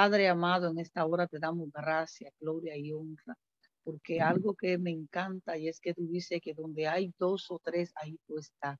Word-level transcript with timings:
Padre 0.00 0.28
amado, 0.28 0.70
en 0.70 0.78
esta 0.78 1.04
hora 1.04 1.26
te 1.26 1.40
damos 1.40 1.72
gracias, 1.72 2.32
gloria 2.38 2.76
y 2.76 2.92
honra, 2.92 3.36
porque 3.82 4.20
algo 4.20 4.54
que 4.54 4.78
me 4.78 4.92
encanta 4.92 5.58
y 5.58 5.66
es 5.66 5.80
que 5.80 5.92
tú 5.92 6.06
dices 6.06 6.40
que 6.40 6.54
donde 6.54 6.86
hay 6.86 7.12
dos 7.18 7.50
o 7.50 7.58
tres, 7.58 7.90
ahí 7.96 8.16
tú 8.28 8.38
estás. 8.38 8.78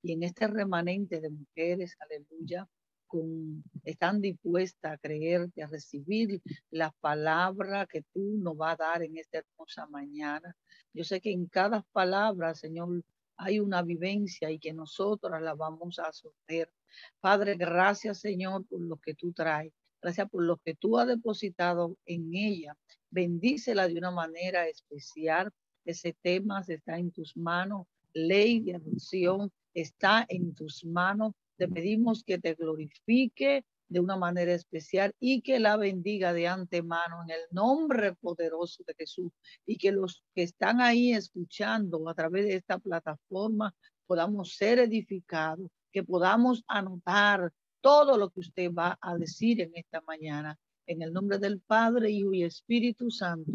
Y 0.00 0.12
en 0.12 0.22
este 0.22 0.46
remanente 0.46 1.20
de 1.20 1.28
mujeres, 1.28 1.96
aleluya, 1.98 2.68
con, 3.08 3.64
están 3.82 4.20
dispuestas 4.20 4.92
a 4.92 4.98
creerte, 4.98 5.60
a 5.64 5.66
recibir 5.66 6.40
la 6.70 6.92
palabra 7.00 7.86
que 7.86 8.02
tú 8.14 8.36
nos 8.38 8.56
vas 8.56 8.74
a 8.74 8.84
dar 8.84 9.02
en 9.02 9.16
esta 9.16 9.38
hermosa 9.38 9.88
mañana. 9.88 10.54
Yo 10.92 11.02
sé 11.02 11.20
que 11.20 11.32
en 11.32 11.46
cada 11.46 11.84
palabra, 11.90 12.54
Señor, 12.54 13.02
hay 13.36 13.58
una 13.58 13.82
vivencia 13.82 14.52
y 14.52 14.60
que 14.60 14.72
nosotros 14.72 15.42
la 15.42 15.54
vamos 15.54 15.98
a 15.98 16.12
sostener. 16.12 16.70
Padre, 17.18 17.56
gracias, 17.56 18.20
Señor, 18.20 18.64
por 18.68 18.80
lo 18.82 18.98
que 18.98 19.14
tú 19.16 19.32
traes. 19.32 19.72
Gracias 20.02 20.30
por 20.30 20.42
lo 20.42 20.56
que 20.58 20.74
tú 20.74 20.98
has 20.98 21.06
depositado 21.06 21.96
en 22.06 22.34
ella. 22.34 22.76
Bendícela 23.10 23.86
de 23.86 23.98
una 23.98 24.10
manera 24.10 24.66
especial. 24.66 25.50
Ese 25.84 26.16
tema 26.22 26.64
está 26.66 26.98
en 26.98 27.10
tus 27.10 27.36
manos. 27.36 27.86
Ley 28.12 28.60
de 28.60 28.76
adopción 28.76 29.52
está 29.74 30.24
en 30.28 30.54
tus 30.54 30.84
manos. 30.84 31.34
Te 31.56 31.68
pedimos 31.68 32.24
que 32.24 32.38
te 32.38 32.54
glorifique 32.54 33.64
de 33.90 34.00
una 34.00 34.16
manera 34.16 34.54
especial 34.54 35.14
y 35.18 35.42
que 35.42 35.58
la 35.58 35.76
bendiga 35.76 36.32
de 36.32 36.46
antemano 36.46 37.22
en 37.24 37.30
el 37.30 37.40
nombre 37.50 38.14
poderoso 38.14 38.84
de 38.86 38.94
Jesús 38.94 39.32
y 39.66 39.76
que 39.76 39.90
los 39.90 40.24
que 40.34 40.44
están 40.44 40.80
ahí 40.80 41.12
escuchando 41.12 42.08
a 42.08 42.14
través 42.14 42.46
de 42.46 42.54
esta 42.54 42.78
plataforma 42.78 43.74
podamos 44.06 44.56
ser 44.56 44.78
edificados, 44.78 45.68
que 45.92 46.04
podamos 46.04 46.64
anotar 46.68 47.52
todo 47.80 48.16
lo 48.16 48.30
que 48.30 48.40
usted 48.40 48.70
va 48.72 48.98
a 49.00 49.16
decir 49.16 49.60
en 49.60 49.72
esta 49.74 50.00
mañana. 50.02 50.58
En 50.86 51.02
el 51.02 51.12
nombre 51.12 51.38
del 51.38 51.60
Padre, 51.60 52.10
Hijo 52.10 52.32
y 52.32 52.44
Espíritu 52.44 53.10
Santo. 53.10 53.52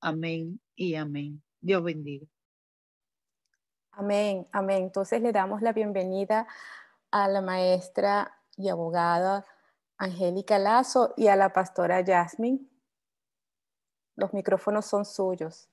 Amén 0.00 0.60
y 0.74 0.94
amén. 0.94 1.42
Dios 1.60 1.82
bendiga. 1.82 2.26
Amén, 3.92 4.46
amén. 4.52 4.84
Entonces 4.84 5.22
le 5.22 5.32
damos 5.32 5.62
la 5.62 5.72
bienvenida 5.72 6.46
a 7.10 7.28
la 7.28 7.40
maestra 7.40 8.38
y 8.56 8.68
abogada 8.68 9.46
Angélica 9.98 10.58
Lazo 10.58 11.14
y 11.16 11.28
a 11.28 11.36
la 11.36 11.52
pastora 11.52 12.04
Jasmine. 12.04 12.60
Los 14.14 14.32
micrófonos 14.32 14.86
son 14.86 15.04
suyos. 15.04 15.68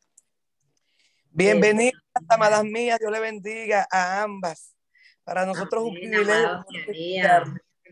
Bienvenidas, 1.32 2.02
amadas 2.30 2.64
mías. 2.64 3.00
Dios 3.00 3.12
le 3.12 3.20
bendiga 3.20 3.88
a 3.92 4.24
ambas. 4.24 4.76
Para 5.24 5.46
nosotros 5.46 5.84
un 5.84 5.94
privilegio. 5.94 6.66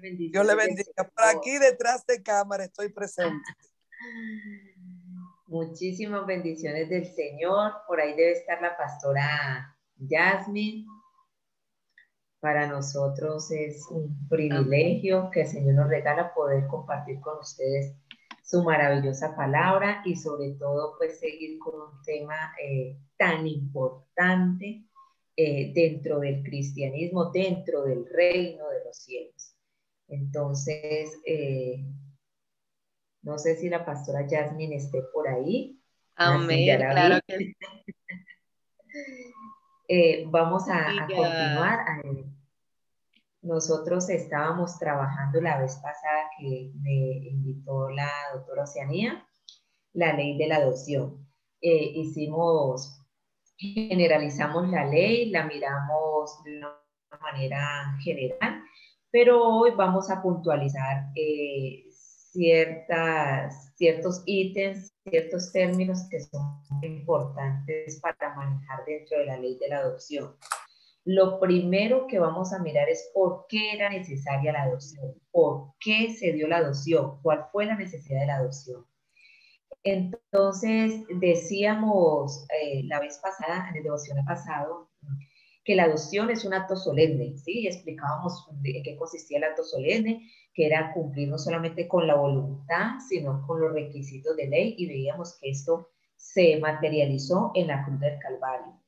Dios 0.02 0.46
le 0.46 0.56
bendiga. 0.56 0.92
Por 0.96 1.26
aquí 1.26 1.58
detrás 1.58 2.06
de 2.06 2.22
cámara 2.24 2.66
estoy 2.66 2.90
presente. 2.90 3.44
Muchísimas 5.48 6.26
bendiciones 6.26 6.90
del 6.90 7.06
Señor. 7.06 7.74
Por 7.88 8.00
ahí 8.00 8.16
debe 8.16 8.32
estar 8.32 8.62
la 8.62 8.76
pastora 8.78 9.78
Jasmine. 10.10 10.86
Para 12.40 12.68
nosotros 12.68 13.52
es 13.52 13.86
un 13.92 14.28
privilegio 14.28 15.30
que 15.30 15.42
el 15.42 15.48
Señor 15.48 15.76
nos 15.76 15.90
regala 15.90 16.34
poder 16.34 16.66
compartir 16.68 17.20
con 17.20 17.38
ustedes 17.38 17.96
su 18.44 18.64
maravillosa 18.64 19.36
palabra 19.36 20.02
y 20.06 20.16
sobre 20.16 20.52
todo 20.54 20.96
pues 20.98 21.20
seguir 21.20 21.60
con 21.60 21.76
un 21.76 22.02
tema 22.04 22.54
eh, 22.64 22.98
tan 23.18 23.46
importante 23.46 24.86
eh, 25.36 25.72
dentro 25.74 26.20
del 26.20 26.44
cristianismo, 26.44 27.32
dentro 27.32 27.84
del 27.84 28.06
reino 28.12 28.68
de 28.70 28.84
los 28.86 28.98
cielos. 28.98 29.51
Entonces, 30.12 31.20
eh, 31.26 31.86
no 33.22 33.38
sé 33.38 33.56
si 33.56 33.70
la 33.70 33.86
pastora 33.86 34.28
Jasmine 34.30 34.76
esté 34.76 35.02
por 35.14 35.28
ahí. 35.28 35.82
Amén, 36.16 36.78
claro 36.78 37.20
que 37.26 37.56
Eh, 39.94 40.24
vamos 40.30 40.70
a, 40.70 41.06
continuar. 41.06 41.86
Nosotros 43.42 44.10
estábamos 44.10 44.80
trabajando 44.80 45.42
la 45.42 45.60
vez 45.60 45.76
pasada 45.84 46.30
que 46.40 46.72
me 46.82 47.28
invitó 47.28 47.90
la 47.90 48.10
doctora 48.34 48.64
Oceanía, 48.64 49.28
la 49.92 50.14
ley 50.14 50.38
de 50.38 50.48
la 50.48 50.58
adopción. 50.58 51.28
Eh, 51.60 51.92
hicimos, 51.96 53.02
generalizamos 53.58 54.70
la 54.70 54.86
ley, 54.86 55.30
la 55.30 55.44
miramos 55.44 56.42
de 56.46 56.58
una 56.58 56.74
manera 57.22 57.98
general, 58.02 58.64
pero 59.12 59.44
hoy 59.44 59.72
vamos 59.76 60.10
a 60.10 60.22
puntualizar 60.22 61.12
eh, 61.16 61.84
ciertas, 62.32 63.74
ciertos 63.76 64.24
ítems, 64.26 64.94
ciertos 65.04 65.52
términos 65.52 66.08
que 66.10 66.22
son 66.22 66.62
importantes 66.82 68.00
para 68.00 68.36
manejar 68.36 68.86
dentro 68.86 69.20
de 69.20 69.26
la 69.26 69.38
ley 69.38 69.58
de 69.60 69.68
la 69.68 69.80
adopción. 69.80 70.36
Lo 71.04 71.40
primero 71.40 72.06
que 72.08 72.20
vamos 72.20 72.54
a 72.54 72.60
mirar 72.60 72.88
es 72.88 73.10
por 73.14 73.48
qué 73.50 73.74
era 73.74 73.90
necesaria 73.90 74.54
la 74.54 74.64
adopción, 74.64 75.16
por 75.32 75.74
qué 75.80 76.14
se 76.14 76.32
dio 76.32 76.48
la 76.48 76.58
adopción, 76.58 77.20
cuál 77.22 77.48
fue 77.52 77.66
la 77.66 77.76
necesidad 77.76 78.22
de 78.22 78.28
la 78.28 78.36
adopción. 78.38 78.86
Entonces, 79.84 81.02
decíamos 81.20 82.46
eh, 82.62 82.84
la 82.84 83.00
vez 83.00 83.18
pasada, 83.18 83.68
en 83.70 83.78
el 83.78 83.84
devoción 83.84 84.24
pasado, 84.26 84.91
que 85.64 85.76
la 85.76 85.84
adopción 85.84 86.30
es 86.30 86.44
un 86.44 86.54
acto 86.54 86.76
solemne, 86.76 87.38
¿sí? 87.38 87.68
Explicábamos 87.68 88.48
en 88.64 88.84
qué 88.84 88.96
consistía 88.98 89.38
el 89.38 89.44
acto 89.44 89.64
solemne, 89.64 90.28
que 90.54 90.66
era 90.66 90.94
cumplir 90.94 91.30
no 91.30 91.38
solamente 91.38 91.88
con 91.88 92.08
la 92.08 92.16
voluntad, 92.16 93.00
sino 93.08 93.46
con 93.46 93.62
los 93.62 93.74
requisitos 93.74 94.36
de 94.36 94.48
ley, 94.48 94.76
y 94.78 94.88
veíamos 94.88 95.38
que 95.40 95.50
esto 95.50 95.90
se 96.16 96.58
materializó 96.60 97.52
en 97.56 97.68
la 97.68 97.86
cruz 97.86 98.00
del 98.00 98.20
Calvario. 98.20 98.82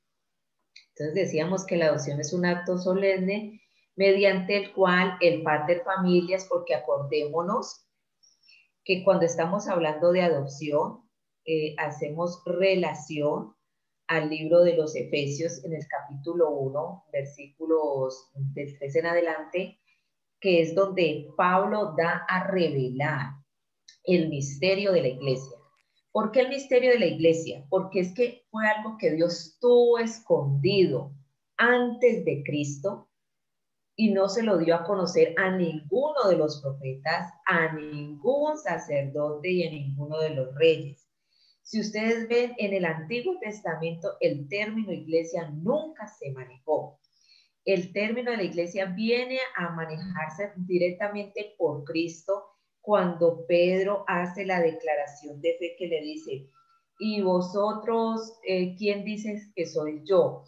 Entonces 0.90 1.16
decíamos 1.16 1.66
que 1.66 1.78
la 1.78 1.88
adopción 1.88 2.20
es 2.20 2.34
un 2.34 2.46
acto 2.46 2.78
solemne 2.78 3.62
mediante 3.96 4.58
el 4.58 4.74
cual 4.74 5.18
el 5.22 5.44
padre 5.44 5.82
familias, 5.82 6.48
porque 6.50 6.76
acordémonos 6.76 7.88
que 8.84 9.04
cuando 9.04 9.26
estamos 9.26 9.68
hablando 9.68 10.12
de 10.12 10.22
adopción, 10.22 11.04
eh, 11.46 11.76
hacemos 11.78 12.42
relación 12.46 13.56
al 14.08 14.30
libro 14.30 14.64
de 14.64 14.76
los 14.76 14.96
Efesios 14.96 15.64
en 15.64 15.74
el 15.74 15.88
capítulo 15.88 16.52
1, 16.52 17.06
versículos 17.12 18.30
del 18.34 18.78
3 18.78 18.96
en 18.96 19.06
adelante, 19.06 19.80
que 20.40 20.62
es 20.62 20.76
donde 20.76 21.30
Pablo 21.38 21.96
da 21.98 22.26
a 22.28 22.48
revelar 22.48 23.32
el 24.04 24.30
misterio 24.30 24.92
de 24.92 25.02
la 25.02 25.08
iglesia. 25.08 25.58
¿Por 26.12 26.32
qué 26.32 26.42
el 26.42 26.50
misterio 26.50 26.92
de 26.92 27.00
la 27.00 27.08
iglesia? 27.08 27.66
Porque 27.70 28.02
es 28.02 28.14
que 28.14 28.44
fue 28.52 28.68
algo 28.68 28.98
que 28.98 29.12
Dios 29.12 29.58
tuvo 29.60 29.98
escondido 29.98 31.12
antes 31.58 32.26
de 32.26 32.44
Cristo 32.44 33.10
y 33.96 34.12
no 34.12 34.28
se 34.28 34.44
lo 34.44 34.58
dio 34.58 34.76
a 34.76 34.84
conocer 34.84 35.34
a 35.38 35.56
ninguno 35.56 36.28
de 36.30 36.38
los 36.38 36.62
profetas, 36.62 37.32
a 37.46 37.74
ningún 37.74 38.58
sacerdote 38.58 39.50
y 39.50 39.68
a 39.68 39.72
ninguno 39.72 40.20
de 40.20 40.32
los 40.32 40.54
reyes. 40.56 41.08
Si 41.64 41.80
ustedes 41.80 42.28
ven 42.28 42.54
en 42.58 42.74
el 42.74 42.86
Antiguo 42.86 43.40
Testamento, 43.40 44.18
el 44.20 44.48
término 44.50 44.92
iglesia 44.92 45.50
nunca 45.50 46.08
se 46.08 46.32
manejó. 46.32 47.00
El 47.64 47.94
término 47.94 48.32
de 48.32 48.38
la 48.38 48.44
iglesia 48.44 48.86
viene 48.86 49.40
a 49.56 49.70
manejarse 49.70 50.52
directamente 50.58 51.56
por 51.58 51.86
Cristo 51.86 52.44
cuando 52.82 53.46
Pedro 53.48 54.04
hace 54.08 54.46
la 54.46 54.60
declaración 54.60 55.40
de 55.40 55.56
fe 55.58 55.76
que 55.80 55.88
le 55.88 56.02
dice, 56.02 56.50
y 57.00 57.22
vosotros, 57.22 58.40
eh, 58.46 58.76
¿quién 58.78 59.06
dices 59.06 59.50
que 59.56 59.66
soy 59.66 60.02
yo? 60.04 60.44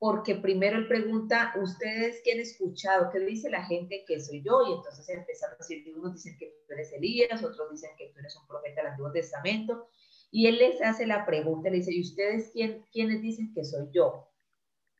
Porque 0.00 0.34
primero 0.34 0.76
él 0.76 0.88
pregunta, 0.88 1.54
¿ustedes 1.62 2.20
quién 2.24 2.38
han 2.38 2.42
escuchado? 2.42 3.10
¿Qué 3.12 3.20
dice 3.20 3.48
la 3.48 3.64
gente 3.64 4.04
que 4.06 4.20
soy 4.20 4.42
yo? 4.42 4.62
Y 4.68 4.72
entonces 4.72 5.08
empezaron 5.08 5.54
a 5.54 5.58
decir, 5.58 5.84
unos 5.96 6.14
dicen 6.14 6.36
que 6.36 6.52
tú 6.66 6.74
eres 6.74 6.92
Elías, 6.92 7.42
otros 7.44 7.70
dicen 7.70 7.90
que 7.96 8.08
tú 8.08 8.18
eres 8.18 8.36
un 8.36 8.46
profeta 8.48 8.82
del 8.82 8.90
Antiguo 8.90 9.12
Testamento, 9.12 9.88
y 10.30 10.46
él 10.46 10.58
les 10.58 10.80
hace 10.82 11.06
la 11.06 11.24
pregunta, 11.24 11.70
le 11.70 11.76
dice, 11.76 11.94
¿y 11.94 12.02
ustedes 12.02 12.50
quién, 12.52 12.84
quiénes 12.92 13.22
dicen 13.22 13.52
que 13.54 13.64
soy 13.64 13.88
yo? 13.92 14.28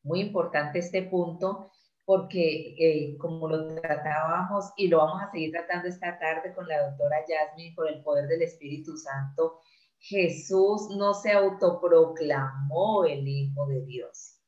Muy 0.02 0.20
importante 0.20 0.78
este 0.78 1.02
punto 1.02 1.70
porque 2.08 2.75
eh, 2.78 3.19
como 3.19 3.48
lo 3.48 3.75
tratábamos 3.75 4.72
y 4.78 4.88
lo 4.88 4.96
vamos 4.96 5.20
a 5.22 5.30
seguir 5.30 5.52
tratando 5.52 5.88
esta 5.88 6.19
tarde 6.19 6.54
con 6.54 6.66
la 6.66 6.88
doctora 6.88 7.19
Jasmine, 7.28 7.75
con 7.75 7.86
el 7.86 8.02
poder 8.02 8.26
del 8.28 8.40
Espíritu 8.40 8.96
Santo, 8.96 9.58
Jesús 9.98 10.88
no 10.96 11.12
se 11.12 11.32
autoproclamó 11.32 13.04
el 13.04 13.28
Hijo 13.28 13.66
de 13.66 13.84
Dios. 13.84 14.38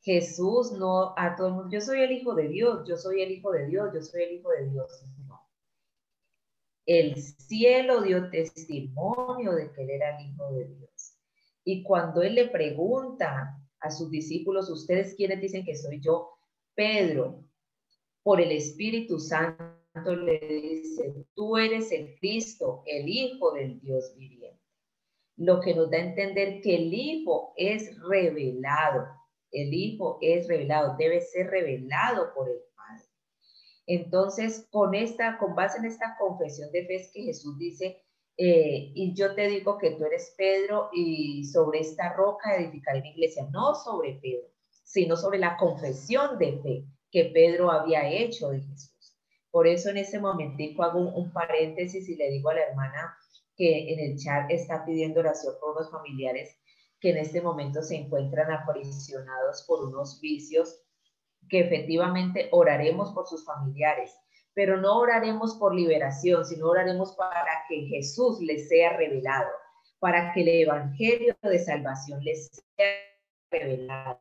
Jesús 0.00 0.72
no 0.72 1.12
a 1.18 1.34
todo 1.36 1.48
el 1.48 1.54
mundo, 1.54 1.68
yo 1.70 1.80
soy 1.82 2.00
el 2.00 2.12
Hijo 2.12 2.34
de 2.34 2.48
Dios, 2.48 2.88
yo 2.88 2.96
soy 2.96 3.20
el 3.20 3.32
Hijo 3.32 3.50
de 3.50 3.66
Dios, 3.66 3.90
yo 3.92 4.00
soy 4.00 4.22
el 4.22 4.32
Hijo 4.32 4.48
de 4.50 4.70
Dios. 4.70 5.04
El 6.86 7.16
cielo 7.16 8.02
dio 8.02 8.30
testimonio 8.30 9.52
de 9.52 9.72
que 9.72 9.82
él 9.82 9.90
era 9.90 10.16
el 10.16 10.26
Hijo 10.26 10.52
de 10.52 10.68
Dios. 10.68 11.18
Y 11.64 11.82
cuando 11.82 12.22
él 12.22 12.36
le 12.36 12.48
pregunta 12.48 13.60
a 13.80 13.90
sus 13.90 14.08
discípulos, 14.10 14.70
¿ustedes 14.70 15.14
quiénes 15.16 15.40
dicen 15.40 15.64
que 15.64 15.74
soy 15.74 16.00
yo? 16.00 16.30
Pedro, 16.76 17.44
por 18.22 18.40
el 18.40 18.52
Espíritu 18.52 19.18
Santo, 19.18 20.14
le 20.14 20.38
dice, 20.38 21.26
tú 21.34 21.56
eres 21.56 21.90
el 21.90 22.16
Cristo, 22.20 22.82
el 22.86 23.08
Hijo 23.08 23.52
del 23.52 23.80
Dios 23.80 24.14
viviente. 24.16 24.60
Lo 25.36 25.60
que 25.60 25.74
nos 25.74 25.90
da 25.90 25.98
a 25.98 26.02
entender 26.02 26.60
que 26.60 26.76
el 26.76 26.94
Hijo 26.94 27.52
es 27.56 27.98
revelado, 28.00 29.06
el 29.50 29.74
Hijo 29.74 30.18
es 30.20 30.46
revelado, 30.46 30.96
debe 30.96 31.20
ser 31.20 31.48
revelado 31.48 32.32
por 32.34 32.48
el. 32.48 32.65
Entonces, 33.86 34.66
con 34.70 34.94
esta, 34.94 35.38
con 35.38 35.54
base 35.54 35.78
en 35.78 35.84
esta 35.84 36.16
confesión 36.18 36.70
de 36.72 36.86
fe 36.86 36.96
es 36.96 37.12
que 37.12 37.22
Jesús 37.22 37.56
dice, 37.58 38.02
eh, 38.36 38.92
y 38.94 39.14
yo 39.14 39.34
te 39.34 39.48
digo 39.48 39.78
que 39.78 39.92
tú 39.92 40.04
eres 40.04 40.34
Pedro 40.36 40.90
y 40.92 41.44
sobre 41.44 41.80
esta 41.80 42.12
roca 42.12 42.56
edificaré 42.56 43.00
mi 43.00 43.10
iglesia, 43.10 43.48
no 43.50 43.74
sobre 43.74 44.18
Pedro, 44.20 44.48
sino 44.84 45.16
sobre 45.16 45.38
la 45.38 45.56
confesión 45.56 46.38
de 46.38 46.58
fe 46.58 46.84
que 47.10 47.30
Pedro 47.32 47.70
había 47.70 48.10
hecho 48.10 48.50
de 48.50 48.60
Jesús. 48.60 49.16
Por 49.50 49.66
eso 49.66 49.88
en 49.88 49.96
ese 49.96 50.18
momentico 50.18 50.82
hago 50.82 50.98
un, 50.98 51.32
paréntesis 51.32 52.08
y 52.08 52.16
le 52.16 52.30
digo 52.30 52.50
a 52.50 52.54
la 52.54 52.62
hermana 52.62 53.16
que 53.56 53.92
en 53.92 54.00
el 54.00 54.18
chat 54.18 54.50
está 54.50 54.84
pidiendo 54.84 55.20
oración 55.20 55.54
por 55.58 55.70
unos 55.70 55.90
familiares 55.90 56.54
que 57.00 57.10
en 57.10 57.18
este 57.18 57.40
momento 57.40 57.82
se 57.82 57.96
encuentran 57.96 58.50
aprisionados 58.50 59.64
por 59.66 59.84
unos 59.84 60.20
vicios, 60.20 60.82
que 61.48 61.60
efectivamente 61.60 62.48
oraremos 62.52 63.12
por 63.12 63.26
sus 63.26 63.44
familiares, 63.44 64.14
pero 64.54 64.80
no 64.80 64.98
oraremos 64.98 65.54
por 65.56 65.74
liberación, 65.74 66.44
sino 66.44 66.68
oraremos 66.68 67.14
para 67.16 67.64
que 67.68 67.86
Jesús 67.86 68.40
les 68.40 68.68
sea 68.68 68.96
revelado, 68.96 69.50
para 69.98 70.32
que 70.32 70.42
el 70.42 70.48
Evangelio 70.48 71.36
de 71.42 71.58
salvación 71.58 72.22
les 72.24 72.50
sea 72.76 72.86
revelado 73.50 74.20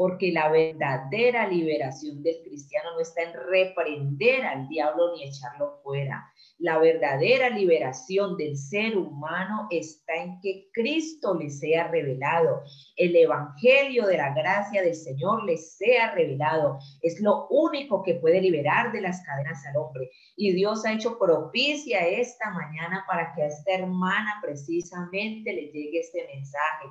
porque 0.00 0.32
la 0.32 0.50
verdadera 0.50 1.46
liberación 1.46 2.22
del 2.22 2.42
cristiano 2.42 2.92
no 2.94 3.00
está 3.00 3.22
en 3.22 3.34
reprender 3.34 4.46
al 4.46 4.66
diablo 4.66 5.14
ni 5.14 5.24
echarlo 5.24 5.78
fuera. 5.82 6.32
La 6.60 6.76
verdadera 6.76 7.48
liberación 7.48 8.36
del 8.36 8.54
ser 8.54 8.94
humano 8.94 9.66
está 9.70 10.16
en 10.16 10.38
que 10.42 10.68
Cristo 10.74 11.34
le 11.34 11.48
sea 11.48 11.88
revelado, 11.88 12.62
el 12.96 13.16
evangelio 13.16 14.06
de 14.06 14.18
la 14.18 14.34
gracia 14.34 14.82
del 14.82 14.94
Señor 14.94 15.44
le 15.44 15.56
sea 15.56 16.12
revelado. 16.14 16.78
Es 17.00 17.18
lo 17.18 17.48
único 17.48 18.02
que 18.02 18.16
puede 18.16 18.42
liberar 18.42 18.92
de 18.92 19.00
las 19.00 19.22
cadenas 19.24 19.64
al 19.64 19.78
hombre. 19.78 20.10
Y 20.36 20.52
Dios 20.52 20.84
ha 20.84 20.92
hecho 20.92 21.18
propicia 21.18 22.06
esta 22.06 22.50
mañana 22.50 23.06
para 23.08 23.32
que 23.34 23.42
a 23.42 23.46
esta 23.46 23.72
hermana 23.72 24.38
precisamente 24.42 25.54
le 25.54 25.62
llegue 25.72 26.00
este 26.00 26.26
mensaje 26.26 26.88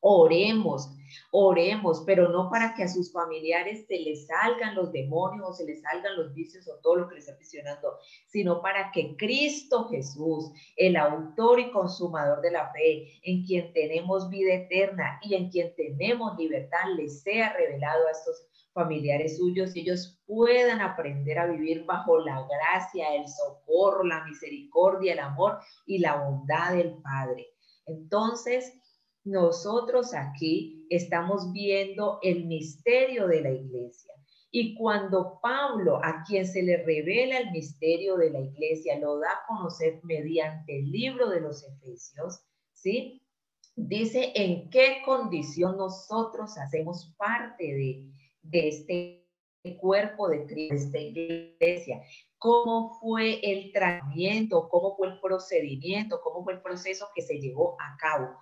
Oremos, 0.00 0.90
oremos, 1.30 2.02
pero 2.06 2.28
no 2.28 2.48
para 2.48 2.74
que 2.74 2.84
a 2.84 2.88
sus 2.88 3.12
familiares 3.12 3.86
se 3.86 3.98
les 3.98 4.26
salgan 4.26 4.74
los 4.74 4.92
demonios 4.92 5.46
o 5.46 5.52
se 5.52 5.66
les 5.66 5.82
salgan 5.82 6.16
los 6.16 6.32
vicios 6.32 6.66
o 6.68 6.80
todo 6.80 6.96
lo 6.96 7.08
que 7.08 7.16
les 7.16 7.24
está 7.24 7.34
aprisionando, 7.34 7.98
sino 8.26 8.62
para 8.62 8.90
que 8.92 9.14
Cristo 9.16 9.88
Jesús, 9.88 10.52
el 10.76 10.96
autor 10.96 11.60
y 11.60 11.70
consumador 11.70 12.40
de 12.40 12.50
la 12.50 12.72
fe, 12.72 13.20
en 13.22 13.44
quien 13.44 13.72
tenemos 13.72 14.30
vida 14.30 14.54
eterna 14.54 15.20
y 15.22 15.34
en 15.34 15.50
quien 15.50 15.74
tenemos 15.76 16.36
libertad, 16.38 16.94
les 16.96 17.22
sea 17.22 17.52
revelado 17.52 18.06
a 18.06 18.12
estos 18.12 18.46
familiares 18.72 19.36
suyos 19.36 19.74
y 19.74 19.80
ellos 19.80 20.18
puedan 20.26 20.80
aprender 20.80 21.38
a 21.38 21.46
vivir 21.46 21.84
bajo 21.84 22.18
la 22.18 22.46
gracia, 22.46 23.14
el 23.14 23.26
socorro, 23.28 24.04
la 24.04 24.24
misericordia, 24.24 25.12
el 25.12 25.18
amor 25.18 25.58
y 25.86 25.98
la 25.98 26.16
bondad 26.16 26.74
del 26.74 26.94
Padre. 27.02 27.48
Entonces, 27.86 28.79
nosotros 29.24 30.14
aquí 30.14 30.86
estamos 30.88 31.52
viendo 31.52 32.18
el 32.22 32.46
misterio 32.46 33.26
de 33.26 33.42
la 33.42 33.50
iglesia. 33.50 34.14
Y 34.52 34.74
cuando 34.74 35.38
Pablo, 35.40 36.00
a 36.02 36.24
quien 36.26 36.44
se 36.44 36.62
le 36.62 36.78
revela 36.78 37.38
el 37.38 37.52
misterio 37.52 38.16
de 38.16 38.30
la 38.30 38.40
iglesia, 38.40 38.98
lo 38.98 39.18
da 39.20 39.30
a 39.30 39.46
conocer 39.46 40.00
mediante 40.02 40.78
el 40.80 40.90
libro 40.90 41.28
de 41.28 41.40
los 41.40 41.64
Efesios, 41.64 42.40
¿sí? 42.72 43.22
Dice 43.76 44.32
en 44.34 44.68
qué 44.70 45.02
condición 45.04 45.76
nosotros 45.76 46.58
hacemos 46.58 47.14
parte 47.16 47.64
de, 48.42 48.68
este 48.68 49.24
cuerpo 49.78 50.28
de 50.28 50.46
Cristo, 50.46 50.74
de 50.74 50.76
esta 50.76 50.98
iglesia, 50.98 52.02
cómo 52.36 52.98
fue 53.00 53.38
el 53.42 53.70
tratamiento, 53.72 54.68
cómo 54.68 54.96
fue 54.96 55.08
el 55.08 55.20
procedimiento, 55.20 56.20
cómo 56.22 56.42
fue 56.42 56.54
el 56.54 56.62
proceso 56.62 57.08
que 57.14 57.22
se 57.22 57.38
llevó 57.38 57.76
a 57.80 57.96
cabo. 57.98 58.36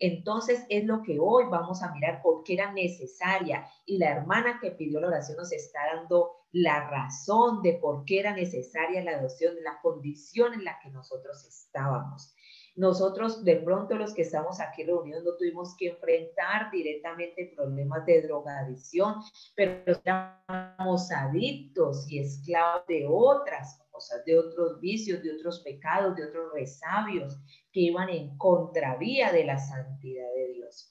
Entonces 0.00 0.64
es 0.68 0.84
lo 0.84 1.02
que 1.02 1.18
hoy 1.20 1.44
vamos 1.50 1.82
a 1.82 1.92
mirar 1.92 2.20
porque 2.22 2.54
era 2.54 2.72
necesaria 2.72 3.66
y 3.86 3.98
la 3.98 4.10
hermana 4.10 4.58
que 4.60 4.70
pidió 4.70 5.00
la 5.00 5.08
oración 5.08 5.36
nos 5.36 5.52
está 5.52 5.80
dando 5.94 6.32
la 6.52 6.88
razón 6.88 7.62
de 7.62 7.74
por 7.74 8.04
qué 8.04 8.20
era 8.20 8.34
necesaria 8.34 9.02
la 9.02 9.18
adopción, 9.18 9.54
la 9.62 9.80
condición 9.82 10.54
en 10.54 10.64
la 10.64 10.78
que 10.80 10.90
nosotros 10.90 11.44
estábamos. 11.44 12.34
Nosotros, 12.76 13.44
de 13.44 13.56
pronto, 13.56 13.96
los 13.96 14.14
que 14.14 14.22
estamos 14.22 14.60
aquí 14.60 14.82
reunidos, 14.82 15.22
no 15.22 15.36
tuvimos 15.36 15.76
que 15.76 15.90
enfrentar 15.90 16.72
directamente 16.72 17.52
problemas 17.54 18.04
de 18.04 18.22
drogadicción, 18.22 19.16
pero 19.54 19.80
estamos 19.86 21.10
adictos 21.12 22.10
y 22.10 22.18
esclavos 22.18 22.84
de 22.88 23.06
otras 23.08 23.83
cosas, 23.94 24.24
de 24.24 24.36
otros 24.36 24.80
vicios, 24.80 25.22
de 25.22 25.32
otros 25.32 25.60
pecados, 25.60 26.16
de 26.16 26.26
otros 26.26 26.52
resabios 26.52 27.38
que 27.72 27.80
iban 27.80 28.08
en 28.08 28.36
contravía 28.36 29.32
de 29.32 29.44
la 29.44 29.56
santidad 29.56 30.26
de 30.34 30.52
Dios. 30.54 30.90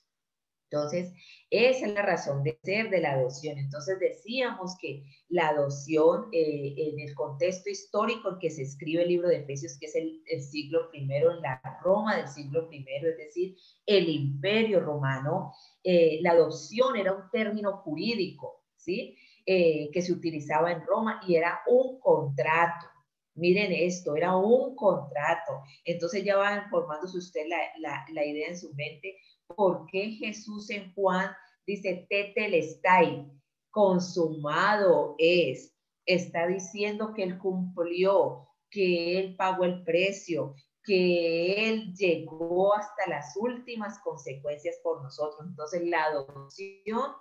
Entonces, 0.72 1.14
esa 1.52 1.86
es 1.86 1.94
la 1.94 2.02
razón 2.02 2.42
de 2.42 2.58
ser 2.64 2.90
de 2.90 3.00
la 3.00 3.12
adopción. 3.12 3.60
Entonces, 3.60 4.00
decíamos 4.00 4.76
que 4.82 5.04
la 5.30 5.50
adopción, 5.50 6.30
eh, 6.32 6.74
en 6.76 7.00
el 7.00 7.14
contexto 7.14 7.70
histórico 7.70 8.30
en 8.30 8.40
que 8.40 8.50
se 8.50 8.64
escribe 8.64 9.04
el 9.04 9.10
libro 9.10 9.28
de 9.28 9.42
Efesios, 9.42 9.78
que 9.78 9.86
es 9.86 9.96
el, 9.96 10.24
siglo 10.42 10.90
primero, 10.90 11.32
en 11.32 11.42
la 11.42 11.62
Roma 11.84 12.18
del 12.18 12.28
siglo 12.28 12.68
primero, 12.70 13.08
es 13.08 13.18
decir, 13.18 13.56
el 13.86 14.10
imperio 14.10 14.80
romano, 14.80 15.54
eh, 15.84 16.18
la 16.24 16.32
adopción 16.32 16.96
era 16.96 17.14
un 17.14 17.30
término 17.30 17.78
jurídico, 17.84 18.64
¿sí? 18.76 19.16
Eh, 19.46 19.92
que 19.92 20.02
se 20.02 20.14
utilizaba 20.14 20.72
en 20.72 20.82
Roma 20.86 21.22
y 21.28 21.36
era 21.36 21.60
un 21.68 22.00
contrato. 22.00 22.88
Miren 23.36 23.72
esto, 23.72 24.16
era 24.16 24.36
un 24.36 24.76
contrato. 24.76 25.64
Entonces 25.86 26.24
ya 26.24 26.38
va 26.38 26.68
formándose 26.70 27.18
usted 27.18 27.48
la, 27.48 27.58
la, 27.80 28.06
la 28.12 28.26
idea 28.26 28.50
en 28.50 28.58
su 28.58 28.74
mente 28.76 29.18
por 29.48 29.86
qué 29.88 30.12
Jesús 30.12 30.70
en 30.70 30.94
Juan 30.94 31.32
dice, 31.66 32.06
tetelestai, 32.10 33.32
consumado 33.72 35.16
es. 35.18 35.74
Está 36.06 36.48
diciendo 36.48 37.13
que 37.13 37.24
él 37.24 37.40
cumplió, 37.40 38.50
que 38.70 39.20
él 39.20 39.36
pagó 39.36 39.63
el 39.63 39.84
precio, 39.84 40.56
que 40.84 41.70
él 41.70 41.94
llegó 41.96 42.75
hasta 42.75 43.08
las 43.08 43.36
últimas 43.38 44.00
consecuencias 44.00 44.80
por 44.84 45.02
nosotros. 45.02 45.48
Entonces 45.48 45.84
la 45.86 46.04
adopción 46.04 47.13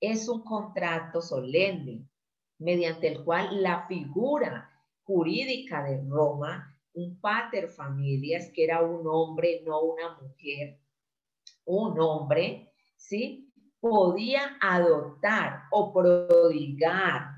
es 0.00 0.28
un 0.28 0.44
contrato 0.44 1.20
solemne 1.20 2.08
mediante 2.58 3.08
el 3.08 3.24
cual 3.24 3.62
la 3.62 3.86
figura 3.88 4.75
jurídica 5.06 5.84
de 5.84 6.02
Roma, 6.08 6.76
un 6.94 7.20
pater 7.20 7.68
familias, 7.68 8.50
que 8.52 8.64
era 8.64 8.82
un 8.82 9.06
hombre, 9.06 9.62
no 9.64 9.80
una 9.80 10.18
mujer, 10.20 10.80
un 11.64 11.98
hombre, 12.00 12.72
¿sí? 12.96 13.52
Podía 13.80 14.56
adoptar 14.60 15.62
o 15.70 15.92
prodigar 15.92 17.36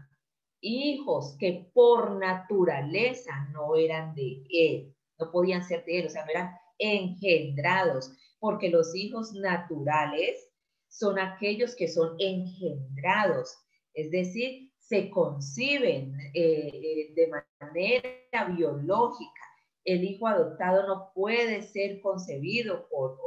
hijos 0.60 1.36
que 1.38 1.70
por 1.74 2.12
naturaleza 2.18 3.48
no 3.52 3.76
eran 3.76 4.14
de 4.14 4.42
él, 4.50 4.96
no 5.18 5.30
podían 5.30 5.62
ser 5.62 5.84
de 5.84 6.00
él, 6.00 6.06
o 6.06 6.10
sea, 6.10 6.24
no 6.24 6.30
eran 6.30 6.54
engendrados, 6.78 8.12
porque 8.38 8.70
los 8.70 8.94
hijos 8.94 9.32
naturales 9.32 10.48
son 10.88 11.18
aquellos 11.18 11.76
que 11.76 11.88
son 11.88 12.14
engendrados, 12.18 13.58
es 13.92 14.10
decir, 14.10 14.67
se 14.88 15.10
conciben 15.10 16.16
eh, 16.32 17.12
de 17.14 17.28
manera 17.28 18.44
biológica. 18.56 19.42
El 19.84 20.02
hijo 20.02 20.26
adoptado 20.26 20.86
no 20.86 21.12
puede 21.14 21.62
ser 21.62 22.00
concebido 22.00 22.88
por, 22.88 23.18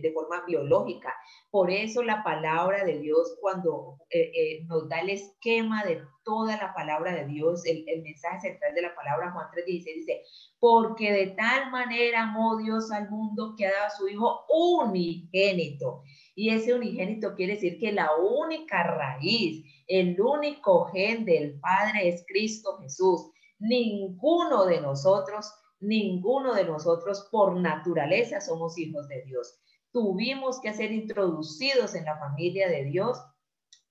de, 0.00 0.10
forma 0.14 0.44
biológica. 0.46 1.14
Por 1.50 1.70
eso 1.70 2.02
la 2.02 2.22
palabra 2.22 2.84
de 2.84 2.98
Dios, 2.98 3.36
cuando 3.40 3.98
eh, 4.10 4.30
eh, 4.34 4.64
nos 4.66 4.88
da 4.88 5.00
el 5.00 5.10
esquema 5.10 5.84
de 5.84 6.02
toda 6.24 6.56
la 6.56 6.72
palabra 6.74 7.14
de 7.14 7.26
Dios, 7.26 7.64
el, 7.66 7.84
mensaje 8.02 8.40
central 8.40 8.74
de 8.74 8.82
la 8.82 8.94
palabra, 8.94 9.32
Juan 9.32 9.48
3.16 9.54 9.94
dice, 9.94 10.22
porque 10.58 11.12
de 11.12 11.26
tal 11.28 11.70
manera 11.70 12.22
amó 12.22 12.56
Dios 12.56 12.90
al 12.90 13.10
mundo 13.10 13.54
que 13.56 13.66
ha 13.66 13.72
dado 13.72 13.86
a 13.86 13.90
su 13.90 14.08
Hijo 14.08 14.46
unigénito. 14.48 16.02
Y 16.38 16.50
ese 16.50 16.72
unigénito 16.72 17.34
quiere 17.34 17.54
decir 17.54 17.78
que 17.78 17.90
la 17.90 18.08
única 18.16 18.82
raíz, 18.84 19.64
el 19.88 20.20
único 20.20 20.86
gen 20.86 21.24
del 21.24 21.58
Padre 21.58 22.08
es 22.08 22.24
Cristo 22.28 22.78
Jesús. 22.80 23.30
Ninguno 23.58 24.64
de 24.66 24.80
nosotros 24.80 25.52
ninguno 25.80 26.54
de 26.54 26.64
nosotros 26.64 27.28
por 27.30 27.54
naturaleza 27.56 28.40
somos 28.40 28.76
hijos 28.78 29.06
de 29.06 29.22
Dios 29.22 29.60
tuvimos 29.92 30.60
que 30.60 30.74
ser 30.74 30.92
introducidos 30.92 31.94
en 31.94 32.04
la 32.04 32.18
familia 32.18 32.68
de 32.68 32.84
Dios 32.84 33.18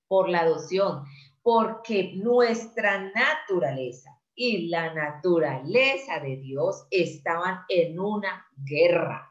por 0.08 0.30
la 0.30 0.42
adopción, 0.42 1.04
porque 1.42 2.14
nuestra 2.16 3.12
naturaleza 3.12 4.10
y 4.36 4.70
la 4.70 4.94
naturaleza 4.94 6.20
de 6.22 6.38
Dios 6.38 6.88
estaban 6.92 7.60
en 7.70 8.00
una 8.00 8.46
guerra, 8.56 9.27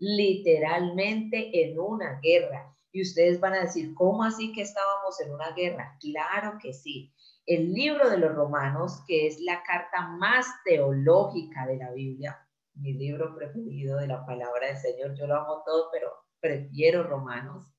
literalmente 0.00 1.50
en 1.62 1.78
una 1.78 2.18
guerra. 2.20 2.74
Y 2.90 3.02
ustedes 3.02 3.38
van 3.38 3.54
a 3.54 3.60
decir, 3.60 3.94
¿cómo 3.94 4.24
así 4.24 4.52
que 4.52 4.62
estábamos 4.62 5.20
en 5.20 5.32
una 5.32 5.52
guerra? 5.52 5.96
Claro 6.00 6.58
que 6.60 6.72
sí. 6.72 7.12
El 7.46 7.72
libro 7.72 8.10
de 8.10 8.18
los 8.18 8.34
romanos, 8.34 9.02
que 9.06 9.28
es 9.28 9.40
la 9.40 9.62
carta 9.62 10.08
más 10.08 10.46
teológica 10.64 11.66
de 11.66 11.76
la 11.76 11.92
Biblia, 11.92 12.38
mi 12.74 12.94
libro 12.94 13.36
preferido 13.36 13.98
de 13.98 14.08
la 14.08 14.24
palabra 14.24 14.68
del 14.68 14.78
Señor, 14.78 15.14
yo 15.14 15.26
lo 15.26 15.36
amo 15.36 15.62
todo, 15.64 15.88
pero 15.92 16.10
prefiero 16.40 17.04
romanos. 17.04 17.72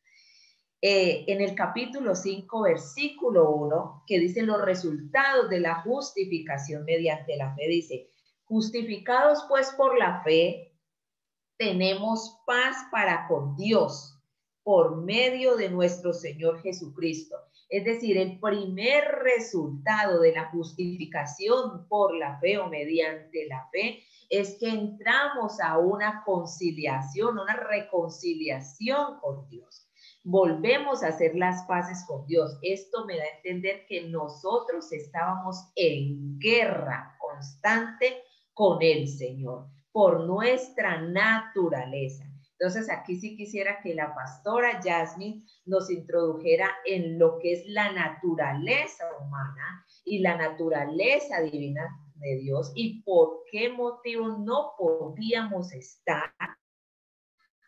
Eh, 0.82 1.26
en 1.28 1.42
el 1.42 1.54
capítulo 1.56 2.16
5, 2.16 2.62
versículo 2.64 3.52
1, 3.52 4.04
que 4.08 4.20
dice 4.20 4.44
los 4.44 4.62
resultados 4.62 5.50
de 5.50 5.60
la 5.60 5.82
justificación 5.82 6.86
mediante 6.86 7.38
la 7.38 7.54
fe, 7.56 7.68
dice, 7.68 8.10
justificados 8.46 9.46
pues 9.48 9.72
por 9.72 9.98
la 9.98 10.24
fe, 10.24 10.71
tenemos 11.62 12.42
paz 12.48 12.76
para 12.92 13.28
con 13.28 13.56
Dios 13.56 14.20
por 14.64 15.04
medio 15.04 15.56
de 15.58 15.70
nuestro 15.70 16.12
Señor 16.12 16.60
Jesucristo. 16.64 17.36
Es 17.70 17.86
decir, 17.86 18.18
el 18.18 18.40
primer 18.40 19.04
resultado 19.22 20.22
de 20.22 20.34
la 20.34 20.50
justificación 20.50 21.88
por 21.88 22.16
la 22.16 22.40
fe 22.40 22.58
o 22.58 22.68
mediante 22.68 23.46
la 23.46 23.70
fe 23.72 24.02
es 24.32 24.58
que 24.60 24.70
entramos 24.70 25.60
a 25.62 25.78
una 25.78 26.24
conciliación, 26.26 27.38
una 27.38 27.56
reconciliación 27.56 29.20
con 29.20 29.48
Dios 29.48 29.88
volvemos 30.24 31.02
a 31.02 31.08
hacer 31.08 31.36
las 31.36 31.64
paces 31.64 32.06
con 32.08 32.28
Dios. 32.28 32.56
Esto 32.62 33.06
me 33.06 33.18
da 33.18 33.24
a 33.24 33.38
entender 33.38 33.88
que 33.88 34.04
nosotros 34.04 34.92
estábamos 34.92 35.72
en 35.76 36.38
guerra 36.38 37.18
constante 37.20 38.22
con 38.54 38.84
el 38.84 39.08
Señor 39.08 39.68
por 39.92 40.26
nuestra 40.26 41.02
naturaleza. 41.02 42.26
Entonces 42.62 42.92
aquí 42.92 43.16
sí 43.20 43.36
quisiera 43.36 43.82
que 43.82 43.96
la 43.96 44.14
pastora 44.14 44.80
Jasmine 44.84 45.44
nos 45.66 45.90
introdujera 45.90 46.70
en 46.86 47.18
lo 47.18 47.40
que 47.40 47.54
es 47.54 47.64
la 47.68 47.92
naturaleza 47.92 49.06
humana 49.20 49.86
y 50.06 50.20
la 50.20 50.38
naturaleza 50.38 51.42
divina 51.42 51.90
de 52.16 52.38
Dios 52.38 52.72
y 52.76 53.02
por 53.02 53.44
qué 53.52 53.70
motivo 53.70 54.38
no 54.38 54.74
podíamos 54.78 55.74
estar 55.74 56.32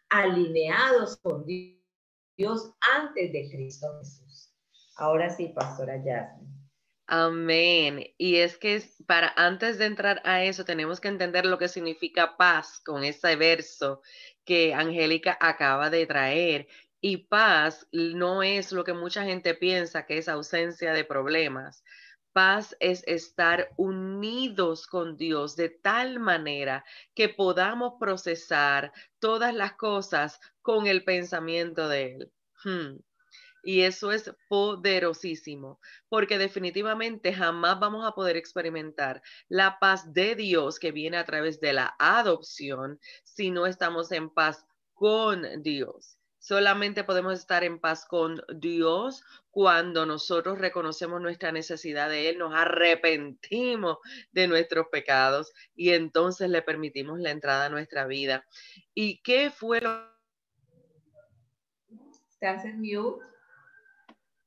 alineados 0.09 1.17
con 1.17 1.43
Dios 1.43 2.71
antes 2.95 3.33
de 3.33 3.49
Cristo 3.49 3.87
Jesús. 3.97 4.53
Ahora 4.97 5.31
sí, 5.31 5.47
pastora 5.55 5.95
Jasmine. 5.95 6.62
Amén. 7.15 8.03
Y 8.17 8.38
es 8.38 8.58
que 8.58 8.84
para 9.05 9.32
antes 9.36 9.77
de 9.77 9.86
entrar 9.86 10.20
a 10.25 10.43
eso 10.43 10.65
tenemos 10.65 11.00
que 11.00 11.10
entender 11.10 11.46
lo 11.46 11.60
que 11.60 11.67
significa 11.67 12.38
paz 12.38 12.82
con 12.84 13.03
ese 13.03 13.36
verso 13.36 14.01
que 14.43 14.74
Angélica 14.74 15.38
acaba 15.39 15.91
de 15.91 16.08
traer. 16.08 16.67
Y 17.01 17.17
paz 17.17 17.88
no 17.91 18.41
es 18.41 18.72
lo 18.72 18.84
que 18.84 18.93
mucha 18.93 19.24
gente 19.25 19.53
piensa 19.53 20.08
que 20.08 20.17
es 20.17 20.27
ausencia 20.27 20.91
de 20.91 21.03
problemas. 21.05 21.84
Paz 22.32 22.75
es 22.79 23.03
estar 23.05 23.70
unidos 23.77 24.88
con 24.88 25.15
Dios 25.15 25.55
de 25.55 25.70
tal 25.70 26.20
manera 26.20 26.84
que 27.13 27.29
podamos 27.29 27.93
procesar 28.00 28.91
todas 29.20 29.53
las 29.53 29.74
cosas 29.74 30.39
con 30.63 30.88
el 30.88 31.03
pensamiento 31.03 31.88
de 31.89 32.15
Él. 32.15 32.32
Hmm. 32.63 32.98
Y 33.63 33.82
eso 33.82 34.12
es 34.12 34.29
poderosísimo, 34.50 35.79
porque 36.10 36.38
definitivamente 36.38 37.34
jamás 37.34 37.79
vamos 37.79 38.05
a 38.05 38.13
poder 38.13 38.36
experimentar 38.36 39.22
la 39.48 39.79
paz 39.79 40.13
de 40.13 40.36
Dios 40.36 40.79
que 40.79 40.91
viene 40.91 41.17
a 41.17 41.25
través 41.25 41.62
de 41.62 41.72
la 41.72 41.96
adopción 41.98 43.00
si 43.24 43.51
no 43.51 43.65
estamos 43.65 44.12
en 44.12 44.29
paz 44.29 44.65
con 44.93 45.63
Dios. 45.63 46.17
Solamente 46.39 47.05
podemos 47.05 47.39
estar 47.39 47.63
en 47.63 47.79
paz 47.79 48.05
con 48.05 48.41
Dios 48.53 49.24
cuando 49.50 50.05
nosotros 50.05 50.60
reconocemos 50.60 51.22
nuestra 51.22 51.53
necesidad 51.53 52.10
de 52.10 52.27
Él, 52.27 52.38
nos 52.38 52.53
arrepentimos 52.53 54.00
de 54.34 54.50
nuestros 54.50 54.88
pecados 54.91 55.53
y 55.74 55.91
entonces 55.91 56.50
le 56.50 56.62
permitimos 56.62 57.17
la 57.22 57.32
entrada 57.32 57.67
a 57.67 57.70
nuestra 57.70 58.05
vida. 58.08 58.46
¿Y 58.93 59.22
qué 59.22 59.51
fue 59.51 59.79
lo... 59.79 60.12
¿Estás 62.29 62.65
en 62.65 62.82
mute? 62.82 63.32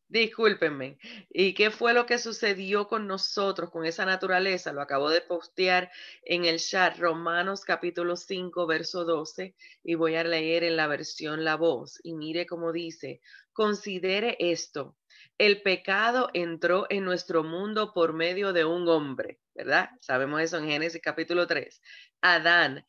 Discúlpenme. 0.09 0.99
¿Y 1.31 1.53
qué 1.55 1.71
fue 1.71 1.93
lo 1.93 2.07
que 2.07 2.19
sucedió 2.19 2.87
con 2.87 3.09
nosotros, 3.09 3.71
con 3.71 3.85
esa 3.85 4.05
naturaleza? 4.05 4.73
Lo 4.73 4.81
acabo 4.81 5.11
de 5.11 5.21
postear 5.21 5.91
en 6.23 6.45
el 6.45 6.61
chat, 6.61 6.97
Romanos 6.99 7.65
capítulo 7.65 8.17
5, 8.17 8.67
verso 8.67 9.05
12, 9.05 9.57
y 9.83 9.95
voy 9.97 10.15
a 10.15 10.23
leer 10.23 10.63
en 10.63 10.77
la 10.77 10.87
versión 10.87 11.45
La 11.45 11.57
Voz. 11.57 11.99
Y 12.05 12.15
mire 12.15 12.47
cómo 12.47 12.73
dice, 12.73 13.21
considere 13.53 14.37
esto, 14.39 14.97
el 15.39 15.61
pecado 15.63 16.31
entró 16.35 16.87
en 16.89 17.05
nuestro 17.05 17.43
mundo 17.43 17.93
por 17.93 18.13
medio 18.13 18.53
de 18.53 18.65
un 18.65 18.89
hombre, 18.89 19.41
¿verdad? 19.55 19.91
Sabemos 20.01 20.41
eso 20.41 20.57
en 20.59 20.69
Génesis 20.69 21.03
capítulo 21.03 21.47
3. 21.47 21.83
Adán, 22.23 22.87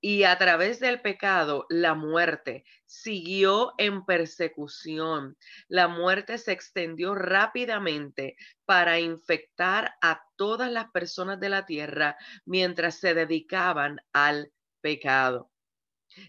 y 0.00 0.24
a 0.24 0.36
través 0.36 0.80
del 0.80 1.00
pecado, 1.00 1.66
la 1.68 1.94
muerte 1.94 2.64
siguió 2.86 3.72
en 3.78 4.04
persecución. 4.04 5.36
La 5.68 5.88
muerte 5.88 6.38
se 6.38 6.52
extendió 6.52 7.14
rápidamente 7.14 8.36
para 8.64 9.00
infectar 9.00 9.94
a 10.02 10.22
todas 10.36 10.70
las 10.70 10.90
personas 10.90 11.40
de 11.40 11.48
la 11.48 11.66
tierra 11.66 12.16
mientras 12.44 12.98
se 12.98 13.14
dedicaban 13.14 14.00
al 14.12 14.52
pecado. 14.80 15.50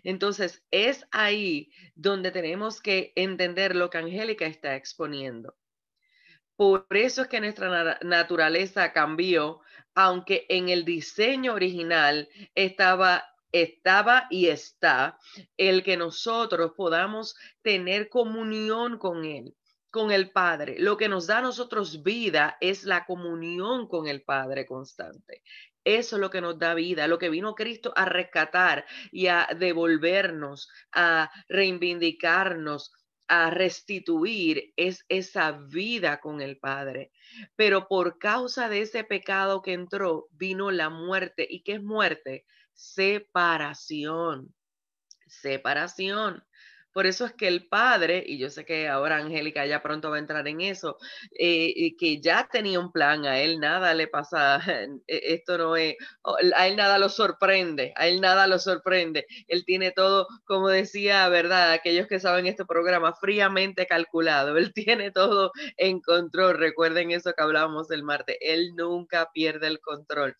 Entonces, 0.03 0.63
es 0.71 1.05
ahí 1.11 1.71
donde 1.93 2.31
tenemos 2.31 2.81
que 2.81 3.13
entender 3.15 3.75
lo 3.75 3.89
que 3.89 3.99
Angélica 3.99 4.45
está 4.45 4.75
exponiendo. 4.75 5.55
Por 6.55 6.87
eso 6.91 7.23
es 7.23 7.27
que 7.27 7.41
nuestra 7.41 7.99
naturaleza 8.01 8.93
cambió 8.93 9.61
aunque 9.95 10.45
en 10.49 10.69
el 10.69 10.83
diseño 10.83 11.53
original 11.53 12.27
estaba 12.53 13.23
estaba 13.61 14.27
y 14.29 14.47
está 14.47 15.17
el 15.55 15.83
que 15.83 15.95
nosotros 15.95 16.73
podamos 16.75 17.37
tener 17.61 18.09
comunión 18.09 18.97
con 18.97 19.23
Él, 19.23 19.55
con 19.89 20.11
el 20.11 20.31
Padre. 20.31 20.75
Lo 20.77 20.97
que 20.97 21.07
nos 21.07 21.27
da 21.27 21.37
a 21.37 21.41
nosotros 21.41 22.03
vida 22.03 22.57
es 22.59 22.83
la 22.83 23.05
comunión 23.05 23.87
con 23.87 24.07
el 24.07 24.23
Padre 24.23 24.65
constante. 24.65 25.41
Eso 25.85 26.17
es 26.17 26.19
lo 26.19 26.29
que 26.29 26.41
nos 26.41 26.59
da 26.59 26.73
vida, 26.73 27.07
lo 27.07 27.17
que 27.17 27.29
vino 27.29 27.55
Cristo 27.55 27.93
a 27.95 28.03
rescatar 28.05 28.85
y 29.11 29.27
a 29.27 29.47
devolvernos, 29.57 30.67
a 30.91 31.31
reivindicarnos, 31.47 32.91
a 33.27 33.49
restituir 33.49 34.73
es 34.75 35.05
esa 35.09 35.51
vida 35.51 36.19
con 36.19 36.41
el 36.41 36.57
Padre. 36.57 37.11
Pero 37.55 37.87
por 37.87 38.19
causa 38.19 38.69
de 38.69 38.81
ese 38.81 39.03
pecado 39.03 39.61
que 39.61 39.73
entró, 39.73 40.27
vino 40.31 40.71
la 40.71 40.89
muerte. 40.89 41.47
¿Y 41.49 41.63
qué 41.63 41.73
es 41.73 41.83
muerte? 41.83 42.45
Separación. 42.73 44.53
Separación. 45.27 46.43
Por 46.95 47.07
eso 47.07 47.25
es 47.25 47.33
que 47.33 47.49
el 47.49 47.67
padre, 47.67 48.23
y 48.25 48.37
yo 48.37 48.49
sé 48.49 48.63
que 48.63 48.87
ahora 48.87 49.17
Angélica 49.17 49.65
ya 49.65 49.83
pronto 49.83 50.09
va 50.11 50.15
a 50.15 50.19
entrar 50.19 50.47
en 50.47 50.61
eso, 50.61 50.97
eh, 51.37 51.93
que 51.97 52.21
ya 52.21 52.47
tenía 52.49 52.79
un 52.79 52.93
plan, 52.93 53.25
a 53.25 53.37
él 53.41 53.59
nada 53.59 53.93
le 53.93 54.07
pasa, 54.07 54.61
e, 55.05 55.33
esto 55.33 55.57
no 55.57 55.75
es, 55.75 55.95
a 56.55 56.67
él 56.69 56.77
nada 56.77 56.97
lo 56.97 57.09
sorprende, 57.09 57.91
a 57.97 58.07
él 58.07 58.21
nada 58.21 58.47
lo 58.47 58.59
sorprende. 58.59 59.25
Él 59.49 59.65
tiene 59.65 59.91
todo, 59.91 60.25
como 60.45 60.69
decía, 60.69 61.27
¿verdad? 61.27 61.73
Aquellos 61.73 62.07
que 62.07 62.21
saben 62.21 62.45
este 62.47 62.63
programa, 62.65 63.13
fríamente 63.13 63.87
calculado. 63.87 64.55
Él 64.57 64.71
tiene 64.73 65.11
todo 65.11 65.51
en 65.75 65.99
control. 65.99 66.57
Recuerden 66.57 67.11
eso 67.11 67.33
que 67.33 67.43
hablábamos 67.43 67.91
el 67.91 68.03
martes. 68.03 68.37
Él 68.39 68.71
nunca 68.77 69.31
pierde 69.33 69.67
el 69.67 69.81
control. 69.81 70.37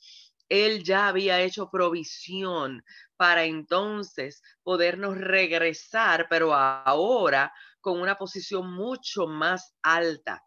Él 0.50 0.84
ya 0.84 1.08
había 1.08 1.42
hecho 1.42 1.70
provisión 1.72 2.84
para 3.18 3.46
entonces 3.46 4.42
podernos 4.64 5.18
regresar, 5.18 6.28
pero 6.30 6.54
ahora 6.54 7.54
con 7.86 8.02
una 8.02 8.18
posición 8.18 8.74
mucho 8.74 9.28
más 9.28 9.76
alta. 9.84 10.44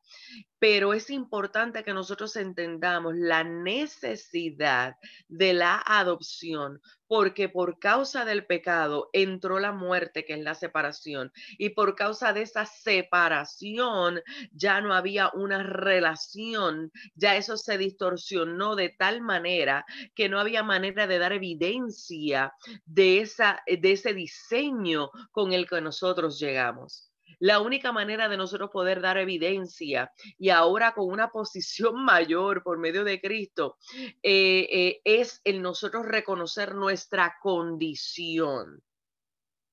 Pero 0.58 0.92
es 0.92 1.08
importante 1.08 1.84
que 1.84 1.94
nosotros 1.94 2.34
entendamos 2.34 3.14
la 3.14 3.44
necesidad 3.44 4.96
de 5.28 5.52
la 5.52 5.80
adopción, 5.86 6.80
porque 7.06 7.48
por 7.48 7.78
causa 7.78 8.24
del 8.24 8.44
pecado 8.44 9.08
entró 9.12 9.60
la 9.60 9.70
muerte, 9.70 10.24
que 10.24 10.32
es 10.32 10.40
la 10.40 10.56
separación, 10.56 11.30
y 11.58 11.68
por 11.68 11.94
causa 11.94 12.32
de 12.32 12.42
esa 12.42 12.66
separación 12.66 14.20
ya 14.50 14.80
no 14.80 14.92
había 14.92 15.30
una 15.32 15.62
relación, 15.62 16.90
ya 17.14 17.36
eso 17.36 17.56
se 17.56 17.78
distorsionó 17.78 18.74
de 18.74 18.88
tal 18.88 19.20
manera 19.20 19.86
que 20.16 20.28
no 20.28 20.40
había 20.40 20.64
manera 20.64 21.06
de 21.06 21.20
dar 21.20 21.32
evidencia 21.32 22.52
de, 22.84 23.20
esa, 23.20 23.62
de 23.64 23.92
ese 23.92 24.12
diseño 24.12 25.12
con 25.30 25.52
el 25.52 25.68
que 25.68 25.80
nosotros 25.80 26.40
llegamos. 26.40 27.07
La 27.38 27.60
única 27.60 27.92
manera 27.92 28.28
de 28.28 28.36
nosotros 28.36 28.70
poder 28.70 29.00
dar 29.00 29.18
evidencia 29.18 30.12
y 30.38 30.50
ahora 30.50 30.92
con 30.92 31.08
una 31.08 31.30
posición 31.30 31.94
mayor 32.04 32.62
por 32.62 32.78
medio 32.78 33.04
de 33.04 33.20
Cristo 33.20 33.78
eh, 34.22 34.68
eh, 34.70 35.00
es 35.04 35.40
el 35.44 35.62
nosotros 35.62 36.06
reconocer 36.06 36.74
nuestra 36.74 37.36
condición. 37.40 38.82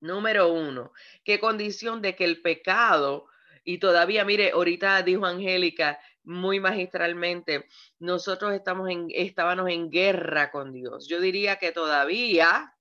Número 0.01 0.49
uno, 0.49 0.91
¿qué 1.23 1.39
condición 1.39 2.01
de 2.01 2.15
que 2.15 2.25
el 2.25 2.41
pecado, 2.41 3.27
y 3.63 3.79
todavía, 3.79 4.23
mire, 4.23 4.51
ahorita 4.51 5.01
dijo 5.01 5.25
Angélica 5.25 5.99
muy 6.25 6.59
magistralmente, 6.59 7.65
nosotros 7.99 8.53
estamos 8.53 8.89
en, 8.89 9.07
estábamos 9.09 9.69
en 9.69 9.89
guerra 9.89 10.51
con 10.51 10.73
Dios. 10.73 11.07
Yo 11.07 11.21
diría 11.21 11.57
que 11.57 11.71
todavía 11.71 12.75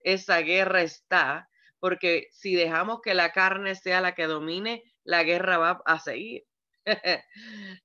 esa 0.00 0.38
guerra 0.38 0.82
está, 0.82 1.48
porque 1.80 2.28
si 2.32 2.54
dejamos 2.54 3.00
que 3.02 3.14
la 3.14 3.32
carne 3.32 3.74
sea 3.74 4.00
la 4.00 4.14
que 4.14 4.26
domine, 4.26 4.82
la 5.04 5.22
guerra 5.24 5.58
va 5.58 5.82
a 5.86 5.98
seguir. 5.98 6.44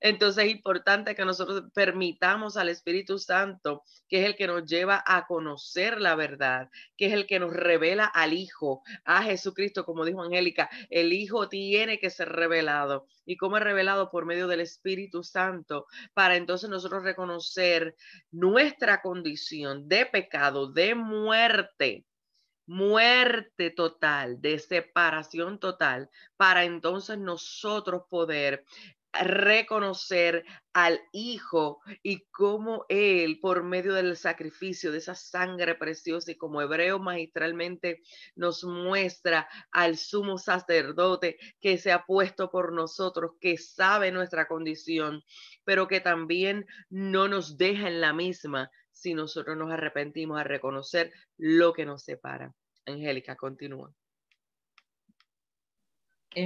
Entonces 0.00 0.44
es 0.44 0.50
importante 0.50 1.14
que 1.14 1.24
nosotros 1.24 1.64
permitamos 1.74 2.56
al 2.56 2.68
Espíritu 2.68 3.18
Santo, 3.18 3.82
que 4.08 4.20
es 4.20 4.26
el 4.26 4.36
que 4.36 4.46
nos 4.46 4.64
lleva 4.64 5.02
a 5.06 5.26
conocer 5.26 6.00
la 6.00 6.14
verdad, 6.14 6.68
que 6.96 7.06
es 7.06 7.12
el 7.12 7.26
que 7.26 7.38
nos 7.38 7.52
revela 7.52 8.06
al 8.06 8.32
Hijo, 8.32 8.82
a 9.04 9.22
Jesucristo, 9.22 9.84
como 9.84 10.04
dijo 10.04 10.22
Angélica, 10.22 10.70
el 10.90 11.12
Hijo 11.12 11.48
tiene 11.48 11.98
que 11.98 12.10
ser 12.10 12.30
revelado. 12.30 13.06
¿Y 13.24 13.36
cómo 13.36 13.56
es 13.56 13.62
revelado? 13.62 14.10
Por 14.10 14.26
medio 14.26 14.46
del 14.48 14.60
Espíritu 14.60 15.22
Santo, 15.22 15.86
para 16.12 16.36
entonces 16.36 16.70
nosotros 16.70 17.02
reconocer 17.02 17.96
nuestra 18.30 19.00
condición 19.00 19.88
de 19.88 20.06
pecado, 20.06 20.72
de 20.72 20.94
muerte 20.94 22.04
muerte 22.66 23.70
total, 23.70 24.40
de 24.40 24.58
separación 24.58 25.58
total, 25.58 26.10
para 26.36 26.64
entonces 26.64 27.18
nosotros 27.18 28.02
poder 28.08 28.64
reconocer 29.22 30.44
al 30.72 31.00
Hijo 31.12 31.80
y 32.02 32.26
cómo 32.30 32.84
Él, 32.88 33.38
por 33.40 33.62
medio 33.62 33.94
del 33.94 34.16
sacrificio 34.16 34.90
de 34.90 34.98
esa 34.98 35.14
sangre 35.14 35.76
preciosa 35.76 36.32
y 36.32 36.36
como 36.36 36.60
Hebreo 36.60 36.98
magistralmente 36.98 38.02
nos 38.34 38.64
muestra 38.64 39.48
al 39.70 39.96
sumo 39.96 40.38
sacerdote 40.38 41.38
que 41.60 41.78
se 41.78 41.92
ha 41.92 42.04
puesto 42.04 42.50
por 42.50 42.72
nosotros, 42.72 43.32
que 43.40 43.56
sabe 43.56 44.10
nuestra 44.10 44.46
condición, 44.46 45.22
pero 45.64 45.86
que 45.86 46.00
también 46.00 46.66
no 46.90 47.28
nos 47.28 47.56
deja 47.56 47.88
en 47.88 48.00
la 48.00 48.12
misma 48.12 48.70
si 49.04 49.12
nosotros 49.12 49.54
nos 49.58 49.70
arrepentimos 49.70 50.40
a 50.40 50.44
reconocer 50.44 51.12
lo 51.36 51.74
que 51.74 51.84
nos 51.84 52.04
separa. 52.04 52.54
Angélica, 52.86 53.36
continúa. 53.36 53.92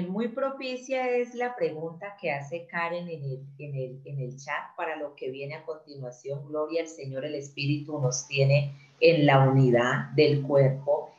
Muy 0.09 0.29
propicia 0.29 1.09
es 1.09 1.35
la 1.37 1.55
pregunta 1.55 2.17
que 2.21 2.33
hace 2.33 2.67
Karen 2.67 3.09
en 3.09 3.23
el, 3.23 3.47
en, 3.59 3.75
el, 3.77 4.01
en 4.05 4.21
el 4.21 4.37
chat 4.37 4.77
para 4.77 4.97
lo 4.97 5.15
que 5.15 5.31
viene 5.31 5.55
a 5.55 5.65
continuación. 5.65 6.47
Gloria 6.49 6.83
al 6.83 6.89
Señor, 6.89 7.25
el 7.25 7.37
Espíritu 7.37 8.01
nos 8.01 8.27
tiene 8.27 8.75
en 9.01 9.25
la 9.25 9.49
unidad 9.49 10.11
del 10.17 10.43
cuerpo. 10.43 11.15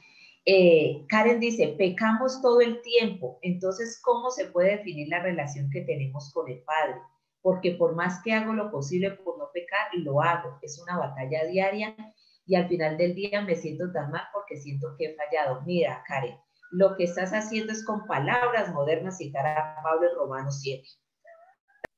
Eh, 0.46 1.06
Karen 1.08 1.40
dice, 1.40 1.70
pecamos 1.78 2.42
todo 2.42 2.60
el 2.60 2.82
tiempo, 2.82 3.40
entonces, 3.42 4.00
¿cómo 4.04 4.30
se 4.30 4.48
puede 4.48 4.78
definir 4.78 5.08
la 5.08 5.24
relación 5.24 5.70
que 5.70 5.82
tenemos 5.82 6.34
con 6.34 6.50
el 6.50 6.60
Padre? 6.60 6.96
Porque 7.42 7.72
por 7.72 7.96
más 7.96 8.22
que 8.24 8.34
hago 8.34 8.54
lo 8.54 8.70
posible 8.70 9.12
por 9.12 9.39
lo 9.94 10.22
hago. 10.22 10.60
Es 10.62 10.80
una 10.80 10.98
batalla 10.98 11.46
diaria 11.46 11.96
y 12.46 12.56
al 12.56 12.68
final 12.68 12.98
del 12.98 13.16
día 13.16 13.42
me 13.42 13.56
siento 13.56 13.92
tan 13.92 14.12
mal 14.12 14.24
porque 14.34 14.58
siento 14.58 14.96
que 14.98 15.06
he 15.06 15.16
fallado. 15.16 15.62
Mira, 15.66 16.04
Karen, 16.08 16.38
lo 16.72 16.96
que 16.96 17.06
estás 17.06 17.32
haciendo 17.32 17.74
es 17.74 17.86
con 17.86 18.06
palabras 18.06 18.74
modernas 18.74 19.18
citar 19.18 19.46
a 19.46 19.82
Pablo 19.84 20.10
en 20.10 20.16
Romanos 20.16 20.60
7. 20.62 20.88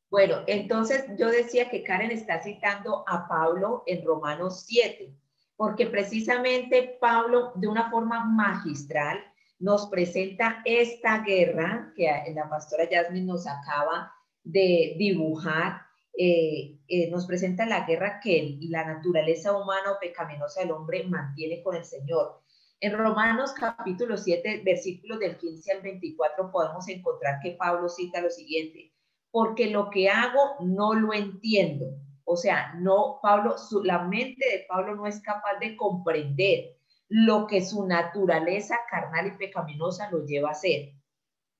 Bueno, 0.09 0.43
entonces 0.47 1.05
yo 1.17 1.29
decía 1.29 1.69
que 1.69 1.83
Karen 1.83 2.11
está 2.11 2.41
citando 2.41 3.05
a 3.07 3.29
Pablo 3.29 3.83
en 3.85 4.03
Romanos 4.05 4.65
7, 4.67 5.15
porque 5.55 5.85
precisamente 5.85 6.97
Pablo 6.99 7.53
de 7.55 7.67
una 7.67 7.89
forma 7.89 8.25
magistral 8.25 9.23
nos 9.57 9.87
presenta 9.87 10.61
esta 10.65 11.19
guerra 11.19 11.93
que 11.95 12.09
la 12.35 12.49
pastora 12.49 12.89
Yasmin 12.89 13.25
nos 13.25 13.47
acaba 13.47 14.11
de 14.43 14.95
dibujar, 14.97 15.81
eh, 16.13 16.77
eh, 16.87 17.09
nos 17.09 17.25
presenta 17.25 17.65
la 17.65 17.85
guerra 17.85 18.19
que 18.21 18.57
la 18.69 18.85
naturaleza 18.85 19.55
humana 19.57 19.93
o 19.93 19.99
pecaminosa 19.99 20.61
del 20.61 20.71
hombre 20.71 21.05
mantiene 21.07 21.63
con 21.63 21.75
el 21.75 21.85
Señor. 21.85 22.41
En 22.79 22.97
Romanos 22.97 23.53
capítulo 23.53 24.17
7, 24.17 24.63
versículos 24.65 25.19
del 25.19 25.37
15 25.37 25.71
al 25.71 25.81
24, 25.81 26.51
podemos 26.51 26.87
encontrar 26.89 27.39
que 27.41 27.51
Pablo 27.51 27.87
cita 27.89 28.21
lo 28.21 28.29
siguiente, 28.29 28.91
porque 29.29 29.69
lo 29.69 29.89
que 29.89 30.09
hago 30.09 30.55
no 30.61 30.93
lo 30.93 31.13
entiendo. 31.13 31.95
O 32.25 32.35
sea, 32.35 32.73
no, 32.79 33.19
Pablo, 33.21 33.55
la 33.83 34.03
mente 34.03 34.45
de 34.49 34.65
Pablo 34.67 34.95
no 34.95 35.05
es 35.05 35.21
capaz 35.21 35.59
de 35.59 35.75
comprender 35.75 36.77
lo 37.07 37.45
que 37.45 37.61
su 37.61 37.85
naturaleza 37.85 38.77
carnal 38.89 39.27
y 39.27 39.37
pecaminosa 39.37 40.09
lo 40.11 40.25
lleva 40.25 40.49
a 40.49 40.53
hacer. 40.53 40.93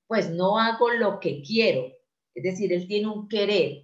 Pues 0.08 0.30
no 0.30 0.58
hago 0.58 0.90
lo 0.92 1.20
que 1.20 1.42
quiero, 1.42 1.88
es 2.34 2.44
decir, 2.44 2.74
él 2.74 2.88
tiene 2.88 3.08
un 3.08 3.28
querer, 3.28 3.84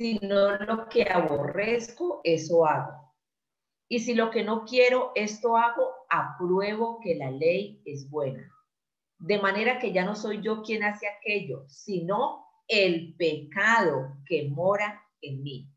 sino 0.00 0.56
lo 0.56 0.88
que 0.88 1.02
aborrezco, 1.02 2.22
eso 2.24 2.64
hago. 2.64 3.12
Y 3.86 3.98
si 3.98 4.14
lo 4.14 4.30
que 4.30 4.42
no 4.42 4.64
quiero, 4.64 5.12
esto 5.14 5.58
hago, 5.58 5.90
apruebo 6.08 7.00
que 7.00 7.16
la 7.16 7.30
ley 7.30 7.82
es 7.84 8.08
buena. 8.08 8.50
De 9.18 9.38
manera 9.38 9.78
que 9.78 9.92
ya 9.92 10.06
no 10.06 10.14
soy 10.14 10.40
yo 10.40 10.62
quien 10.62 10.84
hace 10.84 11.06
aquello, 11.06 11.64
sino 11.68 12.46
el 12.66 13.14
pecado 13.16 14.16
que 14.24 14.48
mora 14.48 15.02
en 15.20 15.42
mí. 15.42 15.68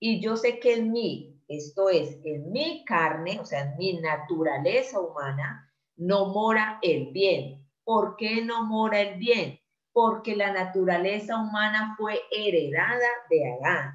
Y 0.00 0.20
yo 0.20 0.36
sé 0.36 0.58
que 0.58 0.74
en 0.74 0.90
mí, 0.90 1.40
esto 1.46 1.90
es, 1.90 2.18
en 2.24 2.50
mi 2.50 2.84
carne, 2.84 3.38
o 3.38 3.44
sea, 3.44 3.60
en 3.60 3.76
mi 3.76 4.00
naturaleza 4.00 4.98
humana, 4.98 5.72
no 5.94 6.26
mora 6.26 6.80
el 6.82 7.12
bien. 7.12 7.64
¿Por 7.84 8.16
qué 8.16 8.44
no 8.44 8.66
mora 8.66 9.00
el 9.00 9.16
bien? 9.20 9.59
Porque 9.92 10.36
la 10.36 10.52
naturaleza 10.52 11.36
humana 11.36 11.94
fue 11.98 12.20
heredada 12.30 13.08
de 13.28 13.52
Adán. 13.52 13.94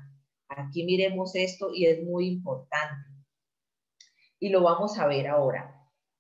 Aquí 0.50 0.84
miremos 0.84 1.36
esto 1.36 1.74
y 1.74 1.86
es 1.86 2.04
muy 2.04 2.28
importante 2.28 3.16
y 4.40 4.50
lo 4.50 4.62
vamos 4.62 5.00
a 5.00 5.08
ver 5.08 5.28
ahora. 5.28 5.72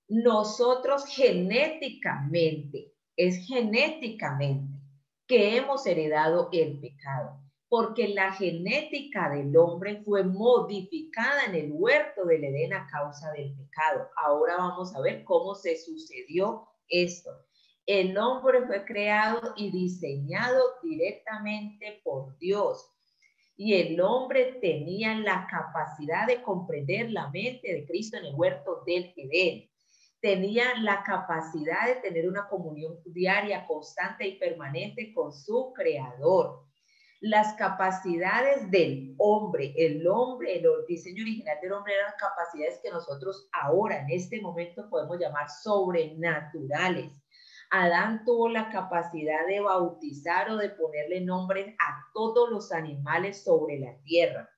Nosotros 0.07 1.05
genéticamente, 1.05 2.93
es 3.15 3.45
genéticamente 3.45 4.79
que 5.27 5.57
hemos 5.57 5.85
heredado 5.85 6.49
el 6.51 6.79
pecado, 6.79 7.39
porque 7.67 8.07
la 8.07 8.31
genética 8.33 9.29
del 9.29 9.55
hombre 9.57 10.01
fue 10.03 10.23
modificada 10.23 11.45
en 11.45 11.55
el 11.55 11.71
huerto 11.71 12.25
del 12.25 12.43
Edén 12.43 12.73
a 12.73 12.87
causa 12.87 13.31
del 13.31 13.55
pecado. 13.55 14.09
Ahora 14.17 14.57
vamos 14.57 14.95
a 14.95 15.01
ver 15.01 15.23
cómo 15.23 15.53
se 15.55 15.77
sucedió 15.77 16.67
esto. 16.87 17.29
El 17.85 18.17
hombre 18.17 18.65
fue 18.65 18.83
creado 18.83 19.53
y 19.55 19.71
diseñado 19.71 20.61
directamente 20.81 22.01
por 22.03 22.37
Dios 22.39 22.89
y 23.57 23.73
el 23.75 24.01
hombre 24.01 24.57
tenía 24.61 25.15
la 25.15 25.47
capacidad 25.49 26.27
de 26.27 26.41
comprender 26.41 27.11
la 27.11 27.29
mente 27.29 27.73
de 27.73 27.85
Cristo 27.85 28.17
en 28.17 28.25
el 28.25 28.35
huerto 28.35 28.83
del 28.85 29.13
Edén. 29.15 29.69
Tenía 30.19 30.65
la 30.81 31.03
capacidad 31.03 31.87
de 31.87 31.95
tener 31.95 32.27
una 32.27 32.47
comunión 32.47 32.97
diaria, 33.05 33.65
constante 33.67 34.27
y 34.27 34.39
permanente 34.39 35.13
con 35.13 35.31
su 35.31 35.71
creador. 35.73 36.65
Las 37.21 37.53
capacidades 37.53 38.69
del 38.71 39.15
hombre, 39.17 39.73
el 39.77 40.05
hombre, 40.07 40.57
el 40.57 40.65
diseño 40.87 41.23
original 41.23 41.57
del 41.61 41.71
hombre 41.71 41.93
eran 41.93 42.13
capacidades 42.19 42.79
que 42.83 42.89
nosotros 42.89 43.47
ahora, 43.53 44.01
en 44.01 44.09
este 44.09 44.41
momento, 44.41 44.89
podemos 44.89 45.17
llamar 45.17 45.49
sobrenaturales 45.49 47.11
Adán 47.77 48.23
tuvo 48.23 48.47
la 48.47 48.69
capacidad 48.69 49.45
de 49.47 49.59
bautizar 49.59 50.49
o 50.49 50.55
de 50.55 50.69
ponerle 50.69 51.19
nombre 51.19 51.75
a 51.77 52.05
todos 52.13 52.49
los 52.49 52.71
animales 52.71 53.43
sobre 53.43 53.79
la 53.79 53.97
tierra. 54.03 54.49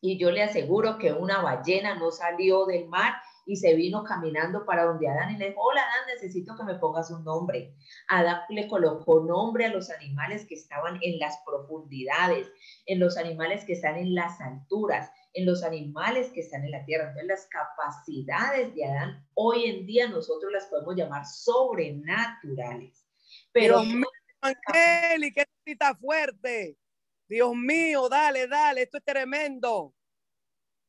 Y 0.00 0.18
yo 0.18 0.30
le 0.30 0.42
aseguro 0.42 0.96
que 0.96 1.12
una 1.12 1.42
ballena 1.42 1.96
no 1.96 2.10
salió 2.10 2.64
del 2.64 2.88
mar 2.88 3.16
y 3.44 3.56
se 3.56 3.74
vino 3.74 4.02
caminando 4.02 4.64
para 4.64 4.84
donde 4.84 5.08
Adán 5.08 5.34
y 5.34 5.36
le 5.36 5.48
dijo, 5.48 5.60
hola 5.60 5.82
Adán, 5.82 6.06
necesito 6.14 6.56
que 6.56 6.64
me 6.64 6.76
pongas 6.76 7.10
un 7.10 7.22
nombre. 7.22 7.74
Adán 8.08 8.40
le 8.48 8.66
colocó 8.66 9.20
nombre 9.20 9.66
a 9.66 9.72
los 9.72 9.90
animales 9.90 10.46
que 10.46 10.54
estaban 10.54 10.98
en 11.02 11.18
las 11.18 11.38
profundidades, 11.44 12.50
en 12.86 12.98
los 12.98 13.18
animales 13.18 13.66
que 13.66 13.74
están 13.74 13.96
en 13.96 14.14
las 14.14 14.40
alturas, 14.40 15.10
en 15.32 15.46
los 15.46 15.62
animales 15.62 16.30
que 16.32 16.40
están 16.40 16.64
en 16.64 16.72
la 16.72 16.84
tierra. 16.84 17.08
Entonces 17.08 17.26
las 17.26 17.46
capacidades 17.46 18.74
de 18.74 18.84
Adán 18.84 19.26
hoy 19.34 19.66
en 19.66 19.86
día 19.86 20.08
nosotros 20.08 20.52
las 20.52 20.66
podemos 20.66 20.96
llamar 20.96 21.24
sobrenaturales. 21.26 23.06
Pero 23.52 23.80
Dios 23.80 23.94
mío, 23.94 24.08
Angélica, 24.40 25.44
está 25.64 25.94
fuerte. 25.94 26.76
Dios 27.28 27.54
mío, 27.54 28.08
dale, 28.08 28.46
dale, 28.46 28.82
esto 28.82 28.98
es 28.98 29.04
tremendo. 29.04 29.94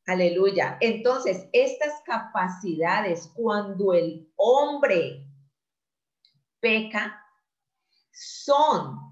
Aleluya. 0.05 0.77
Entonces, 0.81 1.47
estas 1.53 2.01
capacidades, 2.03 3.31
cuando 3.35 3.93
el 3.93 4.31
hombre 4.37 5.27
peca, 6.59 7.23
son 8.11 9.08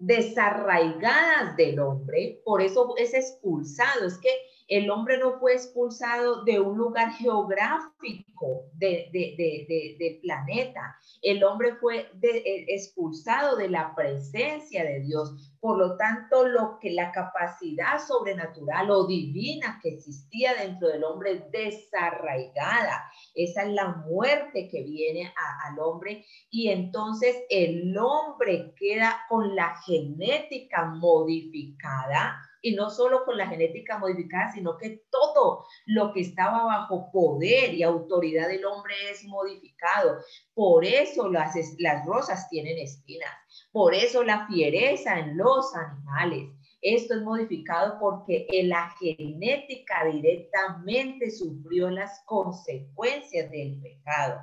desarraigadas 0.00 1.56
del 1.56 1.78
hombre, 1.78 2.40
por 2.44 2.62
eso 2.62 2.94
es 2.96 3.14
expulsado. 3.14 4.06
Es 4.06 4.18
que 4.18 4.30
el 4.70 4.88
hombre 4.88 5.18
no 5.18 5.38
fue 5.40 5.54
expulsado 5.54 6.44
de 6.44 6.60
un 6.60 6.78
lugar 6.78 7.10
geográfico 7.14 8.70
del 8.74 9.10
de, 9.10 10.20
planeta. 10.22 10.96
El 11.22 11.42
hombre 11.42 11.74
fue 11.74 12.08
eh, 12.22 12.64
expulsado 12.68 13.56
de 13.56 13.68
la 13.68 13.92
presencia 13.96 14.84
de 14.84 15.00
Dios. 15.00 15.56
Por 15.58 15.76
lo 15.76 15.96
tanto, 15.96 16.46
lo 16.46 16.78
que 16.80 16.92
la 16.92 17.10
capacidad 17.10 17.98
sobrenatural 17.98 18.92
o 18.92 19.08
divina 19.08 19.80
que 19.82 19.88
existía 19.88 20.54
dentro 20.54 20.86
del 20.86 21.02
hombre 21.02 21.48
desarraigada. 21.50 23.10
Esa 23.34 23.64
es 23.64 23.72
la 23.72 23.88
muerte 23.88 24.68
que 24.68 24.84
viene 24.84 25.34
al 25.66 25.80
hombre 25.80 26.24
y 26.48 26.68
entonces 26.68 27.36
el 27.50 27.98
hombre 27.98 28.72
queda 28.78 29.22
con 29.28 29.56
la 29.56 29.74
genética 29.84 30.84
modificada 30.84 32.40
y 32.62 32.74
no 32.74 32.90
solo 32.90 33.24
con 33.24 33.36
la 33.36 33.46
genética 33.46 33.98
modificada, 33.98 34.52
sino 34.52 34.76
que 34.76 35.04
todo 35.10 35.64
lo 35.86 36.12
que 36.12 36.20
estaba 36.20 36.64
bajo 36.64 37.10
poder 37.10 37.74
y 37.74 37.82
autoridad 37.82 38.48
del 38.48 38.64
hombre 38.64 38.94
es 39.10 39.24
modificado. 39.24 40.18
Por 40.54 40.84
eso 40.84 41.28
las, 41.28 41.54
las 41.78 42.06
rosas 42.06 42.48
tienen 42.48 42.78
espinas, 42.78 43.30
por 43.72 43.94
eso 43.94 44.22
la 44.22 44.46
fiereza 44.46 45.18
en 45.18 45.36
los 45.36 45.74
animales. 45.74 46.50
Esto 46.82 47.14
es 47.14 47.22
modificado 47.22 47.98
porque 48.00 48.46
la 48.64 48.94
genética 48.98 50.04
directamente 50.10 51.30
sufrió 51.30 51.90
las 51.90 52.22
consecuencias 52.24 53.50
del 53.50 53.78
pecado. 53.82 54.40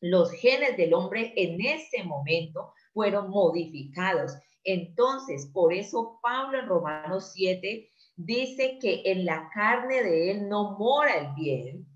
Los 0.00 0.30
genes 0.32 0.76
del 0.76 0.94
hombre 0.94 1.32
en 1.34 1.60
ese 1.60 2.04
momento 2.04 2.72
fueron 2.92 3.30
modificados 3.30 4.34
entonces, 4.64 5.50
por 5.52 5.72
eso 5.72 6.18
Pablo 6.22 6.58
en 6.58 6.66
Romanos 6.66 7.32
7 7.34 7.88
dice 8.16 8.78
que 8.80 9.02
en 9.04 9.24
la 9.24 9.50
carne 9.54 10.02
de 10.02 10.30
él 10.30 10.48
no 10.48 10.76
mora 10.78 11.14
el 11.14 11.34
bien, 11.34 11.86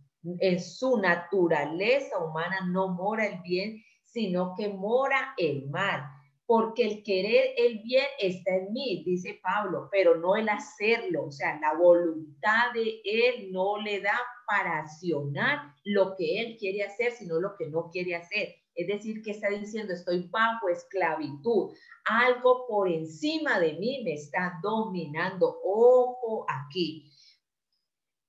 en 0.41 0.61
su 0.61 0.99
naturaleza 0.99 2.19
humana 2.19 2.69
no 2.71 2.89
mora 2.89 3.27
el 3.27 3.41
bien, 3.43 3.83
sino 4.05 4.55
que 4.57 4.69
mora 4.69 5.35
el 5.37 5.69
mal. 5.71 6.03
Porque 6.45 6.85
el 6.85 7.03
querer 7.03 7.51
el 7.59 7.81
bien 7.81 8.07
está 8.19 8.57
en 8.57 8.73
mí, 8.73 9.03
dice 9.05 9.39
Pablo, 9.43 9.89
pero 9.93 10.17
no 10.17 10.35
el 10.35 10.49
hacerlo. 10.49 11.27
O 11.27 11.31
sea, 11.31 11.59
la 11.61 11.75
voluntad 11.75 12.73
de 12.73 13.01
él 13.05 13.53
no 13.53 13.79
le 13.79 14.01
da 14.01 14.19
para 14.47 14.79
accionar 14.79 15.75
lo 15.85 16.17
que 16.17 16.41
él 16.41 16.57
quiere 16.59 16.85
hacer, 16.85 17.13
sino 17.13 17.39
lo 17.39 17.55
que 17.57 17.69
no 17.69 17.91
quiere 17.91 18.17
hacer. 18.17 18.55
Es 18.79 18.87
decir, 18.87 19.23
que 19.23 19.33
está 19.33 19.49
diciendo, 19.49 19.93
estoy 19.93 20.29
bajo 20.29 20.69
esclavitud. 20.69 21.75
Algo 22.05 22.65
por 22.69 22.89
encima 22.89 23.59
de 23.59 23.73
mí 23.73 24.03
me 24.05 24.15
está 24.15 24.61
dominando. 24.63 25.61
Ojo 25.65 26.47
aquí. 26.49 27.11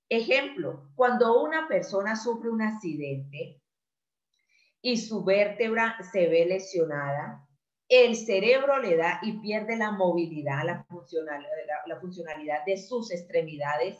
Ejemplo, 0.10 0.90
cuando 0.96 1.44
una 1.44 1.68
persona 1.68 2.16
sufre 2.16 2.50
un 2.50 2.64
accidente 2.64 3.62
y 4.82 4.98
su 4.98 5.24
vértebra 5.24 5.98
se 6.12 6.28
ve 6.28 6.48
lesionada, 6.48 7.48
el 7.88 8.16
cerebro 8.16 8.80
le 8.80 8.98
da 8.98 9.20
y 9.22 9.34
pierde 9.42 9.78
la 9.78 9.92
movilidad, 9.92 10.64
la, 10.66 10.84
la 11.86 12.00
funcionalidad 12.00 12.66
de 12.66 12.78
sus 12.78 13.12
extremidades 13.12 14.00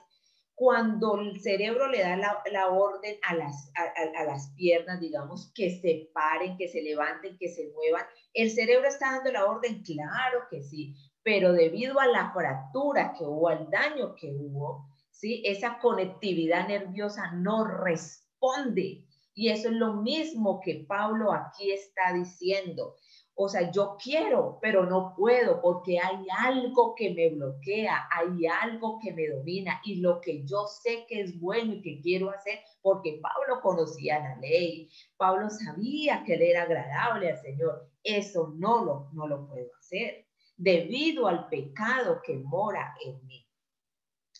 cuando 0.60 1.18
el 1.22 1.40
cerebro 1.40 1.88
le 1.88 2.02
da 2.02 2.18
la, 2.18 2.68
orden 2.68 3.16
a 3.24 3.34
las, 3.34 3.72
a, 3.76 4.26
las 4.26 4.52
piernas, 4.58 5.00
digamos, 5.00 5.54
que 5.56 5.80
se 5.80 6.10
paren, 6.14 6.58
que 6.58 6.68
se 6.68 6.82
levanten, 6.82 7.38
que 7.38 7.48
se 7.48 7.72
muevan, 7.74 8.06
el 8.34 8.52
cerebro 8.52 8.90
está 8.90 9.14
dando 9.14 9.32
la 9.32 9.46
orden, 9.46 9.82
claro 9.84 10.42
que 10.52 10.62
sí, 10.62 10.98
pero 11.24 11.54
debido 11.54 11.98
a 12.02 12.08
la 12.08 12.34
fractura 12.34 13.14
que 13.18 13.24
hubo, 13.24 13.48
al 13.48 13.70
daño 13.70 14.16
que 14.16 14.34
hubo, 14.34 14.86
¿sí? 15.12 15.42
esa 15.46 15.80
conectividad 15.80 16.68
nerviosa 16.68 17.32
no 17.32 17.64
responde. 17.64 19.06
Y 19.34 19.52
eso 19.52 19.70
es 19.70 19.76
lo 19.76 19.94
mismo 20.02 20.60
que 20.60 20.84
Pablo 20.86 21.32
aquí 21.32 21.72
está 21.72 22.12
diciendo. 22.14 22.98
O 23.42 23.48
sea, 23.48 23.72
yo 23.72 23.96
quiero, 24.04 24.60
pero 24.62 24.86
no 24.86 25.14
puedo 25.16 25.62
porque 25.62 25.98
hay 25.98 26.26
algo 26.40 26.94
que 26.94 27.14
me 27.14 27.30
bloquea, 27.30 28.10
hay 28.12 28.46
algo 28.48 29.00
que 29.02 29.14
me 29.14 29.30
domina 29.30 29.80
y 29.86 30.02
lo 30.02 30.20
que 30.20 30.44
yo 30.44 30.68
sé 30.68 31.06
que 31.08 31.22
es 31.22 31.40
bueno 31.40 31.76
y 31.76 31.82
que 31.82 32.02
quiero 32.02 32.32
hacer, 32.32 32.60
porque 32.82 33.22
Pablo 33.22 33.62
conocía 33.62 34.20
la 34.20 34.36
ley, 34.42 34.90
Pablo 35.16 35.50
sabía 35.50 36.22
que 36.26 36.36
le 36.36 36.52
era 36.52 36.64
agradable 36.64 37.32
al 37.32 37.38
Señor, 37.38 37.90
eso 38.04 38.54
no 38.58 38.84
lo, 38.84 39.10
no 39.14 39.26
lo 39.26 39.48
puedo 39.48 39.70
hacer 39.80 40.26
debido 40.58 41.26
al 41.26 41.48
pecado 41.48 42.22
que 42.22 42.36
mora 42.36 42.94
en 43.06 43.26
mí. 43.26 43.48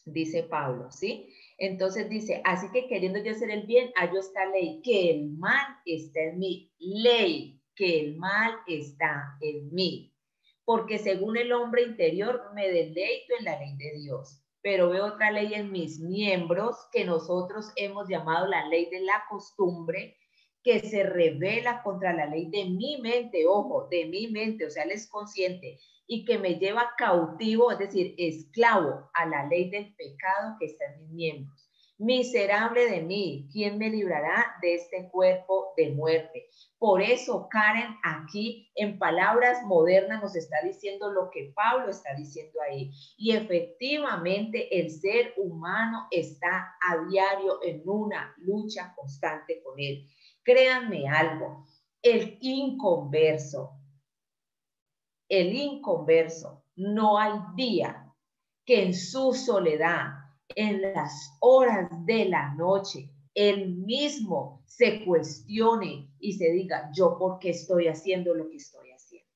Dice 0.04 0.44
Pablo, 0.44 0.92
¿sí? 0.92 1.34
Entonces 1.58 2.10
dice, 2.10 2.42
así 2.44 2.68
que 2.74 2.88
queriendo 2.88 3.20
yo 3.20 3.32
hacer 3.32 3.50
el 3.50 3.66
bien, 3.66 3.94
hallo 3.96 4.20
esta 4.20 4.46
ley, 4.48 4.82
que 4.84 5.12
el 5.12 5.30
mal 5.38 5.68
está 5.86 6.20
en 6.20 6.40
mí. 6.40 6.74
Ley, 6.80 7.59
que 7.80 8.02
el 8.02 8.18
mal 8.18 8.56
está 8.68 9.38
en 9.40 9.74
mí, 9.74 10.14
porque 10.66 10.98
según 10.98 11.38
el 11.38 11.54
hombre 11.54 11.84
interior 11.84 12.52
me 12.54 12.70
deleito 12.70 13.36
en 13.40 13.46
la 13.46 13.58
ley 13.58 13.78
de 13.78 14.00
Dios, 14.02 14.44
pero 14.62 14.90
veo 14.90 15.06
otra 15.06 15.32
ley 15.32 15.54
en 15.54 15.72
mis 15.72 15.98
miembros 15.98 16.76
que 16.92 17.06
nosotros 17.06 17.72
hemos 17.78 18.10
llamado 18.10 18.48
la 18.48 18.68
ley 18.68 18.90
de 18.90 19.00
la 19.00 19.24
costumbre, 19.30 20.18
que 20.62 20.82
se 20.82 21.04
revela 21.04 21.82
contra 21.82 22.12
la 22.12 22.26
ley 22.26 22.50
de 22.50 22.66
mi 22.66 22.98
mente, 23.02 23.48
ojo, 23.48 23.88
de 23.90 24.08
mi 24.08 24.28
mente, 24.28 24.66
o 24.66 24.70
sea, 24.70 24.84
él 24.84 24.92
es 24.92 25.08
consciente, 25.08 25.80
y 26.06 26.26
que 26.26 26.38
me 26.38 26.56
lleva 26.56 26.92
cautivo, 26.98 27.72
es 27.72 27.80
decir, 27.80 28.14
esclavo 28.18 29.10
a 29.14 29.26
la 29.26 29.48
ley 29.48 29.70
del 29.70 29.96
pecado 29.96 30.58
que 30.60 30.66
está 30.66 30.84
en 30.84 31.04
mis 31.04 31.12
miembros. 31.12 31.69
Miserable 32.00 32.90
de 32.90 33.02
mí, 33.02 33.50
¿quién 33.52 33.78
me 33.78 33.90
librará 33.90 34.56
de 34.62 34.76
este 34.76 35.10
cuerpo 35.10 35.74
de 35.76 35.90
muerte? 35.90 36.48
Por 36.78 37.02
eso 37.02 37.50
Karen 37.52 37.94
aquí 38.06 38.72
en 38.74 38.98
palabras 38.98 39.64
modernas 39.66 40.22
nos 40.22 40.34
está 40.38 40.62
diciendo 40.64 41.12
lo 41.12 41.30
que 41.30 41.52
Pablo 41.54 41.90
está 41.90 42.16
diciendo 42.16 42.58
ahí. 42.62 42.90
Y 43.18 43.32
efectivamente 43.36 44.80
el 44.80 44.90
ser 44.92 45.34
humano 45.36 46.08
está 46.10 46.74
a 46.82 47.06
diario 47.10 47.62
en 47.64 47.82
una 47.84 48.34
lucha 48.38 48.94
constante 48.96 49.62
con 49.62 49.78
él. 49.78 50.08
Créanme 50.42 51.06
algo, 51.10 51.66
el 52.02 52.38
inconverso, 52.40 53.72
el 55.28 55.54
inconverso, 55.54 56.64
no 56.78 57.18
hay 57.18 57.34
día 57.58 58.10
que 58.66 58.84
en 58.84 58.94
su 58.94 59.34
soledad 59.34 60.29
en 60.56 60.94
las 60.94 61.38
horas 61.40 61.90
de 62.06 62.26
la 62.26 62.54
noche 62.56 63.10
él 63.40 63.70
mismo 63.76 64.62
se 64.66 65.06
cuestione 65.06 66.12
y 66.20 66.34
se 66.34 66.52
diga, 66.52 66.90
yo 66.94 67.18
por 67.18 67.40
qué 67.40 67.52
estoy 67.52 67.88
haciendo 67.88 68.34
lo 68.34 68.50
que 68.50 68.58
estoy 68.58 68.92
haciendo. 68.92 69.30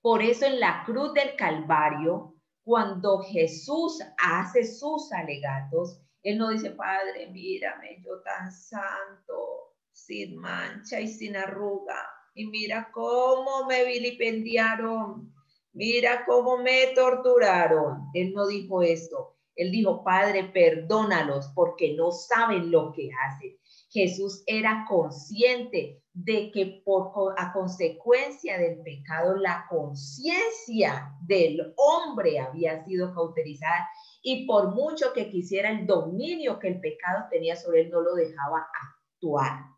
Por 0.00 0.22
eso 0.22 0.46
en 0.46 0.60
la 0.60 0.84
cruz 0.84 1.12
del 1.14 1.34
Calvario, 1.36 2.36
cuando 2.62 3.18
Jesús 3.22 4.00
hace 4.18 4.64
sus 4.64 5.10
alegatos, 5.12 6.00
él 6.22 6.38
no 6.38 6.50
dice, 6.50 6.70
Padre, 6.70 7.28
mírame, 7.30 8.00
yo 8.04 8.20
tan 8.22 8.52
santo, 8.52 9.74
sin 9.90 10.36
mancha 10.36 11.00
y 11.00 11.08
sin 11.08 11.36
arruga, 11.36 12.08
y 12.34 12.46
mira 12.46 12.90
cómo 12.92 13.66
me 13.66 13.84
vilipendiaron 13.84 15.34
mira 15.72 16.24
cómo 16.26 16.58
me 16.58 16.88
torturaron. 16.94 18.08
Él 18.14 18.32
no 18.32 18.46
dijo 18.46 18.82
esto. 18.82 19.36
Él 19.54 19.72
dijo, 19.72 20.04
Padre, 20.04 20.44
perdónalos 20.44 21.50
porque 21.54 21.94
no 21.94 22.12
saben 22.12 22.70
lo 22.70 22.92
que 22.92 23.10
hacen. 23.26 23.58
Jesús 23.90 24.44
era 24.46 24.84
consciente 24.88 26.02
de 26.12 26.50
que 26.52 26.82
por 26.84 27.34
a 27.36 27.52
consecuencia 27.52 28.58
del 28.58 28.82
pecado 28.82 29.36
la 29.36 29.66
conciencia 29.68 31.12
del 31.22 31.74
hombre 31.76 32.38
había 32.38 32.84
sido 32.84 33.14
cauterizada 33.14 33.88
y 34.22 34.46
por 34.46 34.74
mucho 34.74 35.12
que 35.12 35.30
quisiera 35.30 35.70
el 35.70 35.86
dominio 35.86 36.58
que 36.58 36.68
el 36.68 36.80
pecado 36.80 37.26
tenía 37.30 37.56
sobre 37.56 37.82
él 37.82 37.90
no 37.90 38.00
lo 38.00 38.14
dejaba 38.14 38.66
actuar. 39.14 39.77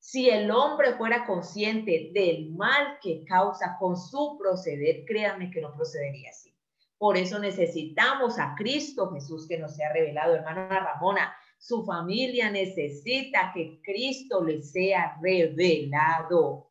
Si 0.00 0.30
el 0.30 0.50
hombre 0.50 0.94
fuera 0.94 1.26
consciente 1.26 2.10
del 2.14 2.50
mal 2.52 2.98
que 3.02 3.22
causa 3.26 3.76
con 3.78 3.96
su 3.98 4.38
proceder, 4.38 5.04
créanme 5.04 5.50
que 5.50 5.60
no 5.60 5.74
procedería 5.74 6.30
así. 6.30 6.56
Por 6.96 7.16
eso 7.16 7.38
necesitamos 7.38 8.38
a 8.38 8.54
Cristo 8.56 9.10
Jesús 9.12 9.46
que 9.46 9.58
nos 9.58 9.76
sea 9.76 9.92
revelado. 9.92 10.34
Hermana 10.34 10.68
Ramona, 10.68 11.34
su 11.58 11.84
familia 11.84 12.50
necesita 12.50 13.52
que 13.54 13.80
Cristo 13.82 14.42
le 14.42 14.62
sea 14.62 15.18
revelado. 15.22 16.70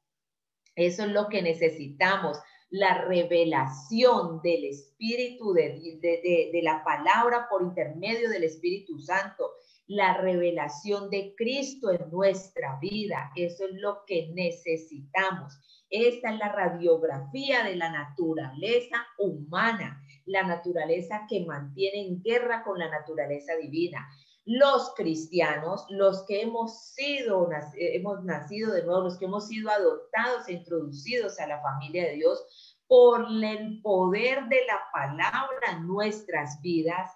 Eso 0.75 1.03
es 1.03 1.09
lo 1.09 1.29
que 1.29 1.43
necesitamos, 1.43 2.39
la 2.71 3.05
revelación 3.05 4.41
del 4.41 4.65
Espíritu, 4.65 5.53
de, 5.53 6.61
la 6.63 6.83
palabra 6.83 7.47
por 7.49 7.61
intermedio 7.61 8.29
del 8.29 8.43
Espíritu 8.43 8.99
Santo 8.99 9.51
la 9.89 10.17
revelación 10.17 11.09
de 11.09 11.33
Cristo 11.35 11.91
en 11.91 12.11
nuestra 12.11 12.77
vida. 12.79 13.31
Eso 13.35 13.65
es 13.65 13.73
lo 13.73 14.05
que 14.05 14.29
necesitamos. 14.35 15.59
Esta 15.89 16.31
es 16.31 16.37
la 16.37 16.49
radiografía 16.49 17.63
de 17.63 17.75
la 17.75 17.91
naturaleza 17.91 18.97
humana, 19.17 19.99
la 20.25 20.43
naturaleza 20.43 21.25
que 21.27 21.43
mantiene 21.43 22.05
en 22.05 22.21
guerra 22.21 22.63
con 22.63 22.77
la 22.77 22.87
naturaleza 22.87 23.55
divina. 23.55 24.07
Los 24.45 24.93
cristianos, 24.95 25.87
los 25.89 26.23
que 26.27 26.43
hemos 26.43 26.93
sido, 26.93 27.49
hemos 27.75 28.23
nacido 28.23 28.73
de 28.73 28.83
nuevo, 28.83 29.01
los 29.01 29.17
que 29.17 29.25
hemos 29.25 29.47
sido 29.47 29.71
adoptados 29.71 30.47
e 30.47 30.53
introducidos 30.53 31.39
a 31.39 31.47
la 31.47 31.61
familia 31.63 32.05
de 32.05 32.13
Dios 32.13 32.45
por 32.87 33.25
el 33.43 33.81
poder 33.81 34.45
de 34.49 34.65
la 34.67 34.81
palabra 34.93 35.71
en 35.71 35.87
nuestras 35.87 36.61
vidas, 36.61 37.11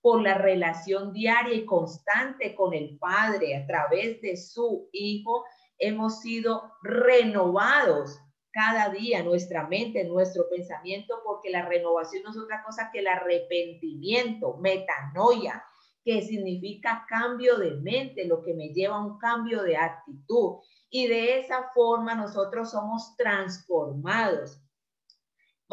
por 0.00 0.22
la 0.22 0.38
relación 0.38 1.12
diaria 1.12 1.54
y 1.54 1.66
constante 1.66 2.54
con 2.54 2.74
el 2.74 2.98
Padre 2.98 3.56
a 3.56 3.66
través 3.66 4.20
de 4.22 4.36
su 4.36 4.88
Hijo, 4.92 5.44
hemos 5.78 6.20
sido 6.20 6.72
renovados 6.82 8.18
cada 8.50 8.88
día 8.90 9.22
nuestra 9.22 9.68
mente, 9.68 10.04
nuestro 10.04 10.48
pensamiento, 10.48 11.20
porque 11.24 11.50
la 11.50 11.66
renovación 11.66 12.22
no 12.24 12.30
es 12.30 12.36
otra 12.38 12.62
cosa 12.64 12.90
que 12.92 13.00
el 13.00 13.06
arrepentimiento, 13.06 14.56
metanoia, 14.56 15.62
que 16.04 16.22
significa 16.22 17.04
cambio 17.08 17.58
de 17.58 17.72
mente, 17.76 18.26
lo 18.26 18.42
que 18.42 18.54
me 18.54 18.70
lleva 18.70 18.96
a 18.96 19.04
un 19.04 19.18
cambio 19.18 19.62
de 19.62 19.76
actitud. 19.76 20.56
Y 20.90 21.06
de 21.06 21.38
esa 21.38 21.70
forma 21.74 22.14
nosotros 22.14 22.70
somos 22.70 23.14
transformados. 23.16 24.60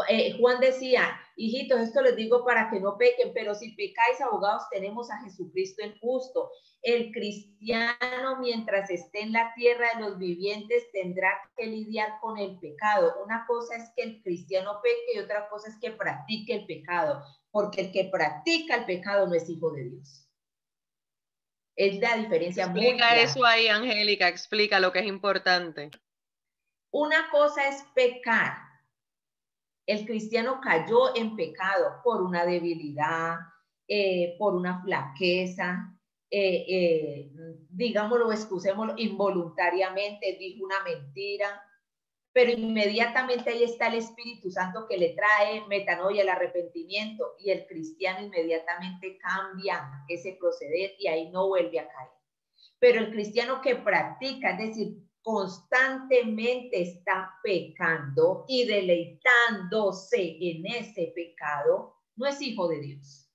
Eh, 0.09 0.38
Juan 0.38 0.59
decía, 0.59 1.17
hijitos, 1.36 1.80
esto 1.80 2.02
les 2.02 2.15
digo 2.15 2.45
para 2.45 2.69
que 2.69 2.80
no 2.80 2.98
pequen, 2.98 3.34
pero 3.34 3.54
si 3.54 3.71
pecáis, 3.76 4.21
abogados, 4.21 4.63
tenemos 4.71 5.12
a 5.12 5.21
Jesucristo 5.24 5.84
el 5.84 6.00
justo. 6.00 6.52
El 6.82 7.12
cristiano, 7.12 8.39
mientras 8.39 8.89
esté 8.89 9.21
en 9.21 9.34
la 9.34 9.54
tierra 9.56 9.88
de 9.95 10.02
los 10.02 10.17
vivientes, 10.17 10.89
tendrá 10.91 11.32
que 11.56 11.65
lidiar 11.65 12.19
con 12.21 12.38
el 12.38 12.60
pecado. 12.60 13.15
Una 13.24 13.45
cosa 13.48 13.76
es 13.76 13.91
que 13.95 14.04
el 14.04 14.24
cristiano 14.24 14.80
peque 14.82 15.15
y 15.15 15.19
otra 15.19 15.50
cosa 15.50 15.69
es 15.69 15.78
que 15.80 15.91
practique 15.91 16.54
el 16.54 16.65
pecado, 16.65 17.21
porque 17.52 17.82
el 17.82 17.91
que 17.91 18.06
practica 18.06 18.76
el 18.76 18.86
pecado 18.86 19.28
no 19.28 19.34
es 19.34 19.50
hijo 19.50 19.71
de 19.71 19.89
Dios. 19.89 20.21
Es 21.76 22.00
la 22.00 22.15
diferencia 22.15 22.65
explica 22.65 23.19
eso 23.19 23.43
ahí, 23.43 23.67
Angélica, 23.67 24.30
explica 24.30 24.80
lo 24.80 24.93
que 24.93 25.00
es 25.00 25.06
importante. 25.06 25.91
Una 26.91 27.30
cosa 27.30 27.67
es 27.67 27.84
pecar 27.93 28.64
el 29.86 30.06
cristiano 30.06 30.60
cayó 30.62 31.15
en 31.15 31.36
pecado 31.36 32.02
por 32.04 32.21
una 32.21 32.45
debilidad, 32.45 33.38
eh, 33.88 34.36
por 34.39 34.56
una 34.56 34.82
flaqueza, 34.82 35.95
eh, 36.30 36.65
eh, 36.67 37.32
digámoslo, 37.69 38.32
excusémoslo, 38.32 38.95
involuntariamente 38.98 40.36
dijo 40.39 40.65
una 40.65 40.82
mentira, 40.84 41.62
pero 42.34 42.52
inmediatamente 42.52 43.52
ahí 43.52 43.63
está 43.63 43.88
el 43.88 43.95
Espíritu 43.95 44.50
Santo 44.50 44.88
que 44.88 44.98
le 44.98 45.10
trae 45.10 45.65
metanoia, 45.67 46.24
el 46.24 46.30
arrepentimiento, 46.30 47.36
y 47.39 47.52
el 47.52 47.65
cristiano 47.67 48.26
inmediatamente 48.26 49.17
cambia 49.19 50.04
ese 50.10 50.36
proceder 50.39 50.95
y 51.00 51.08
ahí 51.08 51.30
no 51.30 51.48
vuelve 51.48 51.80
a 51.80 51.88
caer. 51.88 52.10
Pero 52.80 53.00
el 53.00 53.12
cristiano 53.12 53.62
que 53.62 53.76
practica, 53.76 54.52
es 54.52 54.58
decir, 54.58 55.04
constantemente 55.25 56.83
está 56.83 57.33
pecando 57.41 58.45
y 58.47 58.63
deleitándose 58.67 60.38
en 60.39 60.67
ese 60.67 61.13
pecado, 61.15 61.95
no 62.15 62.27
es 62.27 62.39
hijo 62.43 62.67
de 62.67 62.79
Dios. 62.79 63.27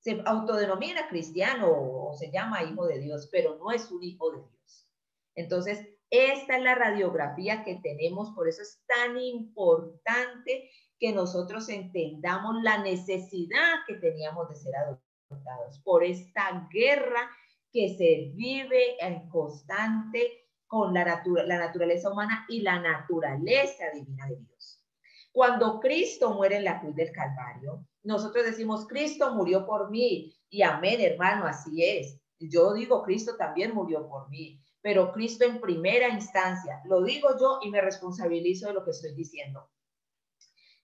Se 0.00 0.20
autodenomina 0.26 1.08
cristiano 1.08 1.68
o 1.70 2.12
se 2.14 2.32
llama 2.32 2.64
hijo 2.64 2.88
de 2.88 2.98
Dios, 2.98 3.28
pero 3.30 3.56
no 3.56 3.70
es 3.70 3.88
un 3.92 4.02
hijo 4.02 4.32
de 4.32 4.38
Dios. 4.38 4.88
Entonces, 5.36 5.86
esta 6.10 6.56
es 6.56 6.62
la 6.64 6.74
radiografía 6.74 7.62
que 7.62 7.76
tenemos, 7.76 8.32
por 8.34 8.48
eso 8.48 8.62
es 8.62 8.82
tan 8.88 9.16
importante 9.16 10.70
que 10.98 11.12
nosotros 11.12 11.68
entendamos 11.68 12.56
la 12.64 12.78
necesidad 12.78 13.74
que 13.86 13.94
teníamos 13.94 14.48
de 14.48 14.56
ser 14.56 14.74
adoptados 14.74 15.78
por 15.84 16.02
esta 16.02 16.68
guerra 16.72 17.30
que 17.70 17.94
se 17.96 18.32
vive 18.34 18.96
en 18.98 19.28
constante 19.28 20.41
con 20.72 20.94
la, 20.94 21.22
la 21.44 21.58
naturaleza 21.58 22.10
humana 22.10 22.46
y 22.48 22.62
la 22.62 22.80
naturaleza 22.80 23.90
divina 23.92 24.26
de 24.26 24.36
Dios. 24.36 24.82
Cuando 25.30 25.78
Cristo 25.78 26.32
muere 26.32 26.56
en 26.56 26.64
la 26.64 26.80
cruz 26.80 26.96
del 26.96 27.12
Calvario, 27.12 27.86
nosotros 28.02 28.46
decimos, 28.46 28.86
Cristo 28.88 29.34
murió 29.34 29.66
por 29.66 29.90
mí. 29.90 30.34
Y 30.48 30.62
amén, 30.62 31.02
hermano, 31.02 31.44
así 31.44 31.84
es. 31.84 32.18
Yo 32.38 32.72
digo, 32.72 33.02
Cristo 33.02 33.36
también 33.36 33.74
murió 33.74 34.08
por 34.08 34.30
mí, 34.30 34.62
pero 34.80 35.12
Cristo 35.12 35.44
en 35.44 35.60
primera 35.60 36.08
instancia, 36.08 36.80
lo 36.86 37.02
digo 37.02 37.28
yo 37.38 37.58
y 37.60 37.68
me 37.68 37.82
responsabilizo 37.82 38.68
de 38.68 38.72
lo 38.72 38.82
que 38.82 38.92
estoy 38.92 39.14
diciendo. 39.14 39.68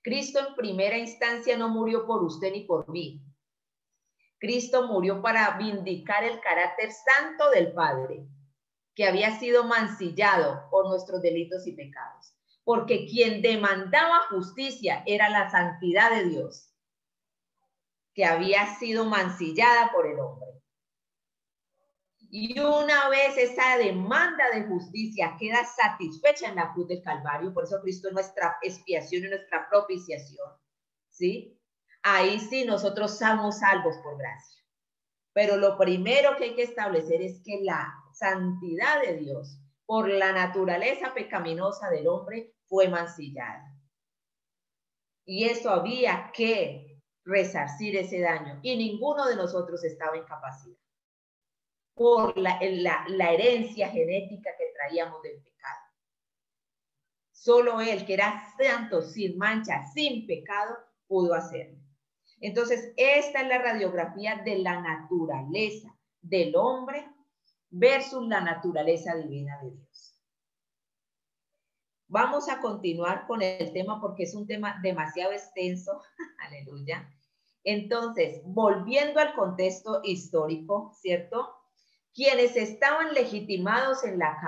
Cristo 0.03 0.39
en 0.47 0.55
primera 0.55 0.99
instancia 0.99 1.57
no 1.57 1.71
murió 1.71 2.07
por 2.07 2.23
usted 2.23 2.53
ni 2.53 2.65
por 2.65 2.91
mí. 2.91 3.23
Cristo 4.39 4.87
murió 4.87 5.23
para 5.23 5.57
vindicar 5.57 6.25
el 6.25 6.41
carácter 6.41 6.91
santo 6.93 7.49
del 7.53 7.73
Padre 7.73 8.29
que 8.99 9.07
había 9.07 9.39
sido 9.39 9.63
mancillado 9.63 10.69
por 10.73 10.89
nuestros 10.89 11.23
delitos 11.23 11.69
y 11.69 11.73
pecados. 11.73 12.35
Porque 12.65 13.07
quien 13.07 13.43
demandaba 13.43 14.27
justicia 14.29 15.05
era 15.07 15.29
la 15.29 15.49
santidad 15.49 16.11
de 16.11 16.29
Dios, 16.29 16.75
que 18.13 18.25
había 18.25 18.75
sido 18.75 19.05
mancillada 19.05 19.93
por 19.93 20.09
el 20.09 20.19
hombre. 20.19 20.49
Y 22.29 22.59
una 22.59 23.09
vez 23.09 23.39
esa 23.39 23.79
demanda 23.79 24.51
de 24.53 24.65
justicia 24.65 25.37
queda 25.39 25.65
satisfecha 25.65 26.49
en 26.49 26.57
la 26.57 26.73
cruz 26.73 26.89
del 26.89 27.01
Calvario, 27.01 27.55
por 27.55 27.63
eso 27.63 27.81
Cristo 27.81 28.09
es 28.09 28.15
nuestra 28.15 28.59
expiación 28.63 29.27
y 29.27 29.29
nuestra 29.29 29.69
propiciación, 29.71 30.49
¿sí? 31.09 31.57
Ahí 32.03 32.41
sí 32.41 32.65
nosotros 32.65 33.17
somos 33.17 33.61
salvos 33.61 33.95
por 34.03 34.19
gracia. 34.19 34.61
Pero 35.33 35.57
lo 35.57 35.79
primero 35.79 36.37
que 36.37 36.47
hay 36.47 36.55
que 36.57 36.65
establecer 36.65 37.23
es 37.23 37.41
que 37.45 37.61
la 37.63 37.98
santidad 38.19 39.03
de 39.03 39.17
Dios 39.17 39.59
por 39.87 40.09
la 40.09 40.33
naturaleza 40.33 41.15
pecaminosa 41.15 41.89
del 41.89 42.09
hombre 42.09 42.55
fue 42.67 42.89
mancillada. 42.89 43.75
Y 45.25 45.45
eso 45.45 45.71
había 45.71 46.31
que 46.35 47.01
resarcir 47.25 47.97
ese 47.97 48.21
daño. 48.21 48.61
Y 48.63 48.77
ninguno 48.77 49.27
de 49.27 49.37
nosotros 49.37 49.85
estaba 49.85 50.17
en 50.17 50.25
capacidad 50.25 50.77
por 51.95 52.37
la, 52.39 52.61
la 53.09 53.33
herencia 53.33 53.89
genética 53.89 54.51
que 54.57 54.73
traíamos 54.75 55.23
del 55.23 55.43
pecado. 55.43 55.81
Solo 57.33 57.81
él, 57.81 58.07
que 58.07 58.15
era 58.15 58.55
santo, 58.57 59.03
sin 59.03 59.37
mancha, 59.37 59.83
sin 59.93 60.27
pecado, 60.27 60.77
pudo 61.07 61.35
hacerlo. 61.35 61.79
Entonces, 62.41 62.93
esta 62.97 63.43
es 63.43 63.49
la 63.49 63.59
radiografía 63.59 64.37
de 64.45 64.59
la 64.59 64.81
naturaleza 64.81 65.89
del 66.21 66.55
hombre 66.57 67.05
versus 67.71 68.27
la 68.27 68.41
naturaleza 68.41 69.15
divina 69.17 69.59
de 69.63 69.71
Dios. 69.71 70.15
Vamos 72.09 72.49
a 72.49 72.61
continuar 72.61 73.27
con 73.27 73.43
el 73.43 73.73
tema 73.73 74.01
porque 74.01 74.23
es 74.23 74.35
un 74.35 74.47
tema 74.47 74.79
demasiado 74.83 75.33
extenso. 75.33 76.01
Aleluya. 76.47 77.07
Entonces, 77.65 78.41
volviendo 78.45 79.21
al 79.21 79.35
contexto 79.35 80.01
histórico, 80.03 80.93
¿cierto? 80.99 81.55
Quienes 82.15 82.57
estaban 82.57 83.13
legitimados 83.13 84.05
en 84.05 84.19
la 84.19 84.39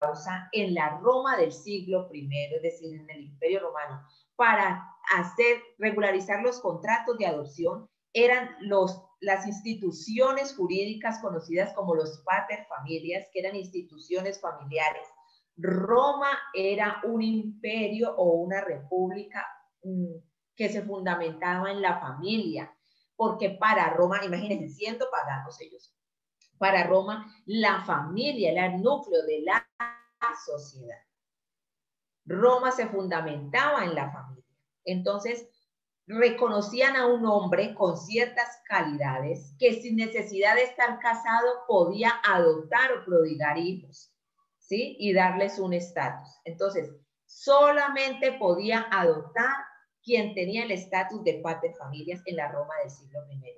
causa 0.00 0.48
en 0.52 0.74
la 0.74 0.98
Roma 0.98 1.36
del 1.36 1.52
siglo 1.52 2.08
I, 2.12 2.28
es 2.54 2.62
decir, 2.62 3.00
en 3.00 3.08
el 3.10 3.20
Imperio 3.26 3.60
Romano, 3.60 4.02
para 4.34 4.84
hacer, 5.14 5.62
regularizar 5.78 6.42
los 6.42 6.60
contratos 6.60 7.16
de 7.18 7.26
adopción, 7.26 7.88
eran 8.12 8.56
los 8.60 9.07
las 9.20 9.46
instituciones 9.46 10.54
jurídicas 10.54 11.18
conocidas 11.20 11.72
como 11.74 11.94
los 11.94 12.22
pater 12.24 12.66
familias, 12.66 13.28
que 13.32 13.40
eran 13.40 13.56
instituciones 13.56 14.40
familiares. 14.40 15.06
Roma 15.56 16.30
era 16.54 17.00
un 17.04 17.20
imperio 17.22 18.14
o 18.16 18.36
una 18.36 18.60
república 18.60 19.44
mm, 19.82 20.14
que 20.54 20.68
se 20.68 20.82
fundamentaba 20.82 21.70
en 21.70 21.82
la 21.82 21.98
familia, 21.98 22.72
porque 23.16 23.50
para 23.50 23.90
Roma, 23.90 24.24
imagínense, 24.24 24.68
siendo 24.68 25.06
paganos 25.10 25.60
ellos, 25.60 25.92
para 26.58 26.84
Roma 26.84 27.32
la 27.46 27.84
familia 27.84 28.52
era 28.52 28.66
el 28.66 28.82
núcleo 28.82 29.22
de 29.24 29.42
la 29.42 29.68
sociedad. 30.46 30.98
Roma 32.24 32.70
se 32.70 32.86
fundamentaba 32.88 33.84
en 33.84 33.94
la 33.94 34.12
familia. 34.12 34.44
Entonces, 34.84 35.48
reconocían 36.08 36.96
a 36.96 37.06
un 37.06 37.26
hombre 37.26 37.74
con 37.74 37.98
ciertas 37.98 38.62
calidades 38.66 39.54
que 39.58 39.74
sin 39.74 39.96
necesidad 39.96 40.54
de 40.54 40.62
estar 40.62 40.98
casado 41.00 41.64
podía 41.66 42.12
adoptar 42.24 42.92
o 42.92 43.04
prodigar 43.04 43.58
hijos, 43.58 44.10
¿sí? 44.58 44.96
Y 44.98 45.12
darles 45.12 45.58
un 45.58 45.74
estatus. 45.74 46.28
Entonces, 46.44 46.90
solamente 47.26 48.32
podía 48.32 48.86
adoptar 48.90 49.52
quien 50.02 50.34
tenía 50.34 50.64
el 50.64 50.70
estatus 50.70 51.22
de 51.24 51.40
padre 51.42 51.68
de 51.68 51.74
familias 51.74 52.22
en 52.24 52.36
la 52.36 52.50
Roma 52.50 52.74
del 52.82 52.90
siglo 52.90 53.20
I. 53.30 53.54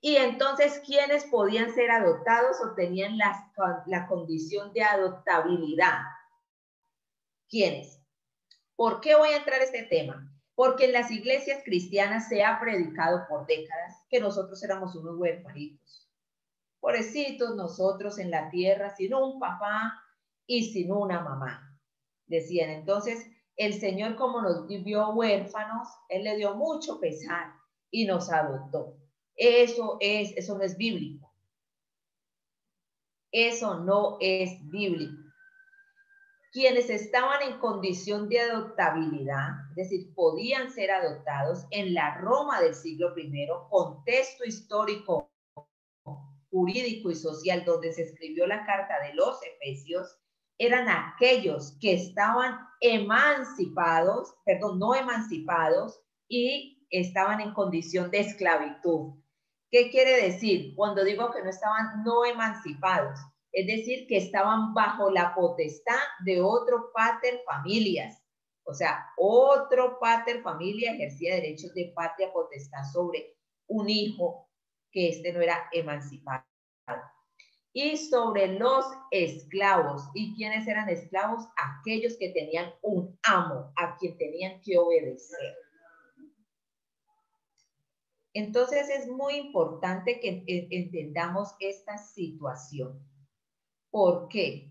Y 0.00 0.16
entonces, 0.16 0.80
¿quiénes 0.86 1.24
podían 1.24 1.74
ser 1.74 1.90
adoptados 1.90 2.56
o 2.64 2.74
tenían 2.74 3.18
la, 3.18 3.52
la 3.86 4.06
condición 4.06 4.72
de 4.72 4.84
adoptabilidad? 4.84 5.98
¿Quiénes? 7.48 8.00
¿Por 8.76 9.00
qué 9.00 9.16
voy 9.16 9.30
a 9.30 9.38
entrar 9.38 9.60
a 9.60 9.64
este 9.64 9.82
tema? 9.82 10.29
Porque 10.60 10.84
en 10.84 10.92
las 10.92 11.10
iglesias 11.10 11.62
cristianas 11.64 12.28
se 12.28 12.44
ha 12.44 12.60
predicado 12.60 13.24
por 13.30 13.46
décadas 13.46 14.04
que 14.10 14.20
nosotros 14.20 14.62
éramos 14.62 14.94
unos 14.94 15.16
huérfanitos. 15.16 16.06
Pobrecitos 16.80 17.56
nosotros 17.56 18.18
en 18.18 18.30
la 18.30 18.50
tierra, 18.50 18.94
sin 18.94 19.14
un 19.14 19.40
papá 19.40 19.98
y 20.46 20.70
sin 20.70 20.92
una 20.92 21.22
mamá. 21.22 21.80
Decían 22.26 22.68
entonces, 22.68 23.26
el 23.56 23.80
Señor 23.80 24.16
como 24.16 24.42
nos 24.42 24.68
vio 24.68 25.08
huérfanos, 25.14 25.88
Él 26.10 26.24
le 26.24 26.36
dio 26.36 26.54
mucho 26.54 27.00
pesar 27.00 27.54
y 27.90 28.04
nos 28.04 28.30
adoptó. 28.30 28.98
Eso 29.36 29.96
es, 29.98 30.36
eso 30.36 30.58
no 30.58 30.62
es 30.62 30.76
bíblico. 30.76 31.32
Eso 33.32 33.80
no 33.80 34.18
es 34.20 34.58
bíblico. 34.68 35.29
Quienes 36.52 36.90
estaban 36.90 37.42
en 37.42 37.58
condición 37.60 38.28
de 38.28 38.40
adoptabilidad, 38.40 39.50
es 39.70 39.88
decir, 39.88 40.12
podían 40.14 40.72
ser 40.72 40.90
adoptados 40.90 41.64
en 41.70 41.94
la 41.94 42.18
Roma 42.18 42.60
del 42.60 42.74
siglo 42.74 43.16
I, 43.16 43.46
contexto 43.68 44.44
histórico, 44.44 45.30
jurídico 46.50 47.10
y 47.10 47.14
social 47.14 47.64
donde 47.64 47.92
se 47.92 48.02
escribió 48.02 48.48
la 48.48 48.66
carta 48.66 49.00
de 49.06 49.14
los 49.14 49.38
Efesios, 49.44 50.18
eran 50.58 50.88
aquellos 50.88 51.78
que 51.80 51.94
estaban 51.94 52.58
emancipados, 52.80 54.34
perdón, 54.44 54.80
no 54.80 54.94
emancipados 54.94 56.02
y 56.28 56.84
estaban 56.90 57.40
en 57.40 57.54
condición 57.54 58.10
de 58.10 58.20
esclavitud. 58.20 59.14
¿Qué 59.70 59.88
quiere 59.90 60.20
decir? 60.20 60.74
Cuando 60.74 61.04
digo 61.04 61.30
que 61.30 61.42
no 61.42 61.48
estaban 61.48 62.02
no 62.04 62.24
emancipados, 62.24 63.20
es 63.52 63.66
decir, 63.66 64.06
que 64.06 64.16
estaban 64.16 64.74
bajo 64.74 65.10
la 65.10 65.34
potestad 65.34 65.98
de 66.24 66.40
otro 66.40 66.92
pater 66.92 67.42
familias. 67.44 68.22
O 68.64 68.74
sea, 68.74 69.06
otro 69.16 69.98
pater 69.98 70.42
familia 70.42 70.92
ejercía 70.94 71.34
derechos 71.34 71.74
de 71.74 71.92
patria 71.94 72.32
potestad 72.32 72.84
sobre 72.92 73.36
un 73.66 73.88
hijo 73.88 74.48
que 74.92 75.08
este 75.08 75.32
no 75.32 75.40
era 75.40 75.68
emancipado. 75.72 76.44
Y 77.72 77.96
sobre 77.96 78.58
los 78.58 78.84
esclavos. 79.10 80.08
¿Y 80.14 80.34
quiénes 80.34 80.66
eran 80.66 80.88
esclavos? 80.88 81.46
Aquellos 81.56 82.16
que 82.16 82.30
tenían 82.30 82.72
un 82.82 83.18
amo 83.22 83.72
a 83.76 83.96
quien 83.96 84.16
tenían 84.18 84.60
que 84.60 84.76
obedecer. 84.76 85.56
Entonces 88.32 88.88
es 88.88 89.08
muy 89.08 89.34
importante 89.34 90.20
que 90.20 90.44
entendamos 90.70 91.54
esta 91.58 91.98
situación. 91.98 93.00
¿Por 93.90 94.28
qué? 94.28 94.70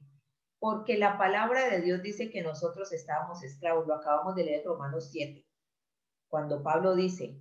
Porque 0.59 0.97
la 0.97 1.17
palabra 1.17 1.69
de 1.69 1.81
Dios 1.81 2.01
dice 2.01 2.29
que 2.29 2.41
nosotros 2.41 2.91
estábamos 2.91 3.43
esclavos, 3.43 3.87
lo 3.87 3.95
acabamos 3.95 4.35
de 4.35 4.45
leer 4.45 4.65
Romanos 4.65 5.09
7, 5.11 5.45
cuando 6.29 6.63
Pablo 6.63 6.95
dice 6.95 7.39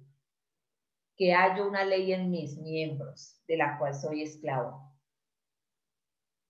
que 1.17 1.35
hay 1.35 1.61
una 1.61 1.85
ley 1.85 2.13
en 2.13 2.31
mis 2.31 2.57
miembros 2.59 3.43
de 3.49 3.57
la 3.57 3.79
cual 3.79 3.95
soy 3.95 4.23
esclavo, 4.23 4.97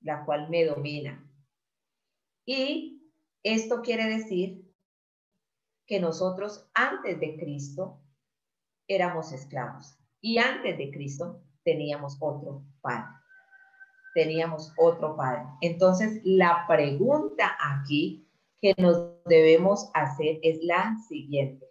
la 0.00 0.24
cual 0.24 0.50
me 0.50 0.64
domina. 0.64 1.24
Y 2.44 3.12
esto 3.42 3.80
quiere 3.82 4.04
decir 4.04 4.68
que 5.86 6.00
nosotros 6.00 6.70
antes 6.74 7.18
de 7.18 7.36
Cristo 7.38 8.02
éramos 8.86 9.32
esclavos 9.32 9.98
y 10.20 10.38
antes 10.38 10.76
de 10.76 10.90
Cristo 10.90 11.42
teníamos 11.64 12.18
otro 12.20 12.64
padre. 12.80 13.17
Teníamos 14.18 14.72
otro 14.76 15.14
padre. 15.14 15.44
Entonces, 15.60 16.20
la 16.24 16.64
pregunta 16.66 17.56
aquí 17.60 18.28
que 18.60 18.74
nos 18.76 19.22
debemos 19.26 19.92
hacer 19.94 20.40
es 20.42 20.58
la 20.64 20.96
siguiente. 21.06 21.64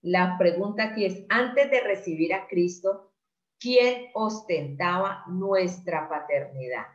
La 0.00 0.38
pregunta 0.38 0.84
aquí 0.84 1.04
es, 1.04 1.26
antes 1.28 1.70
de 1.70 1.82
recibir 1.82 2.32
a 2.32 2.46
Cristo, 2.46 3.12
¿quién 3.60 4.06
ostentaba 4.14 5.24
nuestra 5.28 6.08
paternidad? 6.08 6.86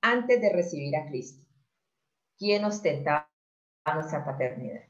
Antes 0.00 0.40
de 0.40 0.50
recibir 0.50 0.96
a 0.96 1.06
Cristo, 1.10 1.46
¿quién 2.38 2.64
ostentaba 2.64 3.28
nuestra 3.92 4.24
paternidad. 4.24 4.88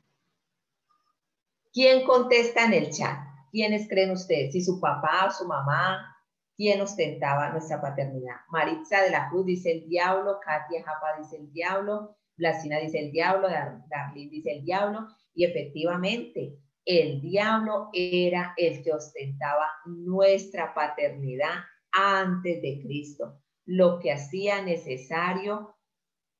¿Quién 1.72 2.06
contesta 2.06 2.66
en 2.66 2.74
el 2.74 2.90
chat? 2.92 3.33
¿Quiénes 3.54 3.88
creen 3.88 4.10
ustedes? 4.10 4.52
Si 4.52 4.62
su 4.62 4.80
papá 4.80 5.30
su 5.30 5.46
mamá, 5.46 6.12
¿quién 6.56 6.80
ostentaba 6.80 7.50
nuestra 7.50 7.80
paternidad? 7.80 8.34
Maritza 8.48 9.00
de 9.02 9.12
la 9.12 9.28
Cruz 9.30 9.46
dice 9.46 9.70
el 9.70 9.88
diablo, 9.88 10.40
Katia 10.44 10.82
Japa 10.82 11.16
dice 11.20 11.36
el 11.36 11.52
diablo, 11.52 12.16
Blasina 12.36 12.80
dice 12.80 12.98
el 12.98 13.12
diablo, 13.12 13.46
Darlene 13.48 14.28
dice 14.28 14.50
el 14.50 14.64
diablo, 14.64 15.06
y 15.34 15.44
efectivamente 15.44 16.58
el 16.84 17.20
diablo 17.20 17.90
era 17.92 18.54
el 18.56 18.82
que 18.82 18.92
ostentaba 18.92 19.68
nuestra 19.86 20.74
paternidad 20.74 21.62
antes 21.92 22.60
de 22.60 22.80
Cristo, 22.82 23.40
lo 23.66 24.00
que 24.00 24.10
hacía 24.10 24.62
necesario 24.62 25.76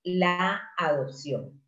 la 0.03 0.69
adopción. 0.77 1.63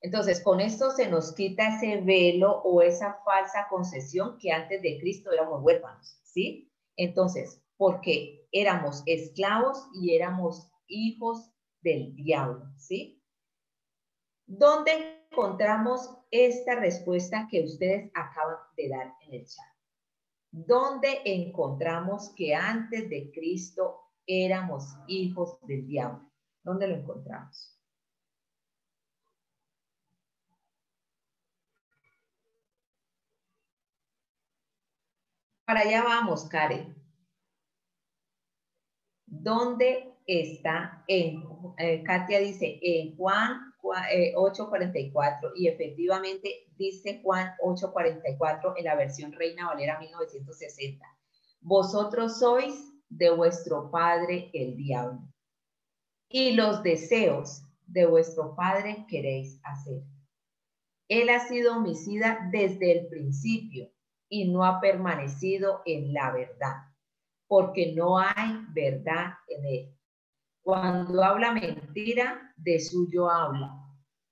Entonces, 0.00 0.40
con 0.42 0.60
esto 0.60 0.90
se 0.92 1.08
nos 1.08 1.34
quita 1.34 1.76
ese 1.76 2.00
velo 2.00 2.60
o 2.62 2.82
esa 2.82 3.18
falsa 3.24 3.66
concesión 3.68 4.38
que 4.38 4.52
antes 4.52 4.80
de 4.80 4.98
Cristo 5.00 5.32
éramos 5.32 5.62
huérfanos, 5.62 6.20
¿sí? 6.22 6.72
Entonces, 6.96 7.60
porque 7.76 8.46
éramos 8.52 9.02
esclavos 9.06 9.88
y 9.94 10.14
éramos 10.14 10.70
hijos 10.86 11.50
del 11.82 12.14
diablo, 12.14 12.64
¿sí? 12.76 13.22
¿Dónde 14.46 15.26
encontramos 15.30 16.16
esta 16.30 16.76
respuesta 16.76 17.48
que 17.50 17.64
ustedes 17.64 18.10
acaban 18.14 18.56
de 18.76 18.88
dar 18.88 19.14
en 19.26 19.34
el 19.34 19.46
chat? 19.46 19.66
¿Dónde 20.50 21.20
encontramos 21.24 22.32
que 22.34 22.54
antes 22.54 23.10
de 23.10 23.30
Cristo 23.32 24.00
éramos 24.26 24.96
hijos 25.06 25.58
del 25.66 25.86
diablo? 25.86 26.30
¿Dónde 26.62 26.88
lo 26.88 26.96
encontramos? 26.96 27.77
Para 35.68 35.80
allá 35.80 36.02
vamos, 36.02 36.46
Karen. 36.48 36.96
¿Dónde 39.26 40.14
está? 40.26 41.04
En, 41.06 41.44
eh, 41.76 42.02
Katia 42.04 42.40
dice 42.40 42.78
en 42.80 43.14
Juan 43.18 43.74
8:44 43.82 45.48
eh, 45.48 45.52
y 45.56 45.68
efectivamente 45.68 46.70
dice 46.78 47.20
Juan 47.22 47.52
8:44 47.62 48.78
en 48.78 48.84
la 48.86 48.94
versión 48.94 49.30
Reina 49.32 49.66
Valera 49.66 49.98
1960. 49.98 51.04
Vosotros 51.60 52.38
sois 52.38 52.74
de 53.10 53.28
vuestro 53.28 53.90
padre 53.90 54.50
el 54.54 54.74
diablo 54.74 55.20
y 56.30 56.52
los 56.52 56.82
deseos 56.82 57.62
de 57.86 58.06
vuestro 58.06 58.56
padre 58.56 59.04
queréis 59.06 59.60
hacer. 59.64 60.00
Él 61.08 61.28
ha 61.28 61.46
sido 61.46 61.76
homicida 61.76 62.48
desde 62.50 63.00
el 63.00 63.08
principio 63.08 63.90
y 64.28 64.50
no 64.50 64.64
ha 64.64 64.80
permanecido 64.80 65.82
en 65.86 66.12
la 66.12 66.32
verdad, 66.32 66.76
porque 67.46 67.92
no 67.92 68.18
hay 68.18 68.64
verdad 68.70 69.34
en 69.48 69.64
él. 69.64 69.94
Cuando 70.62 71.24
habla 71.24 71.52
mentira, 71.52 72.52
de 72.56 72.78
suyo 72.78 73.30
habla, 73.30 73.72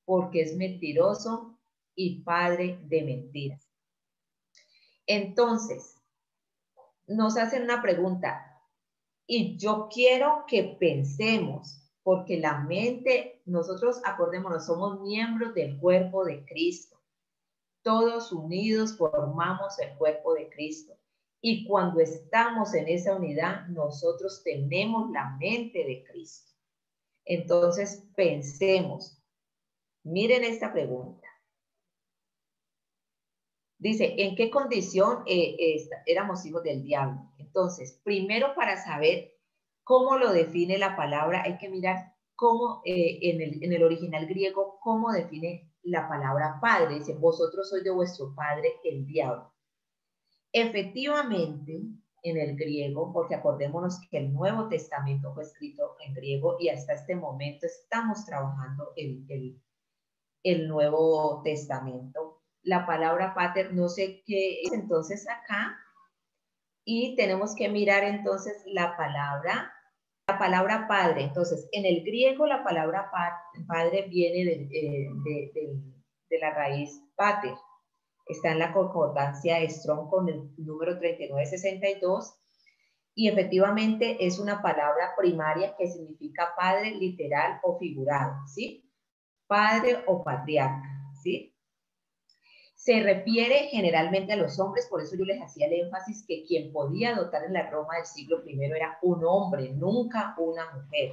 porque 0.04 0.42
es 0.42 0.56
mentiroso 0.56 1.58
y 1.94 2.22
padre 2.22 2.78
de 2.84 3.02
mentiras. 3.02 3.66
Entonces, 5.06 5.94
nos 7.06 7.36
hacen 7.38 7.62
una 7.62 7.80
pregunta 7.80 8.52
y 9.26 9.56
yo 9.56 9.88
quiero 9.92 10.44
que 10.46 10.76
pensemos, 10.78 11.82
porque 12.02 12.38
la 12.38 12.58
mente, 12.60 13.42
nosotros 13.46 14.00
acordémonos, 14.04 14.66
somos 14.66 15.00
miembros 15.00 15.54
del 15.54 15.78
cuerpo 15.78 16.24
de 16.24 16.44
Cristo 16.44 16.95
todos 17.86 18.32
unidos 18.32 18.96
formamos 18.96 19.78
el 19.78 19.96
cuerpo 19.96 20.34
de 20.34 20.50
Cristo. 20.50 20.98
Y 21.40 21.64
cuando 21.68 22.00
estamos 22.00 22.74
en 22.74 22.88
esa 22.88 23.14
unidad, 23.14 23.68
nosotros 23.68 24.42
tenemos 24.42 25.08
la 25.12 25.36
mente 25.38 25.84
de 25.84 26.02
Cristo. 26.02 26.50
Entonces, 27.24 28.04
pensemos. 28.16 29.22
Miren 30.02 30.42
esta 30.42 30.72
pregunta. 30.72 31.28
Dice, 33.78 34.16
¿en 34.18 34.34
qué 34.34 34.50
condición 34.50 35.22
eh, 35.24 35.88
éramos 36.06 36.44
hijos 36.44 36.64
del 36.64 36.82
diablo? 36.82 37.30
Entonces, 37.38 38.00
primero 38.02 38.56
para 38.56 38.82
saber 38.82 39.32
cómo 39.84 40.16
lo 40.16 40.32
define 40.32 40.76
la 40.76 40.96
palabra, 40.96 41.44
hay 41.44 41.56
que 41.58 41.68
mirar 41.68 42.16
cómo 42.34 42.82
eh, 42.84 43.20
en, 43.22 43.40
el, 43.40 43.62
en 43.62 43.72
el 43.72 43.84
original 43.84 44.26
griego, 44.26 44.80
cómo 44.82 45.12
define 45.12 45.70
la 45.86 46.08
palabra 46.08 46.58
padre. 46.60 46.98
Dice, 46.98 47.14
vosotros 47.14 47.68
sois 47.68 47.84
de 47.84 47.90
vuestro 47.90 48.34
padre 48.34 48.74
el 48.84 49.06
diablo. 49.06 49.52
Efectivamente, 50.52 51.80
en 52.22 52.36
el 52.36 52.56
griego, 52.56 53.12
porque 53.12 53.34
acordémonos 53.34 54.00
que 54.10 54.18
el 54.18 54.32
Nuevo 54.32 54.68
Testamento 54.68 55.32
fue 55.32 55.44
escrito 55.44 55.96
en 56.04 56.14
griego 56.14 56.56
y 56.58 56.68
hasta 56.68 56.94
este 56.94 57.14
momento 57.14 57.66
estamos 57.66 58.24
trabajando 58.24 58.92
el, 58.96 59.24
el, 59.28 59.62
el 60.42 60.68
Nuevo 60.68 61.42
Testamento. 61.44 62.42
La 62.62 62.84
palabra 62.84 63.32
pater, 63.34 63.72
no 63.72 63.88
sé 63.88 64.22
qué 64.26 64.62
es 64.62 64.72
entonces 64.72 65.26
acá, 65.28 65.78
y 66.84 67.14
tenemos 67.16 67.54
que 67.54 67.68
mirar 67.68 68.02
entonces 68.02 68.62
la 68.66 68.96
palabra, 68.96 69.72
la 70.28 70.38
palabra 70.38 70.86
padre. 70.88 71.22
Entonces, 71.22 71.68
en 71.72 71.86
el 71.86 72.02
griego 72.04 72.46
la 72.46 72.64
palabra 72.64 73.10
padre 73.68 74.06
viene 74.08 74.42
eh, 74.42 75.08
de, 75.24 75.50
de, 75.54 75.82
de 76.28 76.38
la 76.38 76.50
raíz 76.50 77.00
pater 77.14 77.54
está 78.26 78.50
en 78.50 78.58
la 78.58 78.72
concordancia 78.72 79.58
Strong 79.68 80.10
con 80.10 80.28
el 80.28 80.50
número 80.58 80.98
3962 80.98 82.34
y 83.14 83.28
efectivamente 83.28 84.26
es 84.26 84.38
una 84.38 84.60
palabra 84.60 85.14
primaria 85.16 85.74
que 85.76 85.86
significa 85.86 86.52
padre 86.56 86.90
literal 86.90 87.60
o 87.62 87.78
figurado, 87.78 88.46
¿sí? 88.46 88.90
Padre 89.46 90.02
o 90.06 90.22
patriarca, 90.22 90.88
¿sí? 91.22 91.55
Se 92.86 93.02
refiere 93.02 93.66
generalmente 93.72 94.32
a 94.32 94.36
los 94.36 94.60
hombres, 94.60 94.86
por 94.88 95.02
eso 95.02 95.16
yo 95.16 95.24
les 95.24 95.42
hacía 95.42 95.66
el 95.66 95.72
énfasis 95.72 96.24
que 96.24 96.44
quien 96.44 96.70
podía 96.70 97.16
dotar 97.16 97.42
en 97.42 97.54
la 97.54 97.68
Roma 97.68 97.96
del 97.96 98.06
siglo 98.06 98.44
I 98.46 98.62
era 98.62 98.96
un 99.02 99.24
hombre, 99.24 99.72
nunca 99.74 100.36
una 100.38 100.70
mujer. 100.70 101.10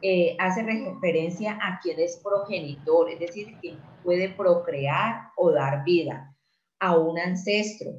Eh, 0.00 0.34
hace 0.38 0.62
referencia 0.62 1.58
a 1.60 1.78
quien 1.82 2.00
es 2.00 2.18
progenitor, 2.24 3.10
es 3.10 3.20
decir, 3.20 3.58
quien 3.60 3.78
puede 4.02 4.30
procrear 4.30 5.32
o 5.36 5.50
dar 5.52 5.84
vida 5.84 6.34
a 6.80 6.96
un 6.96 7.18
ancestro, 7.18 7.90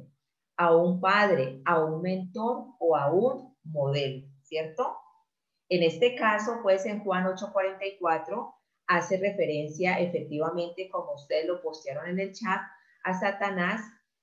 a 0.56 0.74
un 0.74 1.00
padre, 1.00 1.62
a 1.64 1.84
un 1.84 2.02
mentor 2.02 2.64
o 2.80 2.96
a 2.96 3.12
un 3.12 3.56
modelo, 3.62 4.26
¿cierto? 4.42 4.96
En 5.68 5.84
este 5.84 6.16
caso, 6.16 6.58
pues 6.64 6.84
en 6.84 6.98
Juan 7.04 7.26
8:44 7.26 8.54
hace 8.86 9.18
referencia 9.18 9.98
efectivamente, 9.98 10.88
como 10.90 11.14
ustedes 11.14 11.46
lo 11.46 11.62
postearon 11.62 12.08
en 12.08 12.20
el 12.20 12.32
chat, 12.32 12.60
a 13.04 13.18
Satanás 13.18 13.82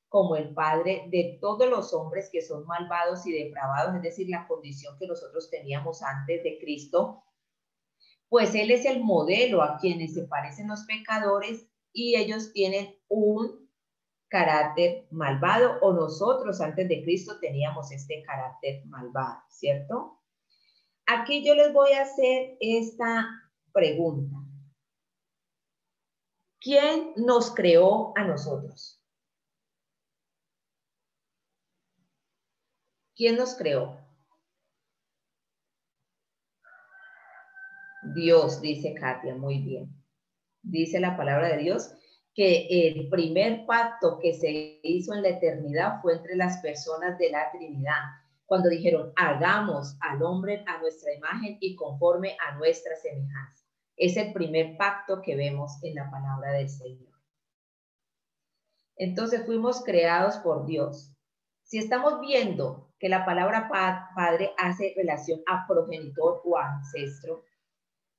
como 0.09 0.35
el 0.35 0.53
padre 0.53 1.05
de 1.09 1.37
todos 1.39 1.69
los 1.69 1.93
hombres 1.93 2.29
que 2.31 2.41
son 2.41 2.65
malvados 2.65 3.25
y 3.25 3.31
depravados, 3.31 3.95
es 3.95 4.01
decir, 4.01 4.27
la 4.29 4.45
condición 4.45 4.97
que 4.99 5.07
nosotros 5.07 5.49
teníamos 5.49 6.03
antes 6.03 6.43
de 6.43 6.59
Cristo, 6.59 7.23
pues 8.27 8.53
Él 8.53 8.71
es 8.71 8.85
el 8.85 9.01
modelo 9.03 9.61
a 9.61 9.77
quienes 9.77 10.13
se 10.13 10.23
parecen 10.23 10.67
los 10.67 10.83
pecadores 10.83 11.65
y 11.93 12.17
ellos 12.17 12.51
tienen 12.51 12.95
un 13.07 13.69
carácter 14.27 15.07
malvado 15.11 15.79
o 15.81 15.93
nosotros 15.93 16.59
antes 16.61 16.87
de 16.87 17.03
Cristo 17.03 17.39
teníamos 17.39 17.91
este 17.91 18.23
carácter 18.23 18.85
malvado, 18.87 19.41
¿cierto? 19.49 20.19
Aquí 21.05 21.43
yo 21.45 21.55
les 21.55 21.73
voy 21.73 21.91
a 21.91 22.03
hacer 22.03 22.57
esta 22.59 23.27
pregunta. 23.73 24.40
¿Quién 26.61 27.13
nos 27.15 27.55
creó 27.55 28.13
a 28.15 28.23
nosotros? 28.23 29.01
¿Quién 33.15 33.35
nos 33.35 33.55
creó? 33.55 33.99
Dios, 38.13 38.61
dice 38.61 38.93
Katia, 38.93 39.33
muy 39.33 39.59
bien. 39.59 39.89
Dice 40.61 40.99
la 40.99 41.17
palabra 41.17 41.49
de 41.49 41.57
Dios 41.57 41.95
que 42.35 42.67
el 42.69 43.09
primer 43.09 43.65
pacto 43.65 44.19
que 44.21 44.33
se 44.33 44.79
hizo 44.83 45.15
en 45.15 45.23
la 45.23 45.29
eternidad 45.29 45.99
fue 46.01 46.13
entre 46.13 46.35
las 46.35 46.61
personas 46.61 47.17
de 47.17 47.31
la 47.31 47.51
Trinidad, 47.51 48.01
cuando 48.45 48.69
dijeron, 48.69 49.11
hagamos 49.15 49.97
al 49.99 50.21
hombre 50.21 50.63
a 50.67 50.79
nuestra 50.79 51.11
imagen 51.13 51.57
y 51.59 51.75
conforme 51.75 52.37
a 52.39 52.55
nuestra 52.55 52.95
semejanza. 52.97 53.60
Es 54.01 54.17
el 54.17 54.33
primer 54.33 54.77
pacto 54.77 55.21
que 55.21 55.35
vemos 55.35 55.77
en 55.83 55.93
la 55.93 56.09
palabra 56.09 56.53
del 56.53 56.69
Señor. 56.69 57.13
Entonces 58.95 59.45
fuimos 59.45 59.83
creados 59.83 60.37
por 60.37 60.65
Dios. 60.65 61.13
Si 61.61 61.77
estamos 61.77 62.19
viendo 62.19 62.91
que 62.97 63.09
la 63.09 63.25
palabra 63.25 63.69
padre 64.15 64.53
hace 64.57 64.93
relación 64.97 65.41
a 65.45 65.67
progenitor 65.67 66.41
o 66.43 66.57
ancestro, 66.57 67.45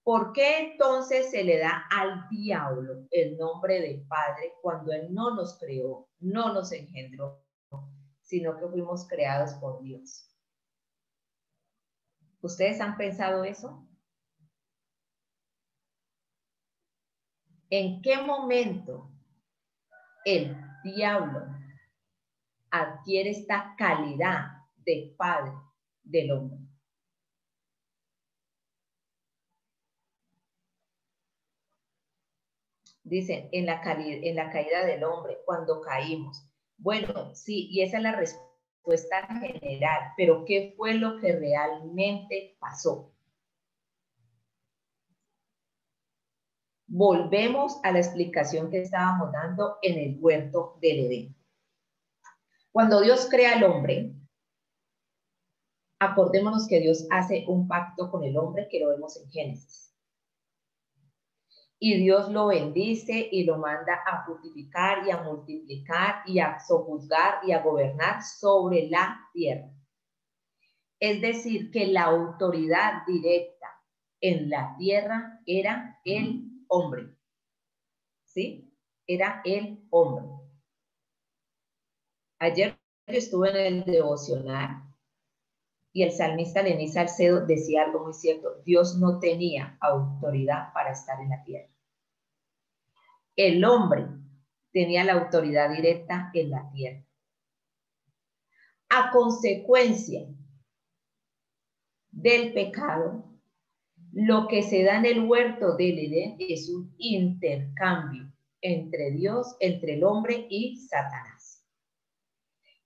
¿Por 0.05 0.33
qué 0.33 0.73
entonces 0.73 1.31
se 1.31 1.45
le 1.45 1.59
da 1.59 1.85
al 1.89 2.29
diablo 2.29 3.07
el 3.13 3.37
nombre 3.37 3.81
de 3.81 4.05
Padre 4.09 4.55
cuando 4.61 4.93
Él 4.93 5.15
no 5.15 5.35
nos 5.37 5.57
creó, 5.61 6.09
no 6.19 6.53
nos 6.53 6.73
engendró, 6.73 7.41
sino 8.21 8.59
que 8.59 8.67
fuimos 8.67 9.07
creados 9.07 9.55
por 9.55 9.81
Dios? 9.81 10.29
¿Ustedes 12.41 12.81
han 12.81 12.97
pensado 12.97 13.45
eso? 13.45 13.87
¿En 17.75 18.03
qué 18.03 18.19
momento 18.19 19.11
el 20.27 20.55
diablo 20.85 21.41
adquiere 22.71 23.31
esta 23.31 23.75
calidad 23.79 24.59
de 24.85 25.15
padre 25.17 25.53
del 26.03 26.33
hombre? 26.33 26.59
Dicen, 33.05 33.49
en 33.53 33.65
la, 33.65 33.81
en 33.83 34.37
la 34.37 34.51
caída 34.51 34.85
del 34.85 35.03
hombre, 35.05 35.39
cuando 35.47 35.81
caímos. 35.81 36.47
Bueno, 36.77 37.35
sí, 37.35 37.69
y 37.71 37.81
esa 37.81 37.97
es 37.97 38.03
la 38.03 38.17
respuesta 38.17 39.27
general, 39.41 40.13
pero 40.19 40.45
¿qué 40.45 40.75
fue 40.77 40.93
lo 40.93 41.19
que 41.19 41.33
realmente 41.33 42.55
pasó? 42.61 43.15
Volvemos 46.95 47.81
a 47.85 47.91
la 47.91 48.01
explicación 48.01 48.71
que 48.71 48.83
estábamos 48.83 49.33
dando 49.33 49.79
en 49.81 49.99
el 49.99 50.19
huerto 50.21 50.77
del 50.83 51.07
Edén. 51.07 51.37
Cuando 52.71 53.01
Dios 53.01 53.29
crea 53.31 53.57
al 53.57 53.65
hombre, 53.65 54.13
acordémonos 55.99 56.69
que 56.69 56.81
Dios 56.81 57.07
hace 57.11 57.47
un 57.49 57.67
pacto 57.67 58.11
con 58.11 58.25
el 58.25 58.37
hombre 58.37 58.69
que 58.71 58.79
lo 58.79 58.91
vemos 58.91 59.17
en 59.17 59.31
Génesis 59.31 59.95
y 61.79 61.97
Dios 61.97 62.31
lo 62.31 62.49
bendice 62.49 63.27
y 63.33 63.45
lo 63.45 63.57
manda 63.57 63.95
a 64.07 64.27
fructificar 64.27 65.07
y 65.07 65.13
a 65.13 65.23
multiplicar 65.23 66.17
y 66.27 66.41
a 66.41 66.61
sojuzgar 66.61 67.41
y 67.43 67.53
a 67.53 67.63
gobernar 67.63 68.23
sobre 68.23 68.91
la 68.91 69.19
tierra. 69.33 69.71
Es 71.01 71.23
decir, 71.23 71.71
que 71.71 71.87
la 71.87 72.03
autoridad 72.03 73.07
directa 73.07 73.67
en 74.21 74.51
la 74.51 74.77
tierra 74.77 75.41
era 75.47 75.99
el 76.05 76.52
hombre. 76.73 77.15
¿Sí? 78.25 78.75
Era 79.07 79.43
el 79.45 79.87
hombre. 79.91 80.25
Ayer 82.39 82.79
estuve 83.07 83.51
en 83.51 83.75
el 83.75 83.85
devocional 83.85 84.83
y 85.93 86.03
el 86.03 86.13
salmista 86.13 86.63
Lenín 86.63 86.91
Salcedo 86.91 87.45
decía 87.45 87.85
algo 87.85 88.05
muy 88.05 88.15
cierto. 88.15 88.63
Dios 88.65 88.99
no 88.99 89.19
tenía 89.19 89.77
autoridad 89.81 90.73
para 90.73 90.93
estar 90.93 91.21
en 91.21 91.29
la 91.29 91.45
tierra. 91.45 91.69
El 93.37 93.65
hombre 93.65 94.07
tenía 94.73 95.05
la 95.05 95.13
autoridad 95.13 95.71
directa 95.71 96.31
en 96.33 96.51
la 96.51 96.71
tierra. 96.71 97.05
A 98.89 99.11
consecuencia 99.11 100.27
del 102.11 102.55
pecado, 102.55 103.32
lo 104.13 104.47
que 104.47 104.63
se 104.63 104.83
da 104.85 104.99
en 104.99 105.07
el 105.07 105.21
huerto 105.25 105.75
del 105.77 105.99
Edén 105.99 106.37
es 106.39 106.69
un 106.69 106.95
intercambio 106.99 108.31
entre 108.61 109.11
Dios, 109.13 109.57
entre 109.59 109.95
el 109.95 110.05
hombre 110.05 110.47
y 110.51 110.77
Satanás. 110.77 111.67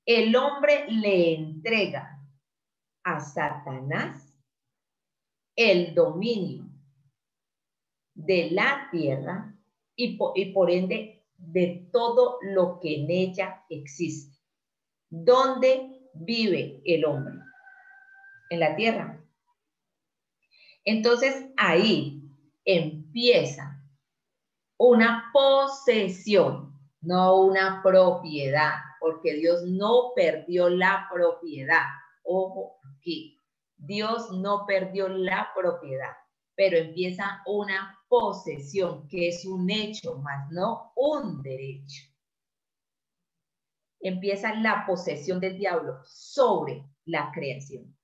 El 0.04 0.34
hombre 0.36 0.86
le 0.88 1.34
entrega 1.34 2.20
a 3.02 3.20
Satanás 3.20 4.32
el 5.56 5.94
dominio 5.94 6.70
de 8.14 8.50
la 8.52 8.88
tierra 8.92 9.52
y 9.96 10.16
por, 10.16 10.70
ende 10.70 11.24
de 11.36 11.88
todo 11.92 12.38
lo 12.42 12.78
que 12.78 13.02
en 13.02 13.10
ella 13.10 13.64
existe. 13.68 14.38
¿Dónde 15.10 16.08
vive 16.14 16.82
el 16.84 17.04
hombre? 17.04 17.34
En 18.50 18.60
la 18.60 18.76
tierra. 18.76 19.25
Entonces 20.86 21.50
ahí 21.56 22.22
empieza 22.64 23.82
una 24.78 25.30
posesión, 25.32 26.78
no 27.00 27.40
una 27.42 27.82
propiedad, 27.82 28.74
porque 29.00 29.34
Dios 29.34 29.64
no 29.64 30.12
perdió 30.14 30.68
la 30.68 31.08
propiedad. 31.12 31.86
Ojo 32.22 32.78
aquí, 32.96 33.42
Dios 33.76 34.30
no 34.30 34.64
perdió 34.66 35.08
la 35.08 35.50
propiedad. 35.54 36.12
pero 36.56 36.78
empieza 36.78 37.42
una 37.46 37.98
posesión, 38.08 39.06
que 39.08 39.28
es 39.28 39.44
un 39.44 39.70
hecho, 39.70 40.16
más 40.20 40.50
no 40.50 40.92
un 40.96 41.42
derecho. 41.42 42.02
Empieza 44.00 44.54
la 44.54 44.86
posesión 44.86 45.38
del 45.38 45.58
diablo 45.58 46.00
sobre 46.04 46.82
la 47.04 47.30
creación, 47.34 47.94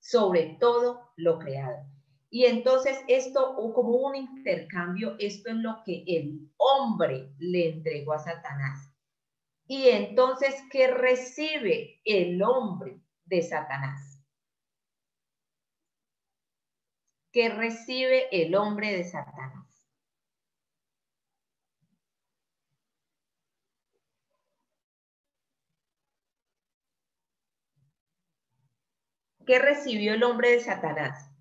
sobre 0.00 0.58
todo 0.60 1.12
lo 1.16 1.38
creado. 1.38 1.93
Y 2.34 2.46
entonces 2.46 2.98
esto, 3.06 3.54
como 3.72 3.90
un 3.90 4.16
intercambio, 4.16 5.14
esto 5.20 5.50
es 5.50 5.54
lo 5.54 5.84
que 5.84 6.02
el 6.04 6.50
hombre 6.56 7.32
le 7.38 7.68
entregó 7.68 8.12
a 8.12 8.18
Satanás. 8.18 8.92
Y 9.68 9.86
entonces, 9.90 10.52
¿qué 10.68 10.88
recibe 10.88 12.00
el 12.04 12.42
hombre 12.42 13.00
de 13.26 13.40
Satanás? 13.40 14.20
¿Qué 17.30 17.50
recibe 17.50 18.26
el 18.32 18.56
hombre 18.56 18.96
de 18.96 19.04
Satanás? 19.04 19.88
¿Qué 29.46 29.60
recibió 29.60 30.14
el 30.14 30.24
hombre 30.24 30.50
de 30.50 30.58
Satanás? 30.58 31.33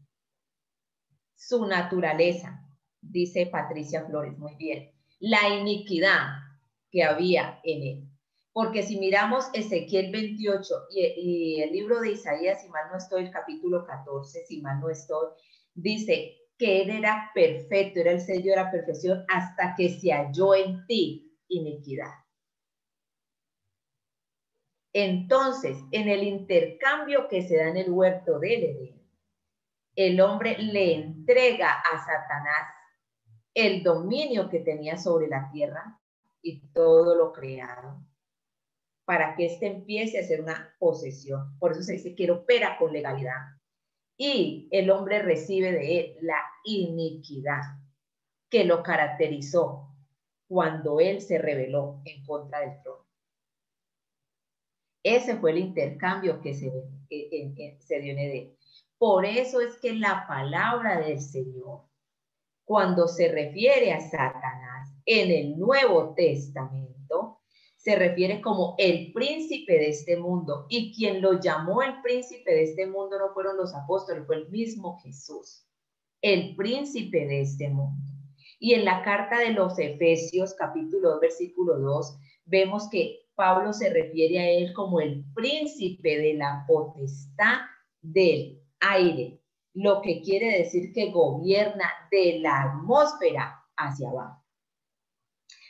Su 1.47 1.65
naturaleza, 1.65 2.65
dice 3.01 3.47
Patricia 3.47 4.05
Flores, 4.05 4.37
muy 4.37 4.55
bien, 4.55 4.91
la 5.19 5.49
iniquidad 5.49 6.27
que 6.89 7.03
había 7.03 7.59
en 7.63 7.83
él. 7.83 8.09
Porque 8.53 8.83
si 8.83 8.99
miramos 8.99 9.49
Ezequiel 9.53 10.11
28 10.11 10.73
y, 10.91 11.61
el 11.61 11.71
libro 11.71 11.99
de 11.99 12.11
Isaías, 12.11 12.61
si 12.61 12.69
mal 12.69 12.83
no 12.91 12.97
estoy, 12.97 13.23
el 13.23 13.31
capítulo 13.31 13.83
14, 13.83 14.45
si 14.45 14.61
mal 14.61 14.79
no 14.79 14.89
estoy, 14.89 15.29
dice 15.73 16.37
que 16.57 16.83
él 16.83 16.91
era 16.91 17.31
perfecto, 17.33 17.99
era 17.99 18.11
el 18.11 18.21
sello 18.21 18.51
de 18.51 18.57
la 18.57 18.71
perfección 18.71 19.25
hasta 19.27 19.73
que 19.75 19.89
se 19.89 20.11
halló 20.11 20.53
en 20.53 20.85
ti 20.85 21.35
iniquidad. 21.47 22.11
Entonces, 24.93 25.79
en 25.91 26.07
el 26.07 26.23
intercambio 26.23 27.27
que 27.27 27.41
se 27.41 27.57
da 27.57 27.69
en 27.69 27.77
el 27.77 27.89
huerto 27.89 28.39
del 28.39 28.63
Edén, 28.63 29.03
el 29.95 30.21
hombre 30.21 30.57
le 30.59 30.93
entrega 31.23 31.71
a 31.71 31.97
Satanás 31.99 32.67
el 33.53 33.81
dominio 33.81 34.49
que 34.49 34.59
tenía 34.59 34.97
sobre 34.97 35.27
la 35.27 35.49
tierra 35.51 35.99
y 36.41 36.67
todo 36.73 37.15
lo 37.15 37.31
creado 37.31 38.03
para 39.05 39.35
que 39.35 39.45
éste 39.45 39.67
empiece 39.67 40.19
a 40.19 40.23
ser 40.23 40.41
una 40.41 40.75
posesión. 40.79 41.57
Por 41.59 41.71
eso 41.71 41.81
se 41.81 41.93
dice 41.93 42.15
que 42.15 42.29
opera 42.29 42.77
con 42.77 42.91
legalidad. 42.91 43.57
Y 44.17 44.67
el 44.71 44.89
hombre 44.91 45.21
recibe 45.21 45.71
de 45.71 45.99
él 45.99 46.17
la 46.21 46.39
iniquidad 46.65 47.61
que 48.49 48.65
lo 48.65 48.83
caracterizó 48.83 49.89
cuando 50.47 50.99
él 50.99 51.21
se 51.21 51.37
rebeló 51.37 52.01
en 52.05 52.23
contra 52.25 52.59
del 52.59 52.81
trono. 52.81 53.05
Ese 55.03 55.37
fue 55.37 55.51
el 55.51 55.57
intercambio 55.57 56.41
que 56.41 56.53
se, 56.53 56.71
se 57.79 57.99
dio 57.99 58.13
en 58.13 58.19
Edén. 58.19 58.57
Por 59.03 59.25
eso 59.25 59.59
es 59.59 59.77
que 59.79 59.91
la 59.91 60.23
palabra 60.29 61.01
del 61.01 61.19
Señor, 61.19 61.81
cuando 62.63 63.09
se 63.09 63.27
refiere 63.27 63.91
a 63.91 63.99
Satanás 63.99 64.95
en 65.05 65.29
el 65.29 65.59
Nuevo 65.59 66.13
Testamento, 66.15 67.41
se 67.75 67.97
refiere 67.97 68.39
como 68.39 68.75
el 68.77 69.11
príncipe 69.11 69.73
de 69.73 69.89
este 69.89 70.15
mundo. 70.15 70.67
Y 70.69 70.95
quien 70.95 71.21
lo 71.21 71.41
llamó 71.41 71.81
el 71.81 72.01
príncipe 72.01 72.49
de 72.49 72.63
este 72.63 72.87
mundo 72.87 73.19
no 73.19 73.33
fueron 73.33 73.57
los 73.57 73.75
apóstoles, 73.75 74.25
fue 74.25 74.37
el 74.37 74.49
mismo 74.49 74.97
Jesús, 74.99 75.67
el 76.21 76.55
príncipe 76.55 77.27
de 77.27 77.41
este 77.41 77.67
mundo. 77.67 78.09
Y 78.57 78.73
en 78.73 78.85
la 78.85 79.03
carta 79.03 79.37
de 79.37 79.49
los 79.49 79.77
Efesios, 79.79 80.53
capítulo 80.53 81.09
2, 81.09 81.19
versículo 81.19 81.77
2, 81.77 82.17
vemos 82.45 82.89
que 82.89 83.27
Pablo 83.35 83.73
se 83.73 83.89
refiere 83.89 84.39
a 84.39 84.49
él 84.49 84.71
como 84.71 85.01
el 85.01 85.25
príncipe 85.35 86.19
de 86.19 86.35
la 86.35 86.63
potestad 86.65 87.63
del 88.01 88.62
aire, 88.83 89.39
lo 89.73 90.01
que 90.01 90.21
quiere 90.21 90.57
decir 90.57 90.93
que 90.93 91.11
gobierna 91.11 91.89
de 92.11 92.39
la 92.39 92.63
atmósfera 92.63 93.63
hacia 93.75 94.09
abajo. 94.09 94.43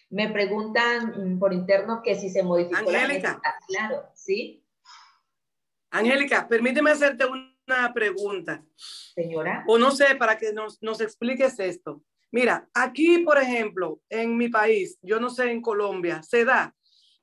Me 0.09 0.29
preguntan 0.29 1.39
por 1.39 1.53
interno 1.53 2.01
que 2.03 2.15
si 2.15 2.29
se 2.29 2.43
modificó 2.43 2.89
Angélica. 2.89 3.41
la 3.43 3.55
Claro, 3.67 4.03
¿sí? 4.13 4.63
Angélica, 5.89 6.47
permíteme 6.47 6.91
hacerte 6.91 7.25
una 7.25 7.93
pregunta. 7.93 8.63
Señora. 9.15 9.63
O 9.67 9.77
no 9.77 9.91
sé, 9.91 10.15
para 10.15 10.37
que 10.37 10.53
nos, 10.53 10.81
nos 10.81 11.01
expliques 11.01 11.59
esto. 11.59 12.03
Mira, 12.31 12.67
aquí, 12.73 13.19
por 13.19 13.37
ejemplo, 13.37 14.01
en 14.09 14.35
mi 14.37 14.49
país, 14.49 14.97
yo 15.01 15.19
no 15.19 15.29
sé, 15.29 15.51
en 15.51 15.61
Colombia, 15.61 16.21
se 16.23 16.45
da 16.45 16.75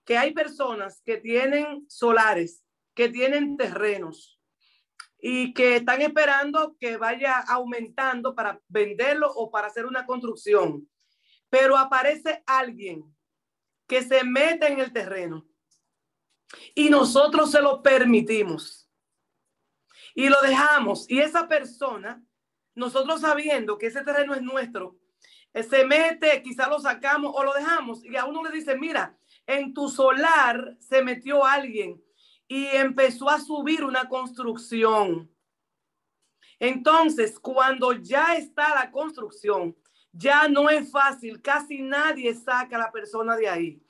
que 0.04 0.16
hay 0.16 0.32
personas 0.32 1.02
que 1.04 1.18
tienen 1.18 1.84
solares, 1.88 2.64
que 2.94 3.08
tienen 3.08 3.56
terrenos, 3.56 4.39
y 5.22 5.52
que 5.52 5.76
están 5.76 6.00
esperando 6.02 6.76
que 6.78 6.96
vaya 6.96 7.38
aumentando 7.38 8.34
para 8.34 8.60
venderlo 8.68 9.30
o 9.34 9.50
para 9.50 9.66
hacer 9.66 9.86
una 9.86 10.06
construcción. 10.06 10.88
Pero 11.48 11.76
aparece 11.76 12.42
alguien 12.46 13.04
que 13.86 14.02
se 14.02 14.24
mete 14.24 14.68
en 14.68 14.80
el 14.80 14.92
terreno 14.92 15.46
y 16.74 16.90
nosotros 16.90 17.50
se 17.50 17.60
lo 17.60 17.82
permitimos 17.82 18.88
y 20.14 20.28
lo 20.28 20.40
dejamos. 20.42 21.08
Y 21.10 21.20
esa 21.20 21.48
persona, 21.48 22.22
nosotros 22.74 23.20
sabiendo 23.20 23.78
que 23.78 23.86
ese 23.86 24.02
terreno 24.02 24.34
es 24.34 24.42
nuestro, 24.42 24.96
eh, 25.52 25.62
se 25.62 25.84
mete, 25.84 26.42
quizá 26.42 26.68
lo 26.68 26.78
sacamos 26.78 27.32
o 27.34 27.42
lo 27.42 27.52
dejamos 27.52 28.04
y 28.04 28.16
a 28.16 28.24
uno 28.24 28.42
le 28.44 28.50
dice, 28.50 28.76
mira, 28.76 29.18
en 29.46 29.74
tu 29.74 29.88
solar 29.88 30.76
se 30.78 31.02
metió 31.02 31.44
alguien 31.44 32.00
y 32.50 32.66
empezó 32.66 33.30
a 33.30 33.38
subir 33.38 33.84
una 33.84 34.08
construcción. 34.08 35.30
Entonces, 36.58 37.38
cuando 37.38 37.92
ya 37.92 38.34
está 38.34 38.74
la 38.74 38.90
construcción, 38.90 39.76
ya 40.12 40.48
no 40.48 40.68
es 40.68 40.90
fácil, 40.90 41.40
casi 41.40 41.80
nadie 41.80 42.34
saca 42.34 42.74
a 42.74 42.80
la 42.80 42.90
persona 42.90 43.36
de 43.36 43.48
ahí. 43.48 43.82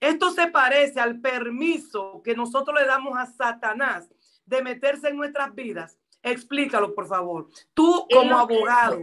Esto 0.00 0.30
se 0.30 0.46
parece 0.46 0.98
al 0.98 1.20
permiso 1.20 2.22
que 2.24 2.34
nosotros 2.34 2.80
le 2.80 2.86
damos 2.86 3.12
a 3.18 3.26
Satanás 3.26 4.08
de 4.46 4.62
meterse 4.62 5.08
en 5.08 5.16
nuestras 5.18 5.54
vidas. 5.54 5.98
Explícalo, 6.22 6.94
por 6.94 7.08
favor. 7.08 7.48
Tú 7.74 8.06
como 8.10 8.38
abogado. 8.38 9.02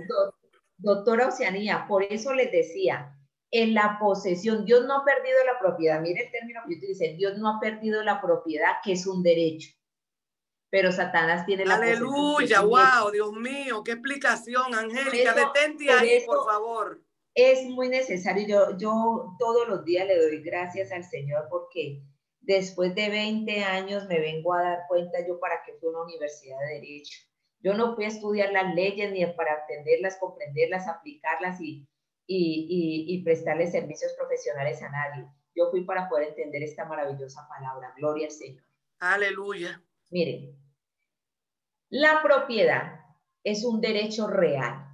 doctora 0.78 1.28
Oceanía, 1.28 1.86
por 1.88 2.01
eso 2.01 2.34
les 2.34 2.51
decía, 2.51 3.16
en 3.52 3.74
la 3.74 3.98
posesión. 4.00 4.66
Dios 4.66 4.86
no 4.86 4.98
ha 4.98 5.06
perdido 5.06 5.38
la 5.46 5.60
propiedad. 5.60 6.02
Mire 6.02 6.26
el 6.26 6.32
término 6.32 6.62
que 6.68 6.74
yo 6.74 6.78
utilicé. 6.78 7.14
Dios 7.14 7.38
no 7.38 7.50
ha 7.50 7.60
perdido 7.60 8.04
la 8.04 8.22
propiedad, 8.22 8.74
que 8.84 8.93
es 8.93 9.08
un 9.08 9.24
derecho. 9.24 9.70
Pero 10.70 10.91
Satanás 10.91 11.46
tiene 11.46 11.66
la 11.66 11.76
Aleluya, 11.76 12.62
wow, 12.62 13.12
Dios 13.12 13.32
mío, 13.34 13.84
qué 13.84 13.93
explicación, 13.93 14.74
Angélica. 14.74 15.34
Detente 15.34 15.89
ahí, 15.89 16.24
por 16.26 16.43
favor. 16.43 17.02
Es 17.34 17.64
muy 17.66 17.88
necesario. 17.88 18.46
Yo, 18.48 18.78
yo 18.78 19.36
todos 19.39 19.68
los 19.68 19.86
días 19.86 20.08
le 20.08 20.18
doy 20.18 20.41
gracias 20.41 20.91
al 20.91 21.04
Señor 21.04 21.48
porque 21.50 22.02
después 22.41 22.93
de 22.96 23.10
20 23.10 23.64
años 23.64 24.06
me 24.08 24.20
vengo 24.20 24.54
a 24.54 24.64
dar 24.64 24.80
cuenta 24.88 25.26
yo 25.26 25.39
para 25.39 25.64
que 25.66 25.74
fue 25.80 25.89
una 25.89 26.04
universidad 26.04 26.58
de 26.68 26.74
derecho. 26.76 27.20
Yo 27.62 27.74
no 27.74 27.96
fui 27.96 28.06
a 28.06 28.10
estudiar 28.10 28.52
las 28.52 28.76
leyes 28.76 29.12
ni 29.12 29.26
para 29.26 29.62
entenderlas, 29.62 30.18
comprenderlas, 30.18 30.88
aplicarlas 30.88 31.60
y, 31.62 31.88
y, 32.28 33.05
y, 33.07 33.23
prestarle 33.23 33.67
servicios 33.67 34.13
profesionales 34.17 34.82
a 34.82 34.89
nadie. 34.89 35.28
Yo 35.55 35.69
fui 35.69 35.84
para 35.84 36.09
poder 36.09 36.30
entender 36.30 36.63
esta 36.63 36.86
maravillosa 36.86 37.47
palabra. 37.47 37.93
Gloria 37.97 38.28
al 38.28 38.32
Señor. 38.32 38.63
Aleluya. 38.99 39.82
Miren, 40.09 40.57
la 41.89 42.21
propiedad 42.23 42.99
es 43.43 43.63
un 43.63 43.80
derecho 43.80 44.28
real 44.28 44.86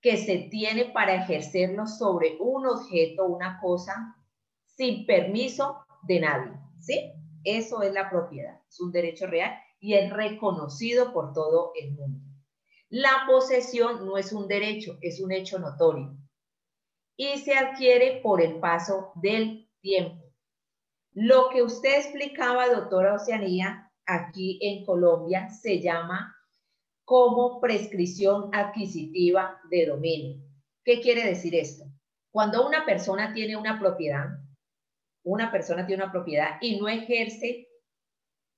que 0.00 0.16
se 0.18 0.48
tiene 0.50 0.86
para 0.86 1.14
ejercerlo 1.14 1.86
sobre 1.86 2.36
un 2.38 2.66
objeto, 2.66 3.26
una 3.26 3.58
cosa, 3.60 4.16
sin 4.64 5.06
permiso 5.06 5.84
de 6.02 6.20
nadie. 6.20 6.52
¿Sí? 6.78 7.12
Eso 7.42 7.82
es 7.82 7.92
la 7.92 8.10
propiedad. 8.10 8.60
Es 8.68 8.80
un 8.80 8.92
derecho 8.92 9.26
real 9.26 9.52
y 9.80 9.94
es 9.94 10.10
reconocido 10.12 11.12
por 11.12 11.32
todo 11.32 11.72
el 11.74 11.92
mundo. 11.92 12.33
La 12.96 13.24
posesión 13.26 14.06
no 14.06 14.16
es 14.16 14.32
un 14.32 14.46
derecho, 14.46 14.98
es 15.00 15.18
un 15.18 15.32
hecho 15.32 15.58
notorio 15.58 16.16
y 17.16 17.38
se 17.38 17.54
adquiere 17.54 18.20
por 18.22 18.40
el 18.40 18.60
paso 18.60 19.10
del 19.16 19.68
tiempo. 19.80 20.32
Lo 21.12 21.48
que 21.48 21.64
usted 21.64 21.96
explicaba, 21.96 22.68
doctora 22.68 23.14
Oceanía, 23.14 23.90
aquí 24.06 24.60
en 24.62 24.84
Colombia 24.84 25.48
se 25.48 25.80
llama 25.80 26.36
como 27.04 27.60
prescripción 27.60 28.54
adquisitiva 28.54 29.60
de 29.70 29.86
dominio. 29.86 30.44
¿Qué 30.84 31.00
quiere 31.00 31.26
decir 31.26 31.56
esto? 31.56 31.86
Cuando 32.30 32.64
una 32.64 32.86
persona 32.86 33.34
tiene 33.34 33.56
una 33.56 33.80
propiedad, 33.80 34.38
una 35.24 35.50
persona 35.50 35.84
tiene 35.84 36.04
una 36.04 36.12
propiedad 36.12 36.58
y 36.60 36.78
no 36.78 36.86
ejerce 36.86 37.66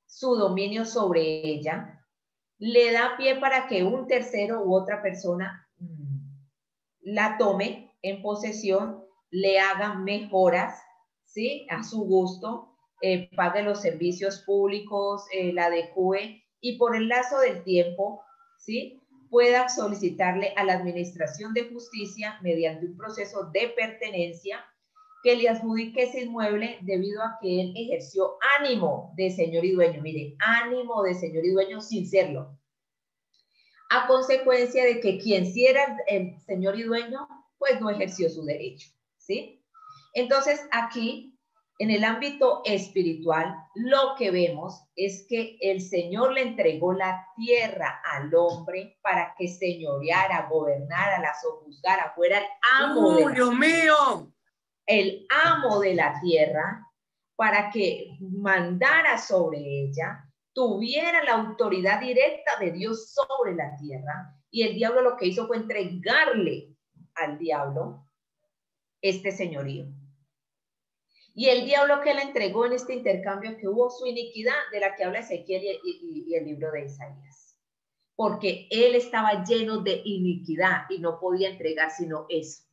su 0.05 0.35
dominio 0.35 0.85
sobre 0.85 1.23
ella, 1.23 1.96
le 2.59 2.93
da 2.93 3.17
pie 3.17 3.37
para 3.37 3.67
que 3.67 3.85
un 3.85 4.07
tercero 4.07 4.63
u 4.63 4.75
otra 4.75 5.03
persona 5.03 5.69
mm, 5.79 6.17
la 7.03 7.37
tome 7.39 7.95
en 8.03 8.23
posesión, 8.23 9.05
le 9.31 9.59
haga 9.59 9.95
mejoras, 9.95 10.81
¿sí? 11.25 11.67
A 11.71 11.83
su 11.83 12.05
gusto, 12.05 12.77
eh, 13.03 13.29
pague 13.37 13.63
los 13.63 13.83
servicios 13.83 14.43
públicos, 14.47 15.25
eh, 15.33 15.53
la 15.53 15.67
adecue 15.67 16.45
y 16.61 16.79
por 16.79 16.97
el 16.97 17.09
lazo 17.09 17.39
del 17.41 17.63
tiempo, 17.65 18.23
¿sí? 18.59 19.03
Pueda 19.29 19.69
solicitarle 19.69 20.53
a 20.57 20.65
la 20.65 20.75
Administración 20.75 21.53
de 21.53 21.69
Justicia 21.69 22.39
mediante 22.43 22.87
un 22.87 22.97
proceso 22.97 23.51
de 23.53 23.69
pertenencia 23.77 24.65
que 25.23 25.37
le 25.37 25.49
adjudique 25.49 26.03
ese 26.03 26.23
inmueble 26.23 26.79
debido 26.83 27.23
a 27.23 27.39
que 27.41 27.61
él 27.61 27.73
ejerció 27.77 28.37
ánimo 28.59 29.13
de 29.17 29.31
señor 29.31 29.65
y 29.65 29.73
dueño. 29.73 30.01
Mire, 30.03 30.37
ánimo 30.39 31.03
de 31.03 31.15
señor 31.15 31.45
y 31.45 31.51
dueño 31.51 31.81
sin 31.81 32.09
serlo. 32.09 32.57
A 33.91 34.07
consecuencia 34.07 34.85
de 34.85 35.01
que 35.01 35.19
quien 35.19 35.47
sí 35.53 35.67
era 35.67 35.97
el 36.07 36.39
señor 36.41 36.79
y 36.79 36.85
dueño, 36.85 37.29
pues 37.59 37.81
no 37.81 37.91
ejerció 37.91 38.29
su 38.29 38.45
derecho, 38.45 38.89
¿sí? 39.17 39.63
Entonces 40.13 40.67
aquí, 40.73 41.39
en 41.79 41.91
el 41.91 42.05
ámbito 42.05 42.63
espiritual, 42.65 43.55
lo 43.75 44.15
que 44.19 44.31
vemos 44.31 44.83
es 44.97 45.27
que 45.29 45.59
el 45.61 45.83
Señor 45.83 46.33
le 46.33 46.43
entregó 46.43 46.95
la 46.95 47.27
tierra 47.37 48.01
al 48.13 48.35
hombre 48.35 48.99
para 49.03 49.35
que 49.37 49.47
señoreara, 49.47 50.49
gobernara, 50.51 51.21
la 51.21 51.35
sojuzgara, 51.41 52.13
fuera 52.15 52.39
el 52.39 52.47
amo. 52.81 53.17
de 53.17 53.35
Dios 53.35 53.55
mío! 53.55 54.33
El 54.87 55.27
amo 55.29 55.81
de 55.81 55.95
la 55.95 56.21
tierra 56.21 56.87
para 57.35 57.71
que 57.71 58.17
mandara 58.21 59.19
sobre 59.19 59.59
ella, 59.59 60.25
tuviera 60.55 61.23
la 61.23 61.33
autoridad 61.33 62.01
directa 62.01 62.59
de 62.59 62.73
Dios 62.73 63.13
sobre 63.13 63.55
la 63.55 63.77
tierra. 63.77 64.35
Y 64.51 64.63
el 64.63 64.75
diablo 64.75 65.03
lo 65.03 65.17
que 65.17 65.27
hizo 65.27 65.47
fue 65.47 65.59
entregarle 65.59 66.75
al 67.15 67.39
diablo 67.39 68.09
este 69.03 69.33
señorío. 69.33 69.87
Y 71.35 71.51
el 71.51 71.67
diablo 71.67 72.01
que 72.01 72.15
le 72.15 72.23
entregó 72.23 72.65
en 72.65 72.73
este 72.73 72.95
intercambio 72.95 73.59
que 73.59 73.69
hubo 73.69 73.91
su 73.91 74.07
iniquidad 74.07 74.57
de 74.73 74.81
la 74.81 74.95
que 74.95 75.05
habla 75.05 75.19
Ezequiel 75.19 75.63
y, 75.85 76.25
y 76.27 76.35
el 76.35 76.47
libro 76.47 76.73
de 76.73 76.87
Isaías. 76.87 77.59
Porque 78.15 78.67
él 78.71 78.95
estaba 78.95 79.45
lleno 79.45 79.83
de 79.83 80.01
iniquidad 80.03 80.85
y 80.89 81.01
no 81.01 81.21
podía 81.21 81.51
entregar 81.51 81.91
sino 81.91 82.25
eso 82.31 82.66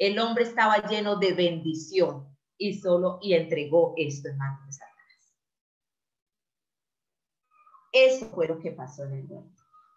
el 0.00 0.18
hombre 0.18 0.44
estaba 0.44 0.78
lleno 0.88 1.16
de 1.16 1.34
bendición 1.34 2.34
y 2.56 2.80
solo 2.80 3.18
y 3.20 3.34
entregó 3.34 3.92
esto 3.98 4.28
en 4.28 4.38
manos 4.38 4.66
de 4.66 4.72
Satanás. 4.72 5.36
Eso 7.92 8.30
fue 8.30 8.48
lo 8.48 8.58
que 8.58 8.72
pasó 8.72 9.04
en 9.04 9.12
el 9.12 9.24
mundo. 9.24 9.54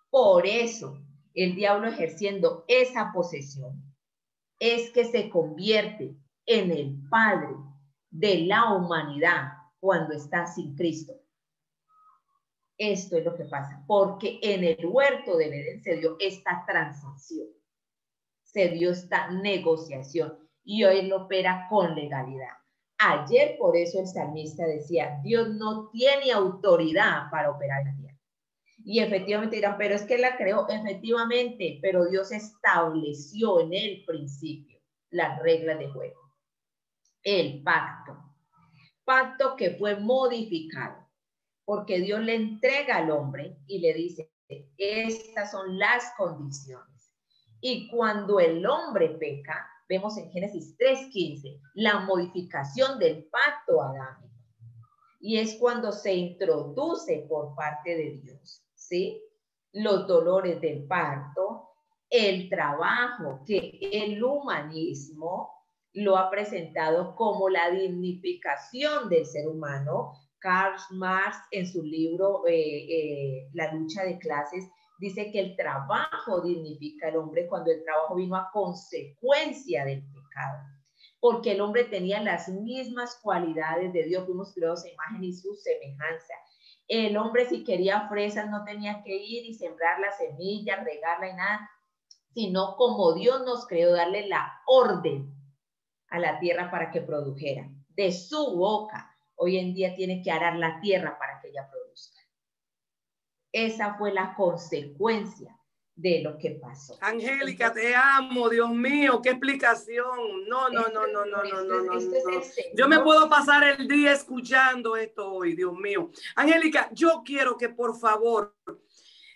Por 0.10 0.46
eso, 0.46 1.02
el 1.34 1.56
diablo 1.56 1.88
ejerciendo 1.88 2.66
esa 2.68 3.14
posesión 3.14 3.82
es 4.60 4.92
que 4.92 5.06
se 5.06 5.30
convierte 5.30 6.18
en 6.46 6.72
el 6.72 7.08
padre 7.10 7.56
de 8.10 8.42
la 8.42 8.74
humanidad 8.74 9.54
cuando 9.80 10.16
está 10.16 10.46
sin 10.48 10.76
Cristo. 10.76 11.14
Esto 12.78 13.18
es 13.18 13.24
lo 13.24 13.36
que 13.36 13.46
pasa, 13.46 13.82
porque 13.88 14.40
en 14.42 14.66
el 14.66 14.86
huerto 14.86 15.38
del 15.38 15.54
Edén 15.54 15.82
se 15.82 15.96
dio 15.96 16.18
esta 16.20 16.66
transacción 16.68 17.48
se 18.54 18.70
dio 18.70 18.92
esta 18.92 19.32
negociación 19.32 20.38
y 20.64 20.84
hoy 20.84 21.08
lo 21.08 21.24
opera 21.24 21.66
con 21.70 21.96
legalidad. 21.96 22.54
Ayer 23.00 23.58
por 23.58 23.76
eso 23.76 24.00
el 24.00 24.08
salmista 24.08 24.66
decía, 24.66 25.20
Dios 25.24 25.50
no 25.56 25.90
tiene 25.90 26.32
autoridad 26.32 27.30
para 27.32 27.50
operar 27.50 27.84
la 27.84 27.96
tierra. 27.96 28.20
Y 28.86 29.00
efectivamente 29.00 29.56
dirán, 29.56 29.78
pero 29.78 29.96
es 29.96 30.04
que 30.04 30.18
la 30.18 30.38
creó, 30.38 30.68
efectivamente, 30.70 31.80
pero 31.82 32.06
Dios 32.06 32.32
estableció 32.32 33.62
en 33.62 33.74
el 33.74 34.06
principio 34.06 34.80
las 35.10 35.40
reglas 35.42 35.80
de 35.80 35.90
juego. 35.90 36.22
El 37.24 37.64
pacto. 37.64 38.18
Pacto 39.04 39.56
que 39.56 39.72
fue 39.72 40.00
modificado, 40.00 41.10
porque 41.66 42.00
Dios 42.00 42.22
le 42.22 42.36
entrega 42.36 42.98
al 42.98 43.10
hombre 43.12 43.58
y 43.68 43.80
le 43.80 43.94
dice, 43.94 44.32
estas 44.78 45.52
son 45.52 45.78
las 45.78 46.14
condiciones 46.16 46.93
y 47.66 47.88
cuando 47.88 48.42
el 48.42 48.66
hombre 48.66 49.08
peca, 49.12 49.66
vemos 49.88 50.18
en 50.18 50.30
Génesis 50.32 50.78
3.15 50.78 51.62
la 51.76 52.02
modificación 52.02 53.00
del 53.00 53.24
pacto 53.24 53.82
adámico. 53.82 54.36
Y 55.22 55.38
es 55.38 55.56
cuando 55.56 55.94
se 55.94 56.14
introduce 56.14 57.26
por 57.30 57.56
parte 57.56 57.96
de 57.96 58.20
Dios, 58.22 58.66
¿sí? 58.76 59.24
Los 59.72 60.06
dolores 60.08 60.60
del 60.60 60.86
parto, 60.88 61.70
el 62.10 62.50
trabajo 62.50 63.44
que 63.48 63.80
el 63.94 64.22
humanismo 64.22 65.50
lo 65.94 66.18
ha 66.18 66.30
presentado 66.30 67.16
como 67.16 67.48
la 67.48 67.70
dignificación 67.70 69.08
del 69.08 69.26
ser 69.26 69.48
humano. 69.48 70.12
Karl 70.40 70.76
Marx 70.92 71.38
en 71.52 71.66
su 71.66 71.82
libro 71.82 72.46
eh, 72.46 72.52
eh, 72.54 73.50
La 73.54 73.74
lucha 73.74 74.04
de 74.04 74.20
clases 74.20 74.70
dice 75.00 75.32
que 75.32 75.40
el 75.40 75.56
trabajo 75.56 76.42
dignifica 76.42 77.08
al 77.08 77.18
hombre 77.18 77.48
cuando 77.48 77.72
el 77.72 77.84
trabajo 77.84 78.16
vino 78.16 78.36
a 78.36 78.50
consecuencia 78.52 79.86
del 79.86 80.04
pecado. 80.04 80.60
Porque 81.20 81.54
el 81.54 81.62
hombre 81.62 81.86
tenía 81.86 82.22
las 82.22 82.50
mismas 82.50 83.20
cualidades 83.22 83.94
de 83.94 84.04
Dios, 84.04 84.26
fuimos 84.26 84.54
creados 84.54 84.84
a 84.84 84.90
imagen 84.90 85.24
y 85.24 85.34
su 85.34 85.56
semejanza. 85.56 86.34
El 86.88 87.16
hombre 87.18 87.46
si 87.46 87.64
quería 87.64 88.08
fresas 88.10 88.50
no 88.50 88.64
tenía 88.66 89.04
que 89.04 89.16
ir 89.16 89.46
y 89.46 89.54
sembrar 89.54 90.00
la 90.00 90.12
semilla, 90.12 90.84
regarla 90.84 91.30
y 91.30 91.34
nada, 91.34 91.70
sino 92.34 92.76
como 92.76 93.14
Dios 93.14 93.44
nos 93.46 93.66
creó, 93.68 93.94
darle 93.94 94.28
la 94.28 94.62
orden 94.66 95.34
a 96.10 96.20
la 96.20 96.40
tierra 96.40 96.70
para 96.70 96.92
que 96.92 97.02
produjera. 97.02 97.70
De 97.90 98.12
su 98.12 98.56
boca, 98.58 99.16
hoy 99.36 99.58
en 99.58 99.74
día 99.74 99.96
tiene 99.96 100.22
que 100.22 100.32
arar 100.32 100.58
la 100.58 100.80
tierra 100.82 101.18
para 101.18 101.40
que 101.42 101.50
ella 101.50 101.70
produzca. 101.70 101.83
Esa 103.54 103.94
fue 103.94 104.12
la 104.12 104.34
consecuencia 104.36 105.58
de 105.96 106.22
lo 106.22 106.38
que 106.38 106.52
pasó. 106.52 106.98
Angélica, 107.02 107.72
te 107.72 107.96
amo, 107.96 108.50
Dios 108.50 108.72
mío, 108.72 109.22
qué 109.22 109.30
explicación. 109.30 110.48
No, 110.48 110.70
no, 110.70 110.88
no, 110.90 111.08
no, 111.08 111.26
no, 111.26 111.44
no, 111.44 111.64
no, 111.64 111.82
no. 111.82 112.00
Yo 112.76 112.88
me 112.88 113.00
puedo 113.00 113.30
pasar 113.30 113.64
el 113.64 113.88
día 113.88 114.12
escuchando 114.12 114.98
esto 114.98 115.32
hoy, 115.32 115.56
Dios 115.56 115.74
mío. 115.78 116.10
Angélica, 116.36 116.90
yo 116.92 117.22
quiero 117.24 117.58
que 117.58 117.70
por 117.70 117.98
favor, 117.98 118.58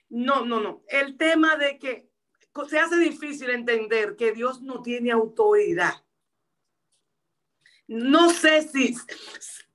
no, 0.09 0.45
no, 0.45 0.59
no, 0.59 0.83
el 0.87 1.15
tema 1.15 1.55
de 1.55 1.77
que 1.77 2.09
se 2.67 2.79
hace 2.79 2.97
difícil 2.97 3.51
entender 3.51 4.15
que 4.15 4.31
Dios 4.31 4.61
no 4.61 4.81
tiene 4.81 5.11
autoridad. 5.11 5.93
No 7.87 8.31
sé 8.31 8.63
si, 8.63 8.95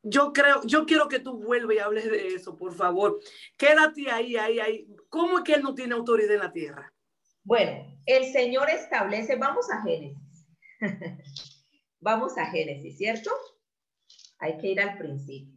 yo 0.02 0.32
creo, 0.32 0.62
yo 0.64 0.84
quiero 0.84 1.08
que 1.08 1.20
tú 1.20 1.40
vuelvas 1.40 1.76
y 1.76 1.78
hables 1.78 2.10
de 2.10 2.28
eso, 2.28 2.56
por 2.56 2.74
favor. 2.74 3.20
Quédate 3.56 4.10
ahí, 4.10 4.36
ahí, 4.36 4.58
ahí. 4.58 4.86
¿Cómo 5.08 5.38
es 5.38 5.44
que 5.44 5.54
él 5.54 5.62
no 5.62 5.74
tiene 5.74 5.94
autoridad 5.94 6.34
en 6.34 6.40
la 6.40 6.52
tierra? 6.52 6.92
Bueno, 7.44 8.00
el 8.06 8.24
Señor 8.32 8.68
establece, 8.70 9.36
vamos 9.36 9.70
a 9.70 9.82
Génesis. 9.82 10.48
vamos 12.00 12.36
a 12.36 12.46
Génesis, 12.46 12.98
¿cierto? 12.98 13.30
Hay 14.38 14.58
que 14.58 14.68
ir 14.68 14.80
al 14.80 14.98
principio. 14.98 15.52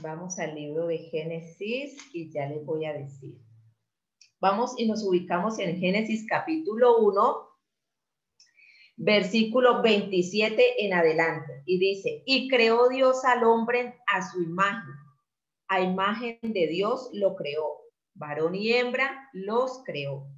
Vamos 0.00 0.38
al 0.38 0.54
libro 0.54 0.86
de 0.86 0.98
Génesis 0.98 1.98
y 2.12 2.30
ya 2.30 2.46
les 2.46 2.64
voy 2.64 2.84
a 2.84 2.92
decir. 2.92 3.47
Vamos 4.40 4.74
y 4.78 4.86
nos 4.86 5.04
ubicamos 5.04 5.58
en 5.58 5.80
Génesis 5.80 6.24
capítulo 6.28 6.98
1, 6.98 7.48
versículo 8.96 9.82
27 9.82 10.84
en 10.84 10.94
adelante. 10.94 11.62
Y 11.66 11.78
dice, 11.80 12.22
y 12.24 12.48
creó 12.48 12.88
Dios 12.88 13.24
al 13.24 13.42
hombre 13.42 13.98
a 14.06 14.30
su 14.30 14.40
imagen. 14.40 14.94
A 15.66 15.80
imagen 15.80 16.38
de 16.42 16.68
Dios 16.68 17.10
lo 17.12 17.34
creó. 17.34 17.80
Varón 18.14 18.54
y 18.54 18.72
hembra 18.72 19.28
los 19.32 19.82
creó. 19.84 20.28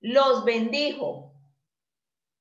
Los 0.00 0.44
bendijo 0.44 1.32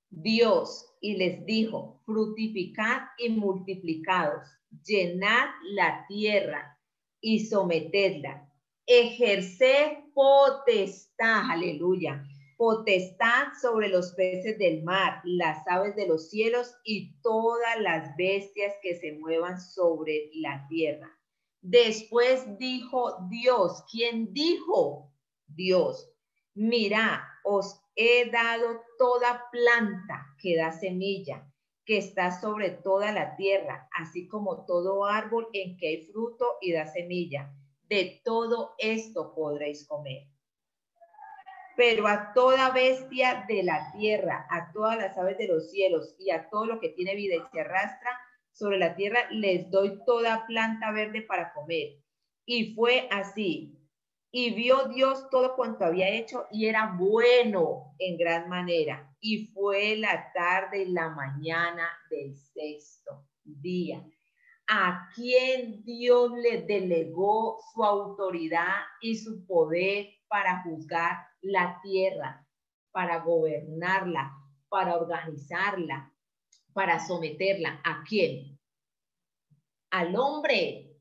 Dios 0.09 0.95
y 0.99 1.15
les 1.15 1.45
dijo, 1.45 2.01
fructificad 2.05 3.03
y 3.19 3.29
multiplicados, 3.29 4.47
llenad 4.83 5.49
la 5.63 6.05
tierra 6.07 6.79
y 7.21 7.45
sometedla 7.45 8.49
ejercer 8.85 10.02
potestad, 10.13 11.51
aleluya, 11.51 12.23
potestad 12.57 13.47
sobre 13.61 13.89
los 13.89 14.13
peces 14.13 14.57
del 14.57 14.83
mar, 14.83 15.21
las 15.23 15.67
aves 15.67 15.95
de 15.95 16.07
los 16.07 16.29
cielos 16.29 16.75
y 16.83 17.19
todas 17.21 17.79
las 17.79 18.15
bestias 18.17 18.73
que 18.81 18.95
se 18.95 19.13
muevan 19.13 19.59
sobre 19.59 20.29
la 20.35 20.65
tierra. 20.69 21.09
Después 21.61 22.57
dijo 22.57 23.17
Dios, 23.29 23.83
¿quién 23.91 24.33
dijo? 24.33 25.11
Dios, 25.47 26.09
mira, 26.53 27.27
os 27.43 27.79
he 27.95 28.29
dado 28.29 28.81
toda 28.97 29.43
planta 29.51 30.25
que 30.41 30.57
da 30.57 30.71
semilla 30.71 31.47
que 31.85 31.97
está 31.97 32.39
sobre 32.39 32.69
toda 32.69 33.11
la 33.11 33.35
tierra, 33.35 33.89
así 33.99 34.27
como 34.27 34.65
todo 34.65 35.05
árbol 35.05 35.47
en 35.53 35.77
que 35.77 35.87
hay 35.87 36.05
fruto 36.05 36.57
y 36.61 36.71
da 36.71 36.87
semilla. 36.87 37.53
De 37.93 38.23
todo 38.23 38.73
esto 38.79 39.35
podréis 39.35 39.85
comer. 39.87 40.23
Pero 41.77 42.07
a 42.07 42.33
toda 42.33 42.71
bestia 42.71 43.45
de 43.47 43.61
la 43.61 43.91
tierra, 43.91 44.47
a 44.49 44.71
todas 44.71 44.97
las 44.97 45.15
aves 45.15 45.37
de 45.37 45.47
los 45.47 45.69
cielos 45.69 46.15
y 46.17 46.31
a 46.31 46.49
todo 46.49 46.65
lo 46.65 46.79
que 46.79 46.89
tiene 46.89 47.13
vida 47.13 47.35
y 47.35 47.51
se 47.51 47.61
arrastra 47.61 48.19
sobre 48.51 48.79
la 48.79 48.95
tierra, 48.95 49.29
les 49.29 49.69
doy 49.69 50.03
toda 50.07 50.47
planta 50.47 50.91
verde 50.91 51.21
para 51.21 51.53
comer. 51.53 51.99
Y 52.47 52.73
fue 52.73 53.07
así. 53.11 53.77
Y 54.31 54.55
vio 54.55 54.85
Dios 54.87 55.29
todo 55.29 55.55
cuanto 55.55 55.85
había 55.85 56.09
hecho 56.09 56.47
y 56.49 56.65
era 56.65 56.95
bueno 56.97 57.93
en 57.99 58.17
gran 58.17 58.49
manera. 58.49 59.15
Y 59.19 59.51
fue 59.53 59.97
la 59.97 60.33
tarde 60.33 60.81
y 60.81 60.91
la 60.91 61.09
mañana 61.09 61.87
del 62.09 62.35
sexto 62.35 63.23
día. 63.43 64.03
A 64.67 65.09
quien 65.13 65.83
Dios 65.83 66.31
le 66.31 66.61
delegó 66.63 67.59
su 67.73 67.83
autoridad 67.83 68.81
y 69.01 69.17
su 69.17 69.45
poder 69.45 70.07
para 70.27 70.63
juzgar 70.63 71.17
la 71.41 71.79
tierra, 71.83 72.47
para 72.91 73.19
gobernarla, 73.19 74.31
para 74.69 74.95
organizarla, 74.95 76.13
para 76.73 76.99
someterla. 77.05 77.81
¿A 77.83 78.03
quién? 78.07 78.59
Al 79.91 80.15
hombre 80.15 80.93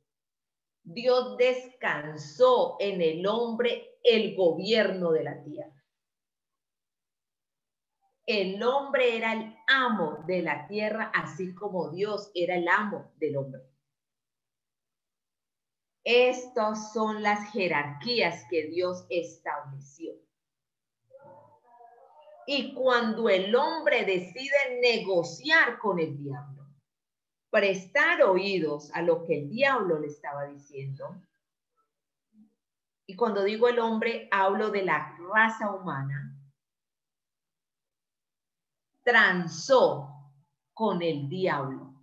Dios 0.85 1.37
descansó 1.37 2.77
en 2.81 3.01
el 3.01 3.27
hombre 3.27 3.99
el 4.03 4.35
gobierno 4.35 5.13
de 5.13 5.25
la 5.25 5.43
tierra. 5.43 5.85
El 8.27 8.63
hombre 8.63 9.17
era 9.17 9.33
el 9.33 9.57
amo 9.73 10.23
de 10.27 10.43
la 10.43 10.66
tierra, 10.66 11.11
así 11.14 11.55
como 11.55 11.91
Dios 11.91 12.31
era 12.35 12.57
el 12.57 12.68
amo 12.68 13.12
del 13.16 13.37
hombre. 13.37 13.62
Estas 16.05 16.93
son 16.93 17.23
las 17.23 17.53
jerarquías 17.53 18.45
que 18.51 18.66
Dios 18.66 19.07
estableció. 19.09 20.14
Y 22.47 22.75
cuando 22.75 23.29
el 23.29 23.55
hombre 23.55 24.05
decide 24.05 24.81
negociar 24.81 25.79
con 25.79 26.01
el 26.01 26.18
diablo, 26.18 26.66
prestar 27.51 28.23
oídos 28.23 28.91
a 28.95 29.03
lo 29.03 29.23
que 29.25 29.39
el 29.39 29.49
diablo 29.49 30.01
le 30.01 30.09
estaba 30.09 30.47
diciendo. 30.47 31.23
Y 33.07 33.14
cuando 33.14 33.45
digo 33.45 33.68
el 33.68 33.79
hombre, 33.79 34.29
hablo 34.33 34.70
de 34.70 34.83
la 34.83 35.16
raza 35.33 35.70
humana. 35.70 36.37
Transó 39.03 40.09
con 40.74 41.03
el 41.03 41.28
diablo 41.28 41.94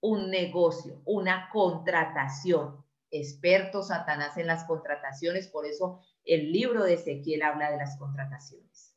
un 0.00 0.30
negocio, 0.30 1.00
una 1.04 1.48
contratación. 1.50 2.82
Experto 3.10 3.82
Satanás 3.82 4.38
en 4.38 4.46
las 4.46 4.64
contrataciones, 4.64 5.48
por 5.48 5.66
eso 5.66 6.00
el 6.24 6.50
libro 6.50 6.84
de 6.84 6.94
Ezequiel 6.94 7.42
habla 7.42 7.70
de 7.70 7.76
las 7.76 7.98
contrataciones 7.98 8.96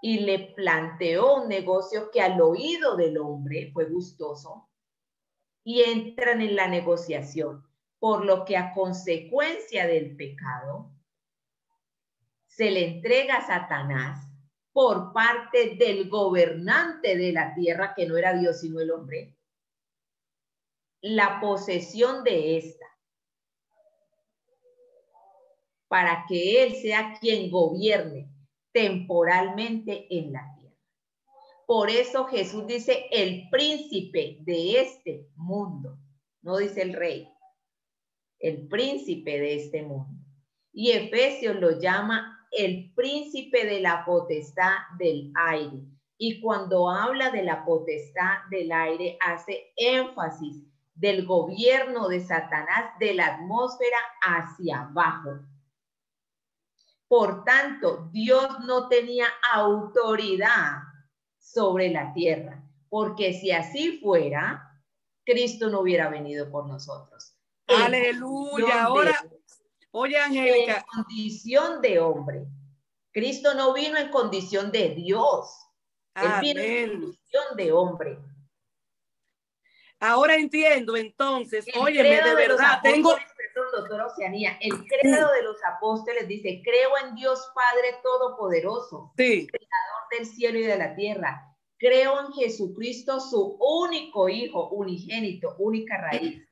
y 0.00 0.20
le 0.20 0.54
planteó 0.54 1.42
un 1.42 1.48
negocio 1.48 2.10
que 2.10 2.20
al 2.20 2.40
oído 2.40 2.96
del 2.96 3.18
hombre 3.18 3.70
fue 3.72 3.86
gustoso 3.86 4.68
y 5.64 5.82
entran 5.82 6.40
en 6.40 6.56
la 6.56 6.68
negociación, 6.68 7.66
por 7.98 8.24
lo 8.24 8.44
que 8.44 8.56
a 8.56 8.72
consecuencia 8.72 9.86
del 9.86 10.16
pecado 10.16 10.90
se 12.46 12.70
le 12.70 12.96
entrega 12.96 13.38
a 13.38 13.46
Satanás 13.46 14.27
por 14.78 15.12
parte 15.12 15.74
del 15.74 16.08
gobernante 16.08 17.16
de 17.16 17.32
la 17.32 17.52
tierra, 17.52 17.94
que 17.96 18.06
no 18.06 18.16
era 18.16 18.32
Dios 18.38 18.60
sino 18.60 18.78
el 18.78 18.92
hombre, 18.92 19.36
la 21.00 21.40
posesión 21.40 22.22
de 22.22 22.58
esta, 22.58 22.86
para 25.88 26.26
que 26.28 26.62
él 26.62 26.76
sea 26.76 27.18
quien 27.18 27.50
gobierne 27.50 28.30
temporalmente 28.70 30.06
en 30.16 30.32
la 30.32 30.48
tierra. 30.56 30.76
Por 31.66 31.90
eso 31.90 32.26
Jesús 32.26 32.64
dice 32.68 33.08
el 33.10 33.50
príncipe 33.50 34.38
de 34.42 34.80
este 34.80 35.26
mundo, 35.34 35.98
no 36.40 36.56
dice 36.56 36.82
el 36.82 36.92
rey, 36.92 37.28
el 38.38 38.68
príncipe 38.68 39.40
de 39.40 39.56
este 39.56 39.82
mundo. 39.82 40.24
Y 40.72 40.92
Efesios 40.92 41.56
lo 41.56 41.80
llama 41.80 42.37
el 42.50 42.92
príncipe 42.94 43.66
de 43.66 43.80
la 43.80 44.04
potestad 44.04 44.76
del 44.98 45.32
aire. 45.34 45.84
Y 46.16 46.40
cuando 46.40 46.90
habla 46.90 47.30
de 47.30 47.44
la 47.44 47.64
potestad 47.64 48.38
del 48.50 48.72
aire, 48.72 49.16
hace 49.20 49.72
énfasis 49.76 50.64
del 50.94 51.26
gobierno 51.26 52.08
de 52.08 52.20
Satanás 52.20 52.92
de 52.98 53.14
la 53.14 53.36
atmósfera 53.36 53.98
hacia 54.20 54.82
abajo, 54.82 55.38
por 57.08 57.44
tanto, 57.44 58.10
Dios 58.12 58.60
no 58.66 58.88
tenía 58.88 59.26
autoridad 59.54 60.82
sobre 61.38 61.88
la 61.90 62.12
tierra, 62.12 62.62
porque 62.90 63.32
si 63.32 63.50
así 63.50 63.98
fuera, 63.98 64.78
Cristo 65.24 65.70
no 65.70 65.80
hubiera 65.80 66.10
venido 66.10 66.50
por 66.50 66.66
nosotros. 66.66 67.34
Aleluya. 67.66 68.84
Ahora, 68.84 69.14
oye, 69.90 70.18
Angélica. 70.18 70.78
En 70.78 70.82
condición 70.84 71.82
de 71.82 71.98
hombre. 72.00 72.46
Cristo 73.12 73.54
no 73.54 73.72
vino 73.72 73.96
en 73.98 74.10
condición 74.10 74.70
de 74.70 74.90
Dios. 74.90 75.54
Él 76.14 76.30
vino 76.40 76.60
en 76.60 77.00
condición 77.00 77.44
de 77.56 77.72
hombre. 77.72 78.18
Ahora 80.00 80.36
entiendo, 80.36 80.96
entonces, 80.96 81.66
óyeme, 81.76 82.22
de 82.22 82.34
verdad, 82.34 82.80
tengo, 82.82 83.16
doctora 83.76 84.06
Oceanía, 84.06 84.56
el 84.60 84.86
credo 84.86 85.32
de 85.32 85.42
los 85.42 85.56
apóstoles 85.64 86.28
dice, 86.28 86.62
creo 86.64 86.90
en 87.04 87.16
Dios 87.16 87.50
Padre 87.54 87.96
Todopoderoso, 88.02 89.12
Creador 89.16 89.48
del 90.16 90.26
cielo 90.26 90.58
y 90.58 90.62
de 90.62 90.78
la 90.78 90.94
tierra. 90.94 91.56
Creo 91.78 92.20
en 92.20 92.32
Jesucristo, 92.32 93.20
su 93.20 93.56
único 93.60 94.28
Hijo, 94.28 94.68
unigénito, 94.70 95.54
única 95.58 95.96
raíz, 96.00 96.44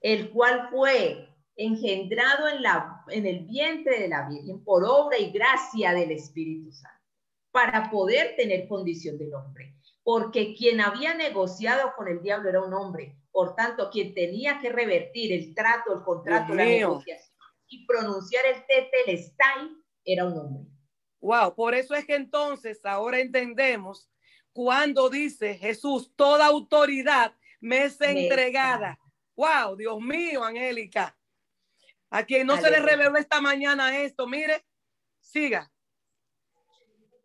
el 0.00 0.30
cual 0.30 0.68
fue 0.70 1.28
engendrado 1.56 2.48
en, 2.48 2.62
la, 2.62 3.02
en 3.08 3.26
el 3.26 3.46
vientre 3.46 4.00
de 4.00 4.08
la 4.08 4.28
Virgen 4.28 4.62
por 4.62 4.84
obra 4.84 5.18
y 5.18 5.30
gracia 5.30 5.92
del 5.92 6.10
Espíritu 6.12 6.70
Santo, 6.70 7.02
para 7.50 7.90
poder 7.90 8.36
tener 8.36 8.68
condición 8.68 9.18
del 9.18 9.34
hombre. 9.34 9.74
Porque 10.02 10.54
quien 10.54 10.80
había 10.80 11.14
negociado 11.14 11.92
con 11.96 12.06
el 12.06 12.22
diablo 12.22 12.48
era 12.48 12.62
un 12.62 12.72
hombre, 12.74 13.16
por 13.32 13.56
tanto, 13.56 13.90
quien 13.90 14.14
tenía 14.14 14.58
que 14.60 14.70
revertir 14.70 15.32
el 15.32 15.54
trato, 15.54 15.92
el 15.94 16.02
contrato, 16.02 16.54
la 16.54 16.64
negociación 16.64 17.26
y 17.68 17.86
pronunciar 17.86 18.44
el 18.46 18.64
tetelestai 18.66 19.70
era 20.04 20.24
un 20.24 20.38
hombre. 20.38 20.70
Wow, 21.20 21.54
por 21.54 21.74
eso 21.74 21.94
es 21.94 22.04
que 22.04 22.14
entonces 22.14 22.84
ahora 22.84 23.18
entendemos 23.18 24.08
cuando 24.52 25.10
dice 25.10 25.54
Jesús, 25.54 26.12
toda 26.14 26.46
autoridad 26.46 27.34
me 27.60 27.84
es 27.84 28.00
entregada. 28.00 28.98
Wow, 29.34 29.76
Dios 29.76 30.00
mío, 30.00 30.44
Angélica. 30.44 31.15
A 32.10 32.24
quien 32.24 32.46
no 32.46 32.56
se 32.56 32.70
le 32.70 32.80
reveló 32.80 33.16
esta 33.16 33.40
mañana 33.40 33.98
esto, 33.98 34.26
mire, 34.26 34.64
siga. 35.18 35.72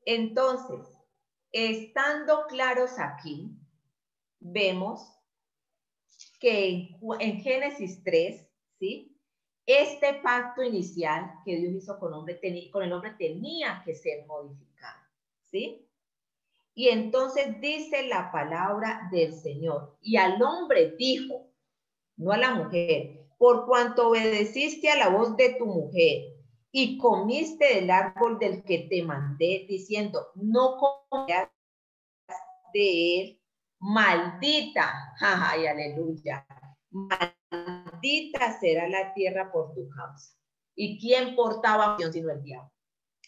Entonces, 0.06 0.88
estando 1.52 2.46
claros 2.48 2.98
aquí, 2.98 3.52
vemos 4.40 5.18
que 6.40 6.98
en 7.20 7.42
Génesis 7.42 8.04
3, 8.04 8.48
¿sí? 8.80 9.16
Este 9.66 10.16
pacto 10.16 10.64
inicial 10.64 11.32
que 11.46 11.56
Dios 11.58 11.74
hizo 11.76 12.00
con, 12.00 12.14
hombre, 12.14 12.40
con 12.72 12.84
el 12.84 12.92
hombre 12.92 13.12
tenía 13.12 13.82
que 13.86 13.94
ser 13.94 14.26
modificado, 14.26 15.00
¿sí? 15.44 15.88
Y 16.74 16.88
entonces 16.88 17.62
dice 17.62 18.08
la 18.08 18.32
palabra 18.32 19.08
del 19.12 19.34
Señor, 19.34 19.98
y 20.02 20.18
al 20.18 20.42
hombre 20.42 20.96
dijo, 20.98 21.52
no 22.16 22.32
a 22.32 22.38
la 22.38 22.56
mujer, 22.56 23.21
por 23.42 23.66
cuanto 23.66 24.10
obedeciste 24.10 24.92
a 24.92 24.98
la 24.98 25.10
voz 25.10 25.36
de 25.36 25.56
tu 25.56 25.66
mujer 25.66 26.26
y 26.72 27.00
comiste 27.00 27.74
del 27.74 27.90
árbol 27.90 28.38
del 28.38 28.64
que 28.64 28.88
te 28.88 29.02
mandé, 29.02 29.66
diciendo, 29.68 30.28
no 30.36 30.78
comerás 30.78 31.50
de 32.72 33.20
él 33.20 33.42
maldita, 33.80 35.16
ay, 35.20 35.66
aleluya, 35.66 36.46
maldita 36.92 38.60
será 38.60 38.88
la 38.88 39.12
tierra 39.16 39.52
por 39.52 39.74
tu 39.74 39.90
causa. 39.90 40.36
¿Y 40.76 41.00
quién 41.00 41.36
portaba 41.36 41.98
sino 42.12 42.30
el 42.30 42.44
diablo? 42.44 42.72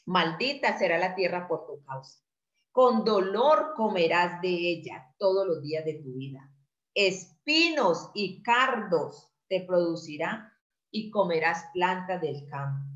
Maldita 0.06 0.78
será 0.78 1.00
la 1.00 1.16
tierra 1.16 1.48
por 1.48 1.66
tu 1.66 1.84
causa. 1.84 2.20
Con 2.72 3.04
dolor 3.04 3.74
comerás 3.76 4.40
de 4.44 4.50
ella 4.50 5.12
todos 5.18 5.48
los 5.48 5.64
días 5.64 5.84
de 5.86 5.96
tu 5.96 6.14
vida. 6.14 6.52
Espinos 6.94 8.12
y 8.14 8.44
cardos 8.44 9.33
te 9.54 9.62
producirá 9.62 10.52
y 10.90 11.12
comerás 11.12 11.66
plantas 11.74 12.20
del 12.22 12.48
campo. 12.48 12.90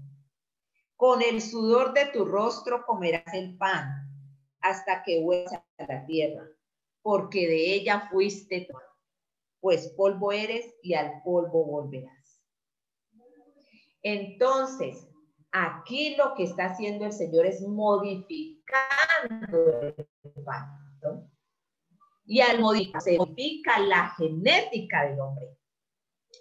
Con 0.95 1.21
el 1.21 1.39
sudor 1.39 1.93
de 1.93 2.07
tu 2.07 2.25
rostro 2.25 2.83
comerás 2.83 3.31
el 3.35 3.55
pan 3.57 4.09
hasta 4.61 5.03
que 5.03 5.21
vuelvas 5.21 5.53
a 5.53 5.63
la 5.87 6.03
tierra, 6.07 6.47
porque 7.03 7.47
de 7.47 7.75
ella 7.75 8.09
fuiste 8.11 8.67
pues 9.59 9.89
polvo 9.89 10.31
eres 10.31 10.73
y 10.81 10.95
al 10.95 11.21
polvo 11.23 11.63
volverás. 11.63 12.41
Entonces, 14.01 15.07
aquí 15.51 16.15
lo 16.15 16.33
que 16.33 16.45
está 16.45 16.71
haciendo 16.71 17.05
el 17.05 17.13
Señor 17.13 17.45
es 17.45 17.61
modificando 17.61 19.81
el 19.83 20.07
pacto. 20.43 21.29
Y 22.25 22.41
al 22.41 22.59
modificar, 22.59 23.01
se 23.01 23.17
modifica 23.17 23.79
la 23.79 24.09
genética 24.17 25.05
del 25.05 25.19
hombre. 25.19 25.56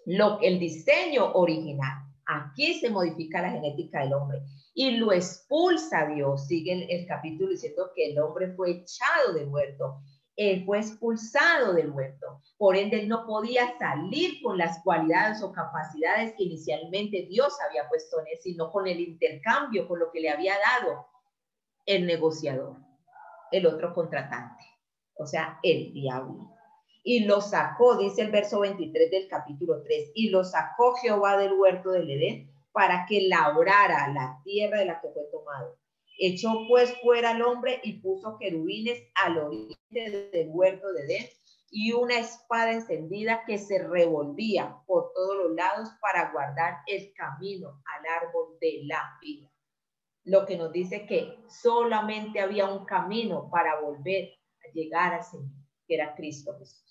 Lo, 0.05 0.39
el 0.41 0.59
diseño 0.59 1.33
original. 1.33 2.05
Aquí 2.27 2.75
se 2.81 2.91
modifica 2.91 3.41
la 3.41 3.53
genética 3.53 4.01
del 4.01 4.15
hombre 4.15 4.43
y 4.75 4.93
lo 4.93 5.13
expulsa 5.13 6.07
Dios. 6.07 6.47
Sigue 6.47 6.87
el, 6.93 7.07
capítulo 7.07 7.51
diciendo 7.51 7.91
que 7.95 8.11
el 8.11 8.19
hombre 8.19 8.53
fue 8.55 8.71
echado 8.73 9.33
del 9.35 9.49
huerto 9.49 10.01
él 10.37 10.65
fue 10.67 10.79
expulsado 10.79 11.73
del 11.73 11.91
huerto. 11.91 12.43
Por 12.59 12.77
ende, 12.77 13.01
él 13.01 13.09
no 13.09 13.27
podía 13.27 13.77
salir 13.79 14.43
con 14.43 14.59
las 14.59 14.83
cualidades 14.85 15.43
o 15.43 15.51
capacidades 15.51 16.35
que 16.37 16.45
inicialmente 16.45 17.27
Dios 17.29 17.57
había 17.67 17.89
puesto 17.89 18.21
en 18.21 18.27
él, 18.29 18.39
sino 18.43 18.71
con 18.71 18.87
el 18.87 19.01
intercambio, 19.01 19.89
con 19.89 19.99
lo 19.99 20.13
que 20.13 20.21
le 20.21 20.31
había 20.31 20.55
dado 20.55 21.07
el 21.87 22.07
negociador, 22.07 22.77
el 23.51 23.67
otro 23.67 23.95
contratante, 23.95 24.65
o 25.15 25.27
sea, 25.27 25.59
el 25.63 25.93
diablo. 25.95 26.56
Y 27.09 27.21
lo 27.21 27.41
sacó, 27.41 27.97
dice 27.97 28.23
el 28.23 28.33
verso 28.33 28.59
23 28.59 29.11
del 29.13 29.29
capítulo 29.29 29.81
3, 29.85 30.11
y 30.15 30.31
lo 30.31 30.43
sacó 30.43 30.97
Jehová 30.97 31.37
del 31.37 31.53
huerto 31.53 31.93
del 31.93 32.11
Edén 32.11 32.51
para 32.73 33.07
que 33.07 33.29
labrara 33.29 34.13
la 34.13 34.41
tierra 34.43 34.81
de 34.81 34.87
la 34.87 35.01
que 35.01 35.09
fue 35.11 35.23
tomado 35.31 35.79
Echó 36.19 36.67
pues 36.69 36.95
fuera 37.03 37.31
al 37.31 37.43
hombre 37.43 37.81
y 37.83 38.01
puso 38.01 38.39
querubines 38.39 39.03
al 39.15 39.39
oriente 39.39 40.31
del 40.33 40.49
huerto 40.51 40.91
de 40.93 41.05
Edén 41.05 41.27
y 41.71 41.93
una 41.93 42.19
espada 42.19 42.73
encendida 42.73 43.45
que 43.47 43.59
se 43.59 43.87
revolvía 43.87 44.79
por 44.87 45.13
todos 45.13 45.37
los 45.37 45.55
lados 45.55 45.91
para 46.01 46.33
guardar 46.33 46.79
el 46.87 47.13
camino 47.13 47.83
al 47.85 48.23
árbol 48.23 48.57
de 48.61 48.81
la 48.85 49.19
vida. 49.21 49.51
Lo 50.25 50.47
que 50.47 50.57
nos 50.57 50.73
dice 50.73 51.07
que 51.07 51.39
solamente 51.49 52.41
había 52.41 52.67
un 52.67 52.87
camino 52.87 53.51
para 53.51 53.81
volver 53.81 54.31
a 54.65 54.73
llegar 54.73 55.13
al 55.13 55.23
Señor, 55.23 55.53
que 55.87 55.95
era 55.95 56.15
Cristo 56.15 56.57
Jesús. 56.59 56.86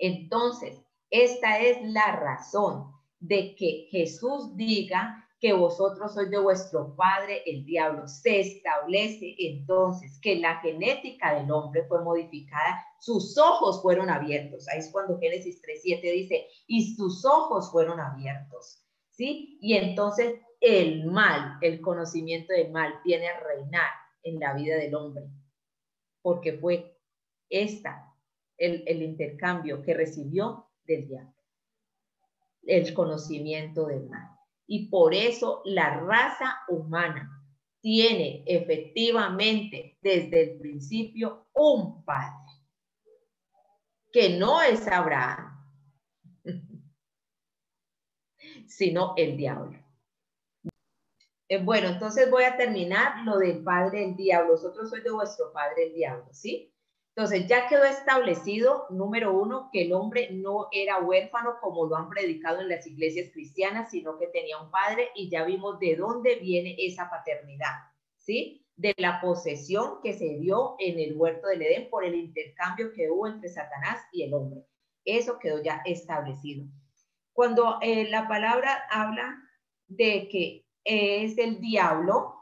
Entonces, 0.00 0.80
esta 1.10 1.60
es 1.60 1.78
la 1.82 2.16
razón 2.16 2.92
de 3.20 3.54
que 3.54 3.86
Jesús 3.90 4.56
diga 4.56 5.26
que 5.40 5.52
vosotros 5.54 6.12
sois 6.12 6.30
de 6.30 6.38
vuestro 6.38 6.94
padre 6.96 7.42
el 7.46 7.64
diablo. 7.64 8.06
Se 8.06 8.40
establece 8.40 9.34
entonces 9.38 10.18
que 10.20 10.36
la 10.36 10.56
genética 10.60 11.34
del 11.34 11.50
hombre 11.50 11.84
fue 11.84 12.04
modificada, 12.04 12.84
sus 13.00 13.38
ojos 13.38 13.80
fueron 13.80 14.10
abiertos. 14.10 14.68
Ahí 14.68 14.80
es 14.80 14.90
cuando 14.92 15.18
Génesis 15.18 15.62
3.7 15.62 16.12
dice, 16.12 16.46
y 16.66 16.94
sus 16.94 17.24
ojos 17.24 17.70
fueron 17.70 18.00
abiertos. 18.00 18.84
¿Sí? 19.10 19.58
Y 19.60 19.74
entonces 19.74 20.40
el 20.60 21.06
mal, 21.06 21.58
el 21.62 21.80
conocimiento 21.80 22.52
del 22.52 22.70
mal, 22.70 23.00
viene 23.04 23.28
a 23.28 23.40
reinar 23.40 23.90
en 24.22 24.38
la 24.38 24.54
vida 24.54 24.76
del 24.76 24.94
hombre, 24.94 25.24
porque 26.22 26.52
fue 26.58 26.98
esta, 27.48 28.09
el, 28.60 29.02
intercambio 29.02 29.82
que 29.82 29.94
recibió 29.94 30.68
del 30.84 31.08
diablo, 31.08 31.34
el 32.62 32.94
conocimiento 32.94 33.86
del 33.86 34.08
mal. 34.08 34.28
Y 34.66 34.88
por 34.88 35.14
eso 35.14 35.62
la 35.64 35.98
raza 36.00 36.58
humana 36.68 37.28
tiene 37.80 38.44
efectivamente 38.46 39.98
desde 40.02 40.42
el 40.52 40.58
principio 40.58 41.48
un 41.54 42.04
padre, 42.04 42.36
que 44.12 44.38
no 44.38 44.60
es 44.60 44.86
Abraham, 44.86 45.58
sino 48.68 49.14
el 49.16 49.36
diablo. 49.36 49.78
Eh, 51.48 51.60
bueno, 51.64 51.88
entonces 51.88 52.30
voy 52.30 52.44
a 52.44 52.56
terminar 52.56 53.24
lo 53.24 53.38
del 53.38 53.64
padre 53.64 54.02
del 54.02 54.16
diablo. 54.16 54.52
Vosotros 54.52 54.88
sois 54.88 55.02
de 55.02 55.10
vuestro 55.10 55.52
padre 55.52 55.88
el 55.88 55.94
diablo, 55.94 56.28
¿sí? 56.32 56.69
Entonces, 57.20 57.48
ya 57.48 57.68
quedó 57.68 57.84
establecido, 57.84 58.86
número 58.88 59.38
uno, 59.38 59.68
que 59.70 59.82
el 59.82 59.92
hombre 59.92 60.30
no 60.32 60.68
era 60.72 61.00
huérfano 61.00 61.56
como 61.60 61.84
lo 61.84 61.94
han 61.94 62.08
predicado 62.08 62.62
en 62.62 62.70
las 62.70 62.86
iglesias 62.86 63.28
cristianas, 63.30 63.90
sino 63.90 64.18
que 64.18 64.28
tenía 64.28 64.58
un 64.58 64.70
padre 64.70 65.10
y 65.14 65.28
ya 65.28 65.44
vimos 65.44 65.78
de 65.80 65.96
dónde 65.96 66.36
viene 66.36 66.76
esa 66.78 67.10
paternidad, 67.10 67.74
¿sí? 68.16 68.64
De 68.74 68.94
la 68.96 69.20
posesión 69.20 70.00
que 70.02 70.14
se 70.14 70.38
dio 70.38 70.76
en 70.78 70.98
el 70.98 71.14
huerto 71.14 71.48
del 71.48 71.60
Edén 71.60 71.90
por 71.90 72.06
el 72.06 72.14
intercambio 72.14 72.90
que 72.94 73.10
hubo 73.10 73.26
entre 73.26 73.50
Satanás 73.50 74.00
y 74.12 74.22
el 74.22 74.32
hombre. 74.32 74.64
Eso 75.04 75.38
quedó 75.38 75.62
ya 75.62 75.82
establecido. 75.84 76.64
Cuando 77.34 77.80
eh, 77.82 78.08
la 78.08 78.28
palabra 78.28 78.84
habla 78.90 79.36
de 79.88 80.26
que 80.30 80.64
es 80.84 81.36
el 81.36 81.60
diablo, 81.60 82.34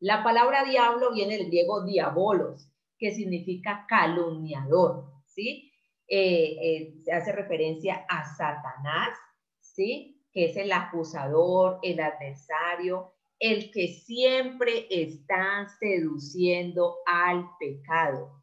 la 0.00 0.24
palabra 0.24 0.64
diablo 0.64 1.12
viene 1.12 1.38
del 1.38 1.46
griego 1.46 1.84
diabolos, 1.84 2.71
que 3.02 3.10
significa 3.10 3.84
calumniador, 3.88 5.10
¿sí? 5.26 5.72
Eh, 6.06 6.56
eh, 6.62 6.94
se 7.02 7.10
hace 7.10 7.32
referencia 7.32 8.06
a 8.08 8.24
Satanás, 8.36 9.18
¿sí? 9.60 10.24
Que 10.32 10.44
es 10.44 10.56
el 10.56 10.70
acusador, 10.70 11.80
el 11.82 11.98
adversario, 11.98 13.14
el 13.40 13.72
que 13.72 13.88
siempre 13.88 14.86
está 14.88 15.66
seduciendo 15.80 16.98
al 17.04 17.44
pecado. 17.58 18.40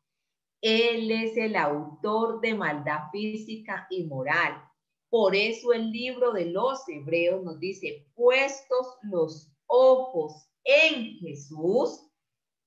Él 0.59 1.09
es 1.09 1.37
el 1.37 1.55
autor 1.55 2.41
de 2.41 2.53
maldad 2.53 3.09
física 3.13 3.87
y 3.89 4.07
moral. 4.07 4.61
Por 5.09 5.37
eso 5.37 5.71
el 5.71 5.89
libro 5.89 6.33
de 6.33 6.47
los 6.47 6.81
Hebreos 6.89 7.45
nos 7.45 7.61
dice, 7.61 8.09
puestos 8.13 8.97
los 9.03 9.53
ojos 9.67 10.49
en 10.65 11.17
Jesús, 11.19 12.08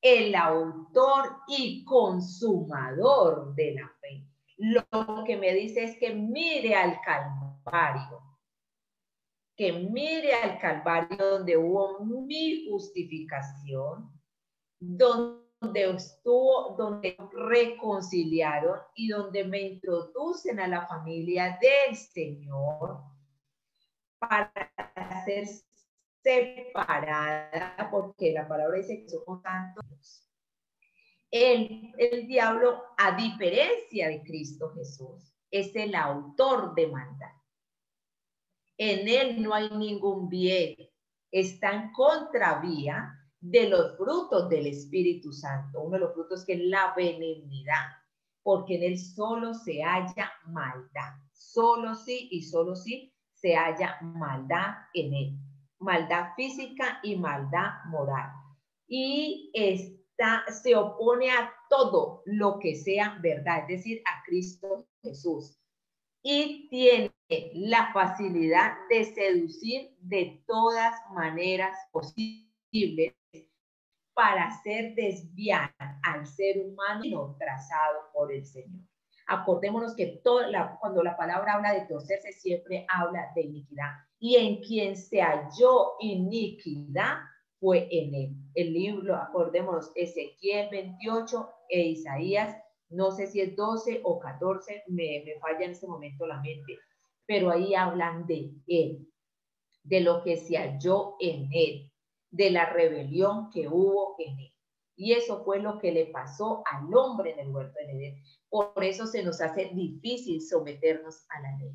el 0.03 0.35
autor 0.35 1.39
y 1.47 1.85
consumador 1.85 3.55
de 3.55 3.75
la 3.77 3.89
fe. 4.01 4.27
Lo 4.57 5.25
que 5.25 5.37
me 5.37 5.55
dice 5.55 5.85
es 5.85 5.97
que 5.99 6.13
mire 6.13 6.75
al 6.75 7.01
Calvario, 7.01 8.21
que 9.57 9.73
mire 9.73 10.35
al 10.35 10.59
Calvario 10.59 11.17
donde 11.39 11.57
hubo 11.57 12.05
mi 12.05 12.69
justificación, 12.69 14.11
donde 14.81 15.91
estuvo, 15.95 16.75
donde 16.77 17.17
reconciliaron 17.33 18.81
y 18.97 19.09
donde 19.09 19.45
me 19.45 19.61
introducen 19.61 20.59
a 20.59 20.67
la 20.67 20.87
familia 20.87 21.59
del 21.61 21.97
Señor 21.97 23.03
para 24.19 24.53
hacer 24.97 25.47
separada, 26.23 27.89
porque 27.91 28.33
la 28.33 28.47
palabra 28.47 28.79
dice 28.79 29.03
que 29.03 29.09
somos 29.09 29.43
tantos. 29.43 30.29
El, 31.31 31.93
el 31.99 32.27
diablo, 32.27 32.83
a 32.99 33.17
diferencia 33.17 34.09
de 34.09 34.23
Cristo 34.23 34.73
Jesús, 34.75 35.35
es 35.51 35.75
el 35.75 35.95
autor 35.95 36.75
de 36.75 36.87
maldad. 36.89 37.33
En 38.79 39.09
él 39.09 39.43
no 39.43 39.55
hay 39.55 39.71
ningún 39.71 40.29
bien. 40.29 40.77
Está 41.31 41.73
en 41.73 41.93
contravía 41.93 43.15
de 43.41 43.69
los 43.69 43.97
frutos 43.97 44.49
del 44.49 44.67
Espíritu 44.67 45.33
Santo. 45.33 45.81
Uno 45.81 45.95
de 45.95 46.01
los 46.01 46.15
frutos 46.15 46.45
que 46.45 46.55
es 46.55 46.61
la 46.61 46.93
benignidad, 46.95 47.87
porque 48.43 48.77
en 48.77 48.83
él 48.85 48.99
solo 48.99 49.55
se 49.55 49.83
halla 49.83 50.33
maldad. 50.47 51.15
Solo 51.33 51.95
sí 51.95 52.29
y 52.31 52.43
solo 52.43 52.77
sí 52.77 53.15
se 53.33 53.55
halla 53.55 53.99
maldad 54.03 54.75
en 54.95 55.15
él 55.15 55.52
maldad 55.83 56.35
física 56.37 57.01
y 57.03 57.17
maldad 57.17 57.85
moral. 57.87 58.31
Y 58.87 59.51
está, 59.55 60.45
se 60.63 60.77
opone 60.77 61.31
a 61.31 61.53
todo 61.69 62.23
lo 62.27 62.59
que 62.59 62.77
sea 62.77 63.19
verdad, 63.21 63.61
es 63.63 63.79
decir, 63.79 64.03
a 64.07 64.23
Cristo 64.25 64.87
Jesús. 65.03 65.59
Y 66.23 66.69
tiene 66.69 67.13
la 67.55 67.93
facilidad 67.93 68.75
de 68.89 69.05
seducir 69.05 69.97
de 70.01 70.45
todas 70.47 70.95
maneras 71.13 71.77
posibles 71.91 73.15
para 74.15 74.45
hacer 74.45 74.95
desviar 74.95 75.75
al 76.05 76.27
ser 76.27 76.61
humano 76.61 77.37
trazado 77.39 78.11
por 78.13 78.33
el 78.33 78.45
Señor. 78.45 78.87
Acordémonos 79.27 79.97
que 79.97 80.21
toda 80.23 80.79
cuando 80.81 81.03
la 81.03 81.17
palabra 81.17 81.55
habla 81.55 81.73
de 81.73 81.87
torcerse, 81.87 82.33
siempre 82.33 82.85
habla 82.89 83.33
de 83.35 83.43
iniquidad 83.43 83.93
y 84.23 84.37
en 84.37 84.63
quien 84.63 84.97
se 84.97 85.21
halló 85.21 85.95
iniquidad 85.99 87.17
fue 87.59 87.89
en 87.91 88.15
él. 88.15 88.37
El 88.55 88.73
libro, 88.73 89.17
acordémonos, 89.17 89.91
Ezequiel 89.97 90.69
28 90.71 91.49
e 91.69 91.81
Isaías, 91.89 92.57
no 92.89 93.11
sé 93.11 93.27
si 93.27 93.41
es 93.41 93.57
12 93.57 94.03
o 94.05 94.21
14, 94.21 94.85
me, 94.87 95.25
me 95.27 95.41
falla 95.41 95.65
en 95.65 95.73
este 95.73 95.89
momento 95.89 96.25
la 96.25 96.41
mente, 96.41 96.79
pero 97.27 97.51
ahí 97.51 97.75
hablan 97.75 98.25
de 98.29 98.53
él, 98.69 99.09
de 99.83 100.01
lo 100.03 100.23
que 100.23 100.37
se 100.37 100.57
halló 100.57 101.17
en 101.19 101.49
él, 101.53 101.91
de 102.31 102.51
la 102.53 102.67
rebelión 102.67 103.51
que 103.51 103.67
hubo 103.67 104.15
en 104.21 104.39
él. 104.39 104.53
Y 104.95 105.15
eso 105.15 105.43
fue 105.43 105.59
lo 105.59 105.81
que 105.81 105.91
le 105.91 106.07
pasó 106.07 106.63
al 106.71 106.95
hombre 106.95 107.33
en 107.33 107.41
el 107.41 107.49
huerto 107.49 107.75
de 107.75 107.91
Edén. 107.91 108.23
Por 108.49 108.85
eso 108.85 109.05
se 109.09 109.25
nos 109.25 109.41
hace 109.41 109.73
difícil 109.75 110.41
someternos 110.41 111.27
a 111.31 111.41
la 111.41 111.59
ley. 111.59 111.73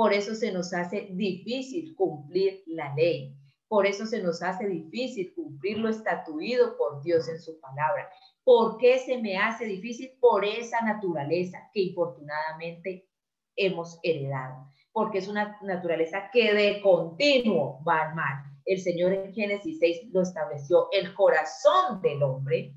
Por 0.00 0.14
eso 0.14 0.34
se 0.34 0.50
nos 0.50 0.72
hace 0.72 1.08
difícil 1.10 1.94
cumplir 1.94 2.62
la 2.64 2.94
ley. 2.94 3.36
Por 3.68 3.86
eso 3.86 4.06
se 4.06 4.22
nos 4.22 4.42
hace 4.42 4.66
difícil 4.66 5.30
cumplir 5.34 5.76
lo 5.76 5.90
estatuido 5.90 6.74
por 6.78 7.02
Dios 7.02 7.28
en 7.28 7.38
su 7.38 7.60
palabra. 7.60 8.08
¿Por 8.42 8.78
qué 8.78 8.98
se 8.98 9.18
me 9.18 9.36
hace 9.36 9.66
difícil? 9.66 10.12
Por 10.18 10.46
esa 10.46 10.80
naturaleza 10.80 11.58
que 11.74 11.82
infortunadamente 11.82 13.10
hemos 13.56 14.00
heredado. 14.02 14.68
Porque 14.90 15.18
es 15.18 15.28
una 15.28 15.58
naturaleza 15.60 16.30
que 16.32 16.54
de 16.54 16.80
continuo 16.80 17.84
va 17.86 18.08
al 18.08 18.14
mal. 18.14 18.42
El 18.64 18.80
Señor 18.80 19.12
en 19.12 19.34
Génesis 19.34 19.80
6 19.80 20.12
lo 20.12 20.22
estableció. 20.22 20.88
El 20.92 21.12
corazón 21.12 22.00
del 22.00 22.22
hombre 22.22 22.72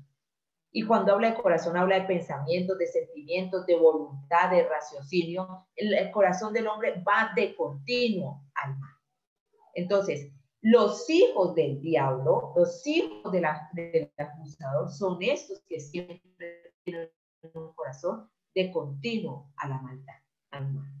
y 0.76 0.82
cuando 0.82 1.12
habla 1.12 1.30
de 1.30 1.40
corazón, 1.40 1.76
habla 1.76 2.00
de 2.00 2.06
pensamientos, 2.08 2.76
de 2.76 2.88
sentimientos, 2.88 3.64
de 3.64 3.76
voluntad, 3.76 4.50
de 4.50 4.68
raciocinio. 4.68 5.68
El, 5.76 6.10
corazón 6.10 6.52
del 6.52 6.66
hombre 6.66 7.00
va 7.06 7.30
de 7.36 7.54
continuo 7.54 8.42
al 8.56 8.76
mal. 8.80 8.90
Entonces, 9.74 10.32
los 10.60 11.08
hijos 11.08 11.54
del 11.54 11.80
diablo, 11.80 12.52
los 12.56 12.84
hijos 12.88 13.30
de 13.30 13.46
del 13.72 14.12
acusador, 14.18 14.90
son 14.90 15.22
estos 15.22 15.62
que 15.68 15.78
siempre 15.78 16.20
tienen 16.82 17.08
un 17.54 17.72
corazón 17.74 18.28
de 18.52 18.72
continuo 18.72 19.52
a 19.58 19.68
la 19.68 19.80
maldad, 19.80 20.22
al 20.50 20.72
mal. 20.72 20.92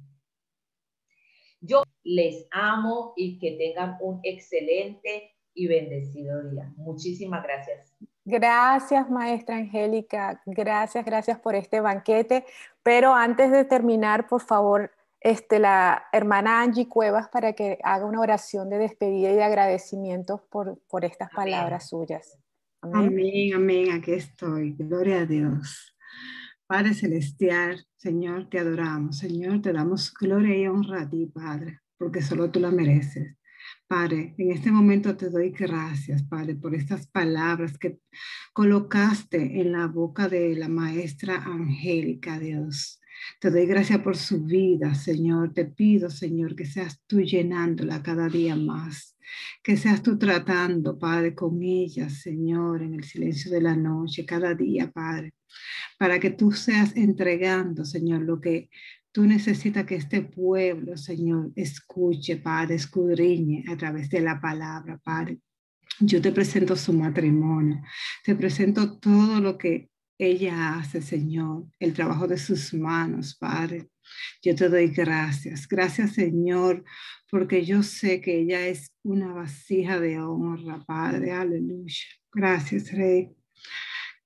Yo 1.60 1.82
les 2.04 2.46
amo 2.52 3.12
y 3.16 3.40
que 3.40 3.56
tengan 3.56 3.98
un 4.00 4.20
excelente 4.22 5.34
y 5.52 5.66
bendecido 5.66 6.48
día. 6.48 6.72
Muchísimas 6.76 7.42
gracias. 7.42 7.92
Gracias, 8.24 9.10
maestra 9.10 9.56
Angélica. 9.56 10.40
Gracias, 10.46 11.04
gracias 11.04 11.38
por 11.38 11.54
este 11.54 11.80
banquete. 11.80 12.44
Pero 12.82 13.14
antes 13.14 13.50
de 13.50 13.64
terminar, 13.64 14.26
por 14.26 14.40
favor, 14.40 14.90
este, 15.20 15.58
la 15.58 16.04
hermana 16.12 16.62
Angie 16.62 16.88
Cuevas 16.88 17.28
para 17.28 17.52
que 17.54 17.78
haga 17.82 18.04
una 18.04 18.20
oración 18.20 18.70
de 18.70 18.78
despedida 18.78 19.30
y 19.30 19.34
de 19.34 19.42
agradecimiento 19.42 20.46
por, 20.50 20.78
por 20.88 21.04
estas 21.04 21.30
palabras 21.30 21.88
suyas. 21.88 22.38
Amén. 22.80 23.08
amén, 23.08 23.54
amén. 23.54 23.92
Aquí 23.92 24.12
estoy. 24.12 24.74
Gloria 24.78 25.20
a 25.20 25.26
Dios. 25.26 25.94
Padre 26.66 26.94
Celestial, 26.94 27.86
Señor, 27.96 28.48
te 28.48 28.58
adoramos. 28.58 29.18
Señor, 29.18 29.60
te 29.60 29.72
damos 29.72 30.12
gloria 30.12 30.56
y 30.56 30.66
honra 30.66 31.02
a 31.02 31.10
ti, 31.10 31.26
Padre, 31.26 31.80
porque 31.98 32.22
solo 32.22 32.50
tú 32.50 32.60
la 32.60 32.70
mereces. 32.70 33.36
Padre, 33.86 34.34
en 34.38 34.50
este 34.50 34.72
momento 34.72 35.14
te 35.16 35.28
doy 35.28 35.50
gracias, 35.50 36.22
Padre, 36.22 36.54
por 36.54 36.74
estas 36.74 37.06
palabras 37.06 37.76
que 37.76 37.98
colocaste 38.54 39.60
en 39.60 39.72
la 39.72 39.86
boca 39.88 40.28
de 40.28 40.54
la 40.56 40.68
maestra 40.68 41.36
Angélica, 41.36 42.38
Dios. 42.38 43.00
Te 43.40 43.50
doy 43.50 43.66
gracias 43.66 44.00
por 44.00 44.16
su 44.16 44.42
vida, 44.42 44.94
Señor. 44.94 45.52
Te 45.52 45.66
pido, 45.66 46.08
Señor, 46.08 46.56
que 46.56 46.64
seas 46.64 47.00
tú 47.06 47.20
llenándola 47.20 48.02
cada 48.02 48.28
día 48.28 48.56
más. 48.56 49.16
Que 49.62 49.76
seas 49.76 50.02
tú 50.02 50.18
tratando, 50.18 50.98
Padre, 50.98 51.34
con 51.34 51.62
ella, 51.62 52.08
Señor, 52.08 52.82
en 52.82 52.94
el 52.94 53.04
silencio 53.04 53.50
de 53.50 53.60
la 53.60 53.76
noche, 53.76 54.24
cada 54.24 54.54
día, 54.54 54.90
Padre. 54.90 55.34
Para 55.98 56.18
que 56.18 56.30
tú 56.30 56.52
seas 56.52 56.96
entregando, 56.96 57.84
Señor, 57.84 58.22
lo 58.22 58.40
que 58.40 58.70
Tú 59.14 59.24
necesitas 59.26 59.86
que 59.86 59.94
este 59.94 60.22
pueblo, 60.22 60.96
Señor, 60.96 61.52
escuche, 61.54 62.36
Padre, 62.36 62.74
escudriñe 62.74 63.62
a 63.68 63.76
través 63.76 64.10
de 64.10 64.20
la 64.20 64.40
palabra, 64.40 65.00
Padre. 65.04 65.38
Yo 66.00 66.20
te 66.20 66.32
presento 66.32 66.74
su 66.74 66.92
matrimonio, 66.92 67.80
te 68.24 68.34
presento 68.34 68.98
todo 68.98 69.40
lo 69.40 69.56
que 69.56 69.88
ella 70.18 70.74
hace, 70.74 71.00
Señor, 71.00 71.66
el 71.78 71.94
trabajo 71.94 72.26
de 72.26 72.38
sus 72.38 72.74
manos, 72.74 73.36
Padre. 73.36 73.88
Yo 74.42 74.56
te 74.56 74.68
doy 74.68 74.88
gracias. 74.88 75.68
Gracias, 75.68 76.14
Señor, 76.14 76.84
porque 77.30 77.64
yo 77.64 77.84
sé 77.84 78.20
que 78.20 78.40
ella 78.40 78.66
es 78.66 78.90
una 79.04 79.32
vasija 79.32 80.00
de 80.00 80.18
honra, 80.18 80.84
Padre. 80.84 81.30
Aleluya. 81.30 82.02
Gracias, 82.32 82.90
Rey. 82.90 83.30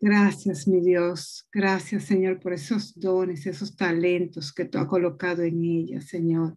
Gracias, 0.00 0.68
mi 0.68 0.80
Dios. 0.80 1.48
Gracias, 1.52 2.04
Señor, 2.04 2.38
por 2.38 2.52
esos 2.52 2.98
dones, 2.98 3.46
esos 3.46 3.74
talentos 3.76 4.52
que 4.52 4.64
tú 4.64 4.78
has 4.78 4.86
colocado 4.86 5.42
en 5.42 5.64
ella, 5.64 6.00
Señor. 6.00 6.56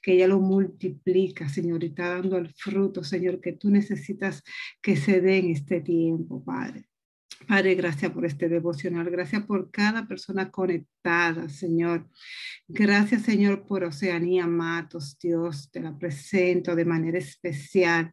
Que 0.00 0.14
ella 0.14 0.28
lo 0.28 0.38
multiplica, 0.38 1.48
Señor, 1.48 1.82
y 1.82 1.88
está 1.88 2.14
dando 2.14 2.38
el 2.38 2.54
fruto, 2.54 3.02
Señor, 3.02 3.40
que 3.40 3.52
tú 3.52 3.70
necesitas 3.70 4.44
que 4.80 4.96
se 4.96 5.20
dé 5.20 5.38
en 5.38 5.50
este 5.50 5.80
tiempo, 5.80 6.44
Padre. 6.44 6.88
Padre, 7.46 7.76
gracias 7.76 8.10
por 8.12 8.26
este 8.26 8.48
devocional, 8.48 9.08
gracias 9.10 9.44
por 9.44 9.70
cada 9.70 10.06
persona 10.06 10.50
conectada, 10.50 11.48
Señor. 11.48 12.08
Gracias, 12.66 13.22
Señor, 13.22 13.64
por 13.66 13.84
Oceanía 13.84 14.46
Matos, 14.46 15.18
Dios, 15.18 15.70
te 15.70 15.80
la 15.80 15.96
presento 15.98 16.74
de 16.74 16.84
manera 16.84 17.16
especial. 17.16 18.12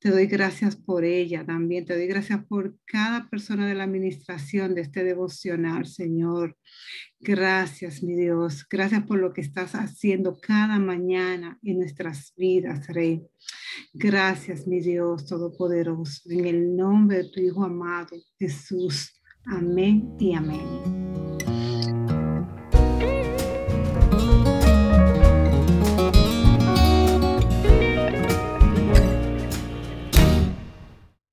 Te 0.00 0.10
doy 0.10 0.26
gracias 0.26 0.76
por 0.76 1.04
ella 1.04 1.46
también, 1.46 1.84
te 1.84 1.94
doy 1.94 2.06
gracias 2.06 2.44
por 2.44 2.76
cada 2.84 3.30
persona 3.30 3.66
de 3.66 3.74
la 3.74 3.84
administración 3.84 4.74
de 4.74 4.82
este 4.82 5.04
devocional, 5.04 5.86
Señor. 5.86 6.56
Gracias, 7.26 8.02
mi 8.02 8.14
Dios. 8.14 8.66
Gracias 8.68 9.02
por 9.04 9.18
lo 9.18 9.32
que 9.32 9.40
estás 9.40 9.74
haciendo 9.74 10.36
cada 10.38 10.78
mañana 10.78 11.58
en 11.62 11.78
nuestras 11.78 12.34
vidas, 12.36 12.86
Rey. 12.88 13.26
Gracias, 13.94 14.66
mi 14.66 14.80
Dios 14.80 15.24
Todopoderoso. 15.26 16.30
En 16.30 16.44
el 16.44 16.76
nombre 16.76 17.22
de 17.22 17.30
tu 17.30 17.40
Hijo 17.40 17.64
amado, 17.64 18.14
Jesús. 18.38 19.22
Amén 19.46 20.14
y 20.18 20.34
amén. 20.34 21.03